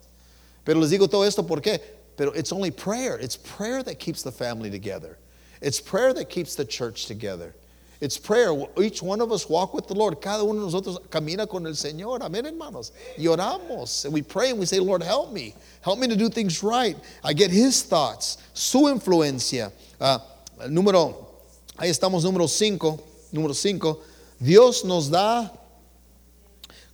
Pero 0.63 0.79
les 0.79 0.91
digo 0.91 1.09
todo 1.09 1.23
esto 1.23 1.43
¿por 1.43 1.61
qué? 1.61 1.79
Pero 2.17 2.31
it's 2.31 2.51
only 2.51 2.71
prayer. 2.71 3.19
It's 3.19 3.37
prayer 3.37 3.83
that 3.83 3.99
keeps 3.99 4.23
the 4.23 4.31
family 4.31 4.69
together. 4.69 5.17
It's 5.61 5.79
prayer 5.79 6.13
that 6.13 6.29
keeps 6.29 6.55
the 6.55 6.65
church 6.65 7.05
together. 7.05 7.55
It's 8.05 8.19
prayer. 8.19 8.55
Each 8.79 9.01
one 9.01 9.19
of 9.19 9.31
us 9.31 9.49
walk 9.49 9.73
with 9.73 9.87
the 9.87 9.95
Lord. 9.95 10.21
Cada 10.21 10.43
uno 10.43 10.59
de 10.59 10.71
nosotros 10.71 10.99
camina 11.09 11.49
con 11.49 11.65
el 11.65 11.73
Señor. 11.73 12.19
Amén, 12.19 12.45
hermanos. 12.45 12.91
Y 13.17 13.23
oramos. 13.23 14.05
And 14.05 14.13
we 14.13 14.21
pray 14.21 14.51
and 14.51 14.59
we 14.59 14.67
say, 14.67 14.79
Lord, 14.79 15.01
help 15.01 15.33
me. 15.33 15.55
Help 15.81 15.97
me 15.97 16.07
to 16.07 16.15
do 16.15 16.29
things 16.29 16.61
right. 16.61 16.95
I 17.23 17.33
get 17.33 17.49
His 17.49 17.81
thoughts, 17.81 18.37
su 18.53 18.81
influencia. 18.89 19.71
Ah, 19.99 20.21
número, 20.69 21.15
ahí 21.79 21.89
estamos, 21.89 22.23
número 22.23 22.47
5. 22.47 22.99
Número 23.33 23.55
5. 23.55 23.99
Dios 24.39 24.85
nos 24.85 25.09
da 25.09 25.51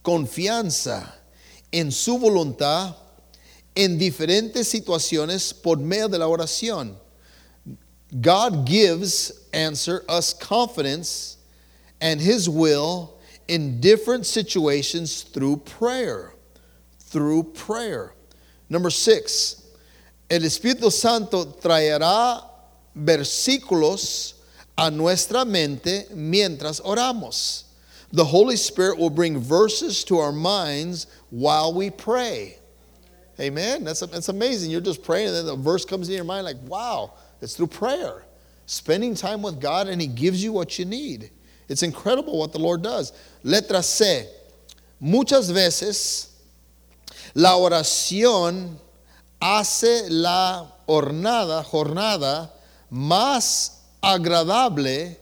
confianza 0.02 1.14
en 1.74 1.92
su 1.92 2.20
voluntad 2.20 2.96
en 3.76 3.98
diferentes 3.98 4.70
situaciones 4.70 5.54
por 5.54 5.78
medio 5.78 6.08
de 6.08 6.20
la 6.20 6.30
oración. 6.30 6.98
God 8.20 8.66
gives 8.66 9.48
answer 9.54 10.04
us 10.10 10.34
confidence 10.34 11.38
and 12.02 12.20
his 12.20 12.50
will 12.50 13.18
in 13.48 13.80
different 13.80 14.26
situations 14.26 15.24
through 15.24 15.58
prayer. 15.58 16.34
Through 17.00 17.44
prayer. 17.44 18.14
Number 18.70 18.90
6. 18.90 19.68
El 20.30 20.42
Espíritu 20.42 20.92
Santo 20.92 21.46
traerá 21.46 22.44
versículos 22.96 24.34
a 24.78 24.90
nuestra 24.90 25.46
mente 25.46 26.06
mientras 26.14 26.82
oramos. 26.82 27.64
The 28.14 28.26
Holy 28.26 28.58
Spirit 28.58 28.98
will 28.98 29.10
bring 29.10 29.38
verses 29.38 30.04
to 30.06 30.18
our 30.18 30.32
minds 30.32 31.08
while 31.30 31.74
we 31.74 31.90
pray. 31.90 32.58
Amen. 33.40 33.84
That's, 33.84 34.02
that's 34.02 34.30
amazing. 34.30 34.70
You're 34.70 34.82
just 34.82 35.04
praying, 35.04 35.28
and 35.28 35.36
then 35.36 35.46
the 35.46 35.56
verse 35.56 35.86
comes 35.86 36.10
in 36.10 36.16
your 36.16 36.26
mind 36.26 36.46
like, 36.46 36.58
wow, 36.66 37.14
it's 37.42 37.56
through 37.56 37.68
prayer. 37.68 38.24
Spending 38.66 39.16
time 39.16 39.42
with 39.42 39.60
God, 39.60 39.88
and 39.88 40.00
He 40.02 40.08
gives 40.08 40.44
you 40.44 40.54
what 40.54 40.80
you 40.80 40.86
need. 40.86 41.32
It's 41.68 41.84
incredible 41.84 42.38
what 42.38 42.52
the 42.52 42.60
Lord 42.60 42.82
does. 42.82 43.12
Letra 43.44 43.84
C. 43.84 44.26
Muchas 45.00 45.52
veces 45.52 46.30
la 47.34 47.58
oración 47.58 48.78
hace 49.42 50.10
la 50.10 50.68
jornada, 50.88 51.64
jornada 51.64 52.52
más 52.92 53.72
agradable 54.02 55.18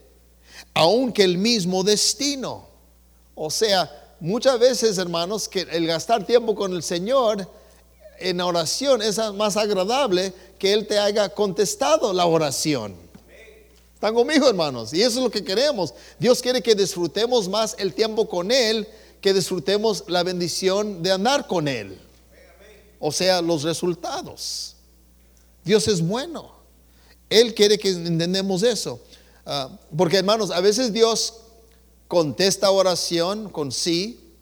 aunque 0.74 1.24
el 1.24 1.38
mismo 1.38 1.84
destino. 1.84 2.67
O 3.36 3.49
sea, 3.49 3.89
muchas 4.20 4.59
veces, 4.59 4.97
hermanos, 4.97 5.47
que 5.47 5.61
el 5.61 5.88
gastar 5.88 6.26
tiempo 6.26 6.55
con 6.55 6.74
el 6.74 6.84
Señor 6.84 7.47
en 8.20 8.41
oración 8.41 9.01
es 9.01 9.17
más 9.36 9.57
agradable 9.57 10.34
que 10.57 10.74
Él 10.74 10.88
te 10.88 10.99
haya 10.99 11.30
contestado 11.30 12.13
la 12.13 12.26
oración. 12.26 12.95
¿Están 13.95 14.13
conmigo, 14.13 14.47
hermanos? 14.47 14.93
Y 14.93 15.01
eso 15.01 15.20
es 15.20 15.24
lo 15.24 15.30
que 15.30 15.43
queremos. 15.43 15.93
Dios 16.17 16.41
quiere 16.41 16.61
que 16.61 16.74
disfrutemos 16.74 17.49
más 17.49 17.76
el 17.78 17.93
tiempo 17.93 18.30
con 18.30 18.49
Él, 18.51 18.88
que 19.20 19.34
disfrutemos 19.34 20.05
la 20.07 20.24
bendición 20.24 21.03
de 21.03 21.11
andar 21.11 21.47
con 21.47 21.67
Él. 21.67 21.99
O 22.99 23.11
sea, 23.11 23.41
los 23.41 23.63
resultados. 23.63 24.76
Dios 25.65 25.88
es 25.88 26.01
bueno. 26.01 26.51
Él 27.30 27.53
quiere 27.53 27.78
que 27.78 27.89
entendamos 27.89 28.63
eso. 28.63 29.01
Ah, 29.45 29.70
porque, 29.97 30.17
hermanos, 30.17 30.51
a 30.51 30.61
veces 30.61 30.93
Dios 30.93 31.34
contesta 32.07 32.72
oración 32.72 33.49
con 33.49 33.72
sí 33.72 34.34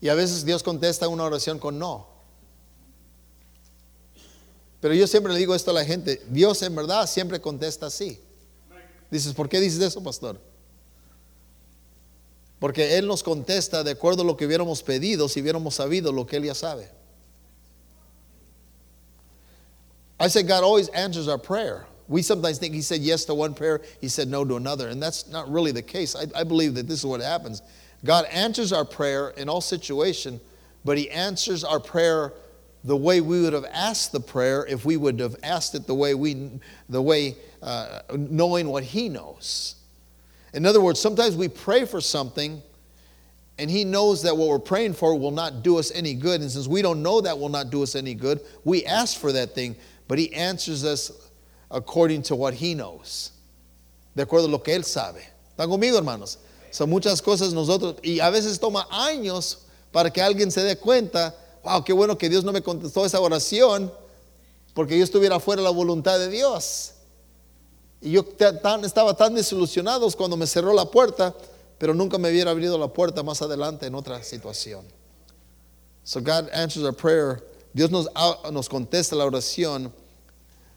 y 0.00 0.08
a 0.08 0.14
veces 0.14 0.44
Dios 0.44 0.62
contesta 0.62 1.08
una 1.08 1.24
oración 1.24 1.58
con 1.58 1.78
no. 1.78 2.13
Pero 4.84 4.92
yo 4.92 5.06
siempre 5.06 5.32
le 5.32 5.38
digo 5.38 5.54
esto 5.54 5.70
a 5.70 5.72
la 5.72 5.82
gente, 5.82 6.20
Dios 6.28 6.60
en 6.60 6.74
verdad 6.76 7.08
siempre 7.08 7.40
contesta 7.40 7.88
sí. 7.88 8.20
Dices, 9.10 9.32
¿por 9.32 9.48
qué 9.48 9.58
dices 9.58 9.80
eso, 9.80 10.02
pastor? 10.02 10.38
Porque 12.58 12.98
Él 12.98 13.06
nos 13.06 13.22
contesta 13.22 13.82
de 13.82 13.92
acuerdo 13.92 14.20
a 14.20 14.26
lo 14.26 14.36
que 14.36 14.44
hubiéramos 14.44 14.82
pedido 14.82 15.26
si 15.30 15.40
hubiéramos 15.40 15.76
sabido 15.76 16.12
lo 16.12 16.26
que 16.26 16.36
Él 16.36 16.44
ya 16.44 16.54
sabe. 16.54 16.86
I 20.20 20.28
said 20.28 20.46
God 20.46 20.62
always 20.62 20.90
answers 20.90 21.28
our 21.28 21.38
prayer. 21.38 21.86
We 22.06 22.20
sometimes 22.20 22.58
think 22.58 22.74
He 22.74 22.82
said 22.82 23.00
yes 23.00 23.24
to 23.24 23.34
one 23.34 23.54
prayer, 23.54 23.80
He 24.02 24.08
said 24.08 24.28
no 24.28 24.44
to 24.44 24.56
another, 24.56 24.90
and 24.90 25.02
that's 25.02 25.26
not 25.28 25.50
really 25.50 25.72
the 25.72 25.80
case. 25.80 26.14
I, 26.14 26.26
I 26.38 26.44
believe 26.44 26.74
that 26.74 26.86
this 26.86 26.98
is 26.98 27.06
what 27.06 27.22
happens. 27.22 27.62
God 28.04 28.26
answers 28.26 28.70
our 28.70 28.84
prayer 28.84 29.30
in 29.30 29.48
all 29.48 29.62
situation, 29.62 30.42
but 30.84 30.98
He 30.98 31.08
answers 31.08 31.64
our 31.64 31.80
prayer 31.80 32.34
the 32.84 32.96
way 32.96 33.20
we 33.20 33.40
would 33.40 33.54
have 33.54 33.66
asked 33.72 34.12
the 34.12 34.20
prayer 34.20 34.66
if 34.66 34.84
we 34.84 34.96
would 34.96 35.18
have 35.18 35.36
asked 35.42 35.74
it 35.74 35.86
the 35.86 35.94
way 35.94 36.14
we, 36.14 36.50
the 36.88 37.00
way 37.00 37.36
uh, 37.62 38.00
knowing 38.12 38.68
what 38.68 38.84
He 38.84 39.08
knows. 39.08 39.76
In 40.52 40.66
other 40.66 40.80
words, 40.80 41.00
sometimes 41.00 41.34
we 41.34 41.48
pray 41.48 41.84
for 41.84 42.00
something 42.00 42.62
and 43.58 43.70
he 43.70 43.84
knows 43.84 44.22
that 44.22 44.36
what 44.36 44.48
we're 44.48 44.58
praying 44.58 44.94
for 44.94 45.16
will 45.16 45.30
not 45.30 45.62
do 45.62 45.78
us 45.78 45.92
any 45.92 46.14
good. 46.14 46.40
And 46.40 46.50
since 46.50 46.66
we 46.66 46.82
don't 46.82 47.02
know 47.02 47.20
that 47.20 47.38
will 47.38 47.48
not 47.48 47.70
do 47.70 47.82
us 47.82 47.94
any 47.94 48.14
good, 48.14 48.40
we 48.64 48.84
ask 48.84 49.18
for 49.18 49.32
that 49.32 49.54
thing, 49.54 49.76
but 50.08 50.18
he 50.18 50.32
answers 50.34 50.84
us 50.84 51.30
according 51.70 52.22
to 52.22 52.36
what 52.36 52.54
he 52.54 52.74
knows. 52.74 53.30
De 54.16 54.24
acuerdo 54.24 54.46
a 54.46 54.48
lo 54.48 54.58
que 54.58 54.74
él 54.74 54.84
sabe. 54.84 55.22
¿Están 55.56 55.68
conmigo, 55.68 55.96
hermanos? 55.96 56.38
Son 56.70 56.90
muchas 56.90 57.20
cosas 57.22 57.52
nosotros, 57.52 57.96
y 58.02 58.18
a 58.18 58.30
veces 58.30 58.58
toma 58.58 58.86
años 58.90 59.58
para 59.92 60.10
que 60.10 60.20
alguien 60.20 60.50
se 60.50 60.62
dé 60.62 60.76
cuenta, 60.76 61.32
wow, 61.64 61.82
qué 61.82 61.92
bueno 61.92 62.16
que 62.16 62.28
Dios 62.28 62.44
no 62.44 62.52
me 62.52 62.62
contestó 62.62 63.04
esa 63.04 63.20
oración, 63.20 63.92
porque 64.74 64.96
yo 64.98 65.04
estuviera 65.04 65.40
fuera 65.40 65.62
de 65.62 65.68
la 65.68 65.74
voluntad 65.74 66.18
de 66.18 66.28
Dios. 66.28 66.92
Y 68.00 68.10
yo 68.10 68.24
estaba 68.38 69.16
tan 69.16 69.34
desilusionado 69.34 70.10
cuando 70.12 70.36
me 70.36 70.46
cerró 70.46 70.74
la 70.74 70.84
puerta, 70.84 71.34
pero 71.78 71.94
nunca 71.94 72.18
me 72.18 72.30
hubiera 72.30 72.50
abrido 72.50 72.76
la 72.76 72.88
puerta 72.88 73.22
más 73.22 73.40
adelante 73.40 73.86
en 73.86 73.94
otra 73.94 74.22
situación. 74.22 74.84
So 76.02 76.20
God 76.20 76.50
answers 76.52 76.84
our 76.84 76.94
prayer. 76.94 77.42
Dios 77.72 77.90
nos, 77.90 78.08
nos 78.52 78.68
contesta 78.68 79.16
la 79.16 79.24
oración 79.24 79.90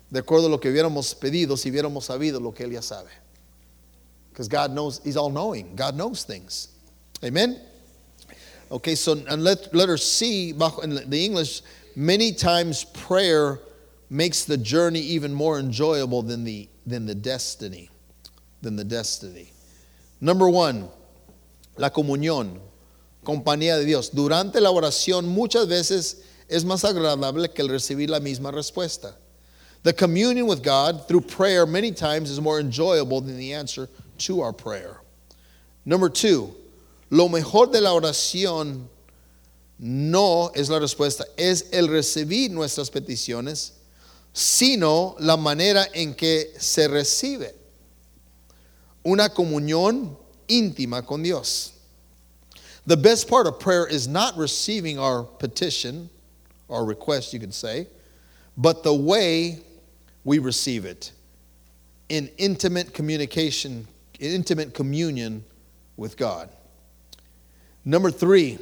de 0.10 0.20
acuerdo 0.20 0.48
a 0.48 0.50
lo 0.50 0.60
que 0.60 0.70
hubiéramos 0.70 1.14
pedido 1.16 1.58
si 1.58 1.70
hubiéramos 1.70 2.06
sabido 2.06 2.40
lo 2.40 2.54
que 2.54 2.64
Él 2.64 2.72
ya 2.72 2.82
sabe. 2.82 3.10
Because 4.32 4.48
God 4.48 4.72
knows, 4.72 5.02
He's 5.04 5.18
all 5.18 5.30
knowing. 5.30 5.76
God 5.76 5.96
knows 5.96 6.24
things. 6.24 6.70
Amen? 7.24 7.60
Okay, 8.70 8.96
so 8.96 9.14
and 9.30 9.44
let, 9.44 9.74
let 9.74 9.88
her 9.88 9.98
see, 9.98 10.50
in 10.50 11.10
the 11.10 11.26
English, 11.26 11.62
many 11.96 12.34
times 12.34 12.84
prayer 12.84 13.60
makes 14.10 14.44
the 14.46 14.58
journey 14.58 15.00
even 15.00 15.34
more 15.34 15.60
enjoyable 15.60 16.22
than 16.22 16.44
the, 16.44 16.68
than 16.86 17.06
the 17.06 17.16
destiny. 17.16 17.90
Than 18.62 18.76
the 18.76 18.84
destiny. 18.84 19.52
Number 20.20 20.50
one, 20.50 20.90
la 21.78 21.90
comunión, 21.90 22.60
compañía 23.24 23.78
de 23.78 23.86
Dios. 23.86 24.10
Durante 24.10 24.60
la 24.60 24.72
oración 24.72 25.26
muchas 25.26 25.68
veces 25.68 26.24
es 26.50 26.64
más 26.64 26.84
agradable 26.84 27.54
que 27.54 27.62
el 27.62 27.70
recibir 27.70 28.10
la 28.10 28.20
misma 28.20 28.52
respuesta. 28.52 29.14
The 29.84 29.94
communion 29.94 30.48
with 30.48 30.64
God 30.64 31.08
through 31.08 31.22
prayer 31.22 31.66
many 31.66 31.92
times 31.92 32.30
is 32.30 32.42
more 32.42 32.60
enjoyable 32.60 33.22
than 33.22 33.38
the 33.38 33.54
answer 33.54 33.88
to 34.20 34.42
our 34.42 34.52
prayer. 34.52 35.02
Number 35.86 36.10
two, 36.10 36.54
lo 37.10 37.30
mejor 37.30 37.72
de 37.72 37.82
la 37.82 37.94
oración 37.94 38.90
no 39.80 40.52
es 40.56 40.70
la 40.70 40.80
respuesta, 40.80 41.26
es 41.38 41.68
el 41.72 41.88
recibir 41.88 42.52
nuestras 42.52 42.90
peticiones, 42.90 43.74
sino 44.34 45.16
la 45.20 45.38
manera 45.38 45.88
en 45.94 46.14
que 46.14 46.54
se 46.58 46.88
recibe 46.88 47.54
una 49.04 49.30
comunión 49.30 50.18
íntima 50.48 51.06
con 51.06 51.24
Dios. 51.24 51.74
The 52.86 52.98
best 52.98 53.30
part 53.30 53.48
of 53.48 53.60
prayer 53.60 53.86
is 53.86 54.08
not 54.08 54.38
receiving 54.38 54.98
our 54.98 55.24
petition 55.24 56.10
or 56.68 56.86
request, 56.86 57.34
you 57.34 57.40
could 57.40 57.54
say, 57.54 57.88
but 58.58 58.84
the 58.84 58.94
way 58.94 59.60
we 60.24 60.40
receive 60.40 60.86
it 60.86 61.12
in 62.10 62.30
intimate 62.38 62.94
communication, 62.94 63.88
in 64.20 64.32
intimate 64.34 64.74
communion 64.74 65.44
with 65.98 66.18
God. 66.18 66.50
Number 67.88 68.12
three, 68.12 68.60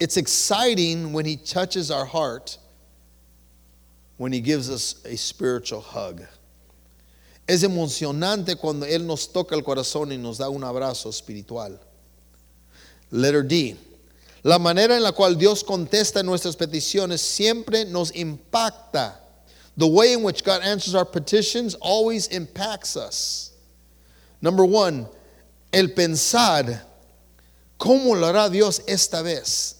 it's 0.00 0.16
exciting 0.16 1.12
when 1.12 1.26
He 1.26 1.36
touches 1.36 1.90
our 1.90 2.06
heart, 2.06 2.56
when 4.16 4.32
He 4.32 4.40
gives 4.40 4.70
us 4.70 5.04
a 5.04 5.14
spiritual 5.14 5.82
hug. 5.82 6.22
Es 7.46 7.64
emocionante 7.64 8.58
cuando 8.58 8.86
Él 8.86 9.04
nos 9.04 9.26
toca 9.26 9.54
el 9.54 9.60
corazón 9.60 10.10
y 10.10 10.16
nos 10.16 10.38
da 10.38 10.48
un 10.48 10.62
abrazo 10.62 11.10
espiritual. 11.10 11.78
Letter 13.10 13.42
D. 13.42 13.76
La 14.42 14.58
manera 14.58 14.96
en 14.96 15.02
la 15.02 15.12
cual 15.12 15.34
Dios 15.34 15.62
contesta 15.62 16.24
nuestras 16.24 16.56
peticiones 16.56 17.20
siempre 17.20 17.84
nos 17.84 18.10
impacta. 18.12 19.16
The 19.76 19.86
way 19.86 20.14
in 20.14 20.22
which 20.22 20.44
God 20.44 20.62
answers 20.62 20.94
our 20.94 21.04
petitions 21.04 21.74
always 21.74 22.28
impacts 22.28 22.96
us. 22.96 23.52
Number 24.40 24.64
one, 24.64 25.06
el 25.74 25.88
pensar, 25.88 26.80
¿cómo 27.78 28.18
lo 28.18 28.26
hará 28.26 28.50
Dios 28.50 28.80
esta 28.86 29.22
vez? 29.22 29.74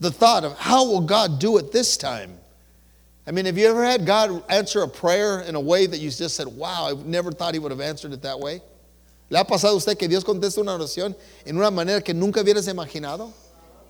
The 0.00 0.10
thought 0.10 0.44
of 0.44 0.58
how 0.58 0.84
will 0.90 1.02
God 1.02 1.38
do 1.38 1.58
it 1.58 1.72
this 1.72 1.96
time? 1.96 2.38
I 3.26 3.32
mean, 3.32 3.44
have 3.44 3.58
you 3.58 3.68
ever 3.68 3.84
had 3.84 4.06
God 4.06 4.42
answer 4.48 4.82
a 4.82 4.88
prayer 4.88 5.40
in 5.40 5.54
a 5.54 5.60
way 5.60 5.86
that 5.86 5.98
you 5.98 6.10
just 6.10 6.34
said, 6.36 6.48
wow, 6.48 6.88
I 6.88 6.94
never 7.04 7.30
thought 7.30 7.54
He 7.54 7.60
would 7.60 7.70
have 7.70 7.80
answered 7.80 8.12
it 8.12 8.22
that 8.22 8.40
way? 8.40 8.62
¿Le 9.28 9.38
ha 9.38 9.44
pasado 9.44 9.74
a 9.74 9.76
usted 9.76 9.96
que 9.96 10.08
Dios 10.08 10.24
contesta 10.24 10.58
una 10.58 10.72
oración 10.72 11.14
en 11.46 11.56
una 11.56 11.70
manera 11.70 12.02
que 12.02 12.12
nunca 12.12 12.40
hubieras 12.40 12.66
imaginado? 12.66 13.30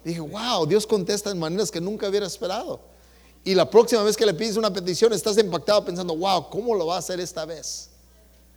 Dije, 0.04 0.20
wow, 0.20 0.66
Dios 0.66 0.84
contesta 0.84 1.30
en 1.30 1.38
maneras 1.38 1.70
que 1.70 1.80
nunca 1.80 2.06
hubiera 2.08 2.26
esperado. 2.26 2.80
Y 3.44 3.54
la 3.54 3.64
próxima 3.64 4.02
vez 4.02 4.16
que 4.16 4.26
le 4.26 4.34
pides 4.34 4.56
una 4.56 4.70
petición, 4.70 5.12
estás 5.12 5.38
impactado 5.38 5.84
pensando, 5.84 6.14
wow, 6.14 6.50
¿cómo 6.50 6.74
lo 6.76 6.86
va 6.86 6.96
a 6.96 6.98
hacer 6.98 7.20
esta 7.20 7.46
vez? 7.46 7.88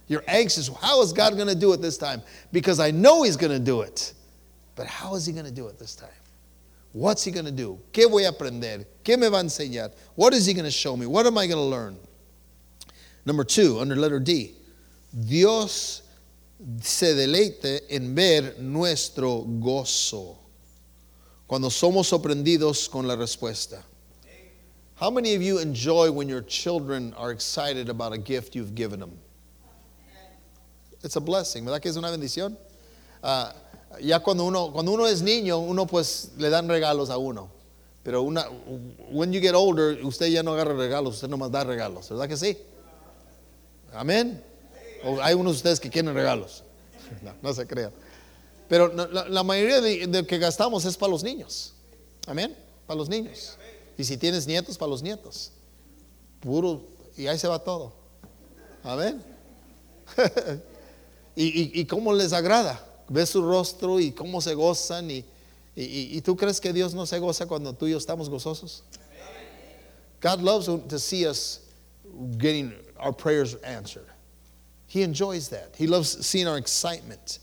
You're 0.08 0.24
anxious. 0.28 0.68
How 0.68 1.02
is 1.02 1.14
God 1.14 1.36
going 1.36 1.48
to 1.48 1.56
do 1.56 1.72
it 1.72 1.82
this 1.82 1.98
time? 1.98 2.22
Because 2.52 2.80
I 2.82 2.92
know 2.92 3.24
He's 3.24 3.38
going 3.38 3.54
to 3.54 3.60
do 3.60 3.82
it. 3.82 4.14
But 4.76 4.88
how 4.88 5.16
is 5.16 5.26
He 5.26 5.34
going 5.34 5.46
to 5.46 5.52
do 5.52 5.68
it 5.68 5.78
this 5.78 5.96
time? 5.96 6.10
What's 6.94 7.24
He 7.24 7.32
going 7.32 7.46
to 7.46 7.52
do? 7.52 7.80
¿Qué 7.92 8.10
voy 8.10 8.26
a 8.26 8.32
aprender? 8.32 8.86
¿Qué 9.04 9.18
me 9.18 9.28
va 9.28 9.40
a 9.40 9.44
enseñar? 9.44 9.92
What 10.16 10.34
is 10.34 10.46
He 10.46 10.54
going 10.54 10.66
to 10.66 10.72
show 10.72 10.96
me? 10.96 11.06
What 11.06 11.26
am 11.26 11.38
I 11.38 11.48
going 11.48 11.58
to 11.58 11.64
learn? 11.64 11.98
Number 13.26 13.44
two, 13.44 13.80
under 13.80 13.96
letter 13.96 14.20
D, 14.20 14.54
Dios 15.28 16.02
se 16.82 17.14
deleite 17.14 17.82
en 17.90 18.14
ver 18.16 18.56
nuestro 18.60 19.44
gozo 19.44 20.38
cuando 21.48 21.70
somos 21.70 22.10
sorprendidos 22.10 22.90
con 22.90 23.08
la 23.08 23.16
respuesta. 23.16 23.84
How 24.96 25.10
many 25.10 25.36
of 25.36 25.42
you 25.42 25.60
enjoy 25.60 26.12
when 26.12 26.30
your 26.30 26.42
children 26.42 27.14
are 27.18 27.32
excited 27.32 27.90
about 27.90 28.14
a 28.14 28.18
gift 28.18 28.56
you've 28.56 28.76
given 28.76 29.00
them? 29.00 29.18
It's 31.04 31.16
a 31.16 31.22
blessing, 31.22 31.66
¿verdad 31.66 31.82
que 31.82 31.90
es 31.90 31.98
una 31.98 32.10
bendición? 32.10 32.56
Uh, 33.22 33.52
ya 34.02 34.20
cuando 34.20 34.46
uno, 34.46 34.72
cuando 34.72 34.92
uno 34.92 35.08
es 35.08 35.22
niño, 35.22 35.60
uno 35.60 35.86
pues 35.88 36.32
le 36.38 36.50
dan 36.50 36.68
regalos 36.68 37.10
a 37.10 37.18
uno. 37.18 37.50
Pero 38.04 38.22
una, 38.22 38.48
when 39.12 39.32
you 39.32 39.40
get 39.40 39.54
older, 39.56 40.04
usted 40.04 40.28
ya 40.28 40.44
no 40.44 40.54
agarra 40.54 40.74
regalos, 40.74 41.16
usted 41.16 41.30
nomás 41.30 41.52
da 41.52 41.64
regalos, 41.64 42.10
¿verdad 42.10 42.28
que 42.28 42.36
sí? 42.36 42.58
Amén. 43.94 44.44
O 45.06 45.22
hay 45.22 45.34
unos 45.36 45.54
de 45.54 45.58
ustedes 45.58 45.80
que 45.80 45.90
quieren 45.90 46.14
regalos. 46.14 46.64
No, 47.42 47.54
se 47.54 47.68
crean. 47.68 47.92
Pero 48.68 48.92
la, 48.92 49.30
la 49.30 49.44
mayoría 49.44 49.82
de, 49.82 50.08
de, 50.08 50.26
que 50.26 50.40
gastamos 50.40 50.84
es 50.86 50.98
para 50.98 51.12
los 51.12 51.24
niños. 51.24 51.74
Amén. 52.26 52.56
Para 52.88 52.98
los 52.98 53.08
niños. 53.08 53.58
Y 53.98 54.04
si 54.04 54.18
tienes 54.18 54.48
nietos, 54.48 54.80
para 54.80 54.90
los 54.90 55.04
nietos. 55.04 55.52
Puro, 56.40 56.82
y 57.16 57.28
ahí 57.28 57.38
se 57.38 57.48
va 57.48 57.60
todo. 57.60 57.94
Amén. 58.84 59.22
y, 61.36 61.46
y, 61.46 61.82
y, 61.82 61.86
cómo 61.86 62.14
les 62.14 62.34
agrada. 62.34 62.84
Ves 63.10 63.30
su 63.32 63.42
rostro 63.42 64.00
y 64.00 64.12
cómo 64.12 64.42
se 64.42 64.54
gozan. 64.54 65.10
Y, 65.10 65.24
y, 65.76 66.22
tú 66.22 66.38
crees 66.38 66.60
que 66.60 66.72
Dios 66.72 66.94
no 66.94 67.06
se 67.06 67.20
goza 67.20 67.46
cuando 67.46 67.74
tú 67.74 67.86
y 67.86 67.92
yo 67.92 67.98
estamos 67.98 68.30
gozosos? 68.30 68.82
God 70.22 70.42
loves 70.42 70.66
to 70.66 71.00
see 71.00 71.26
us 71.26 71.60
getting 72.38 72.74
our 72.98 73.12
prayers 73.12 73.56
answered. 73.56 74.08
He 74.88 75.02
enjoys 75.02 75.50
that. 75.50 75.76
He 75.76 75.88
loves 75.88 76.26
seeing 76.26 76.48
our 76.48 76.58
excitement. 76.58 77.40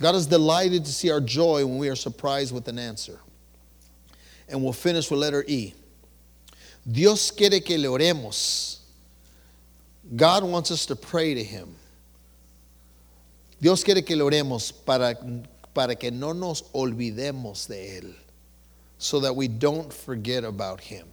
God 0.00 0.14
is 0.14 0.26
delighted 0.26 0.86
to 0.86 0.92
see 0.92 1.10
our 1.10 1.20
joy 1.20 1.64
when 1.66 1.78
we 1.78 1.88
are 1.88 1.94
surprised 1.94 2.54
with 2.54 2.66
an 2.68 2.78
answer. 2.78 3.20
And 4.48 4.62
we'll 4.62 4.72
finish 4.72 5.10
with 5.10 5.20
letter 5.20 5.44
E. 5.46 5.74
Dios 6.90 7.30
quiere 7.30 7.60
que 7.60 7.76
le 7.76 7.88
oremos. 7.88 8.78
God 10.16 10.42
wants 10.42 10.70
us 10.70 10.86
to 10.86 10.96
pray 10.96 11.34
to 11.34 11.44
Him. 11.44 11.76
Dios 13.60 13.84
quiere 13.84 14.02
que 14.02 14.16
le 14.16 14.22
oremos 14.22 14.72
para, 14.72 15.18
para 15.74 15.94
que 15.94 16.10
no 16.10 16.32
nos 16.32 16.64
olvidemos 16.72 17.68
de 17.68 17.98
Él. 17.98 18.14
So 18.98 19.20
that 19.20 19.34
we 19.34 19.48
don't 19.48 19.92
forget 19.92 20.44
about 20.44 20.80
Him. 20.80 21.06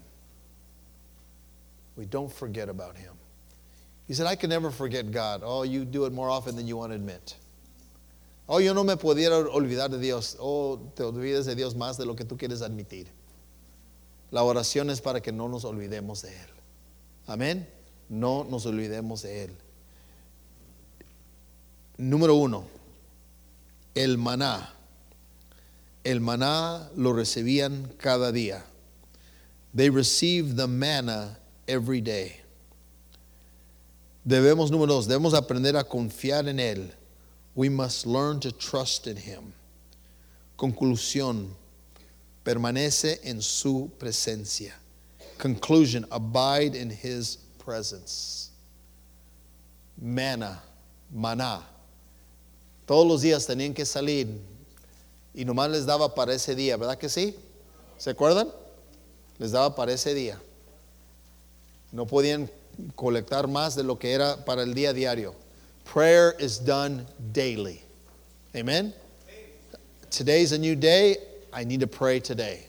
We 1.95 2.05
don't 2.05 2.31
forget 2.31 2.69
about 2.69 2.95
Him. 2.97 3.13
He 4.07 4.13
said, 4.13 4.27
I 4.27 4.35
can 4.35 4.49
never 4.49 4.71
forget 4.71 5.11
God. 5.11 5.41
Oh, 5.43 5.63
you 5.63 5.83
do 5.83 6.05
it 6.05 6.13
more 6.13 6.29
often 6.29 6.55
than 6.55 6.67
you 6.67 6.77
want 6.77 6.91
to 6.91 6.95
admit. 6.95 7.35
Oh, 8.47 8.59
yo 8.59 8.73
no 8.73 8.83
me 8.83 8.95
pudiera 8.95 9.45
olvidar 9.53 9.89
de 9.89 9.99
Dios. 9.99 10.37
Oh, 10.39 10.77
te 10.95 11.03
olvides 11.03 11.45
de 11.45 11.55
Dios 11.55 11.75
más 11.75 11.97
de 11.97 12.05
lo 12.05 12.15
que 12.15 12.23
tú 12.23 12.37
quieres 12.37 12.61
admitir. 12.61 13.07
La 14.31 14.43
oración 14.43 14.89
es 14.89 15.01
para 15.01 15.21
que 15.21 15.31
no 15.33 15.49
nos 15.49 15.65
olvidemos 15.65 16.21
de 16.21 16.29
Él. 16.29 16.49
Amén. 17.27 17.67
No 18.07 18.45
nos 18.45 18.65
olvidemos 18.65 19.21
de 19.23 19.45
Él. 19.45 19.57
Número 21.97 22.35
uno, 22.35 22.65
el 23.95 24.17
maná. 24.17 24.69
El 26.03 26.21
maná 26.21 26.89
lo 26.95 27.11
recibían 27.11 27.91
cada 27.97 28.31
día. 28.31 28.63
They 29.73 29.89
received 29.89 30.55
the 30.55 30.67
manna 30.67 31.37
every 31.67 32.01
day. 32.01 32.39
Debemos, 34.25 34.71
número 34.71 34.87
dos, 34.87 35.07
debemos 35.07 35.33
aprender 35.33 35.75
a 35.75 35.83
confiar 35.83 36.47
en 36.47 36.59
Él. 36.59 36.91
We 37.55 37.69
must 37.69 38.05
learn 38.05 38.39
to 38.41 38.51
trust 38.51 39.07
in 39.07 39.17
Him. 39.17 39.53
Conclusión, 40.57 41.49
permanece 42.45 43.19
en 43.23 43.41
su 43.41 43.91
presencia. 43.97 44.73
Conclusion, 45.37 46.05
abide 46.11 46.75
in 46.75 46.89
His 46.89 47.37
presence. 47.57 48.51
Manna, 49.99 50.61
maná. 51.13 51.63
Todos 52.87 53.05
los 53.05 53.21
días 53.21 53.45
tenían 53.45 53.73
que 53.73 53.85
salir 53.85 54.29
y 55.33 55.45
nomás 55.45 55.69
les 55.69 55.85
daba 55.85 56.15
para 56.15 56.33
ese 56.33 56.55
día, 56.55 56.77
¿verdad 56.77 56.97
que 56.97 57.09
sí? 57.09 57.35
¿Se 57.97 58.09
acuerdan? 58.09 58.47
Les 59.37 59.51
daba 59.51 59.75
para 59.75 59.91
ese 59.91 60.13
día. 60.13 60.39
No 61.91 62.07
podían 62.07 62.49
colectar 62.95 63.47
más 63.47 63.75
de 63.75 63.83
lo 63.83 63.99
que 63.99 64.13
era 64.13 64.43
para 64.45 64.63
el 64.63 64.73
día 64.73 64.93
diario. 64.93 65.35
Prayer 65.93 66.35
is 66.39 66.63
done 66.63 67.05
daily. 67.33 67.81
Amen? 68.55 68.93
Today's 70.09 70.53
a 70.53 70.57
new 70.57 70.75
day. 70.75 71.17
I 71.53 71.65
need 71.65 71.81
to 71.81 71.87
pray 71.87 72.21
today. 72.21 72.67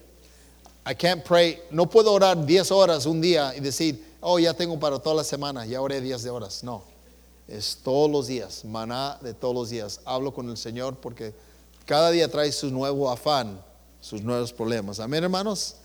I 0.84 0.94
can't 0.94 1.24
pray, 1.24 1.60
no 1.70 1.86
puedo 1.86 2.12
orar 2.12 2.44
10 2.44 2.72
horas 2.72 3.06
un 3.06 3.20
día 3.20 3.54
y 3.54 3.60
decir, 3.60 4.02
oh, 4.20 4.38
ya 4.38 4.52
tengo 4.52 4.80
para 4.80 4.98
toda 4.98 5.16
la 5.16 5.22
semana, 5.22 5.64
ya 5.64 5.80
oré 5.80 6.00
días 6.00 6.24
de 6.24 6.30
horas. 6.30 6.64
No, 6.64 6.82
es 7.48 7.78
todos 7.82 8.10
los 8.10 8.26
días, 8.26 8.64
maná 8.64 9.18
de 9.22 9.34
todos 9.34 9.54
los 9.54 9.70
días. 9.70 10.00
Hablo 10.04 10.32
con 10.32 10.48
el 10.50 10.56
Señor 10.56 10.96
porque 10.96 11.34
cada 11.86 12.10
día 12.10 12.30
trae 12.30 12.52
su 12.52 12.70
nuevo 12.70 13.10
afán, 13.10 13.60
sus 14.00 14.22
nuevos 14.22 14.52
problemas. 14.52 15.00
Amén, 15.00 15.24
hermanos. 15.24 15.76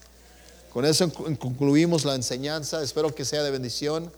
Con 0.74 0.86
eso 0.86 1.09
concluimos 1.39 2.03
la 2.03 2.16
enseñanza. 2.16 2.84
Espero 2.84 3.14
que 3.16 3.24
sea 3.24 3.43
de 3.43 3.51
bendición. 3.51 4.11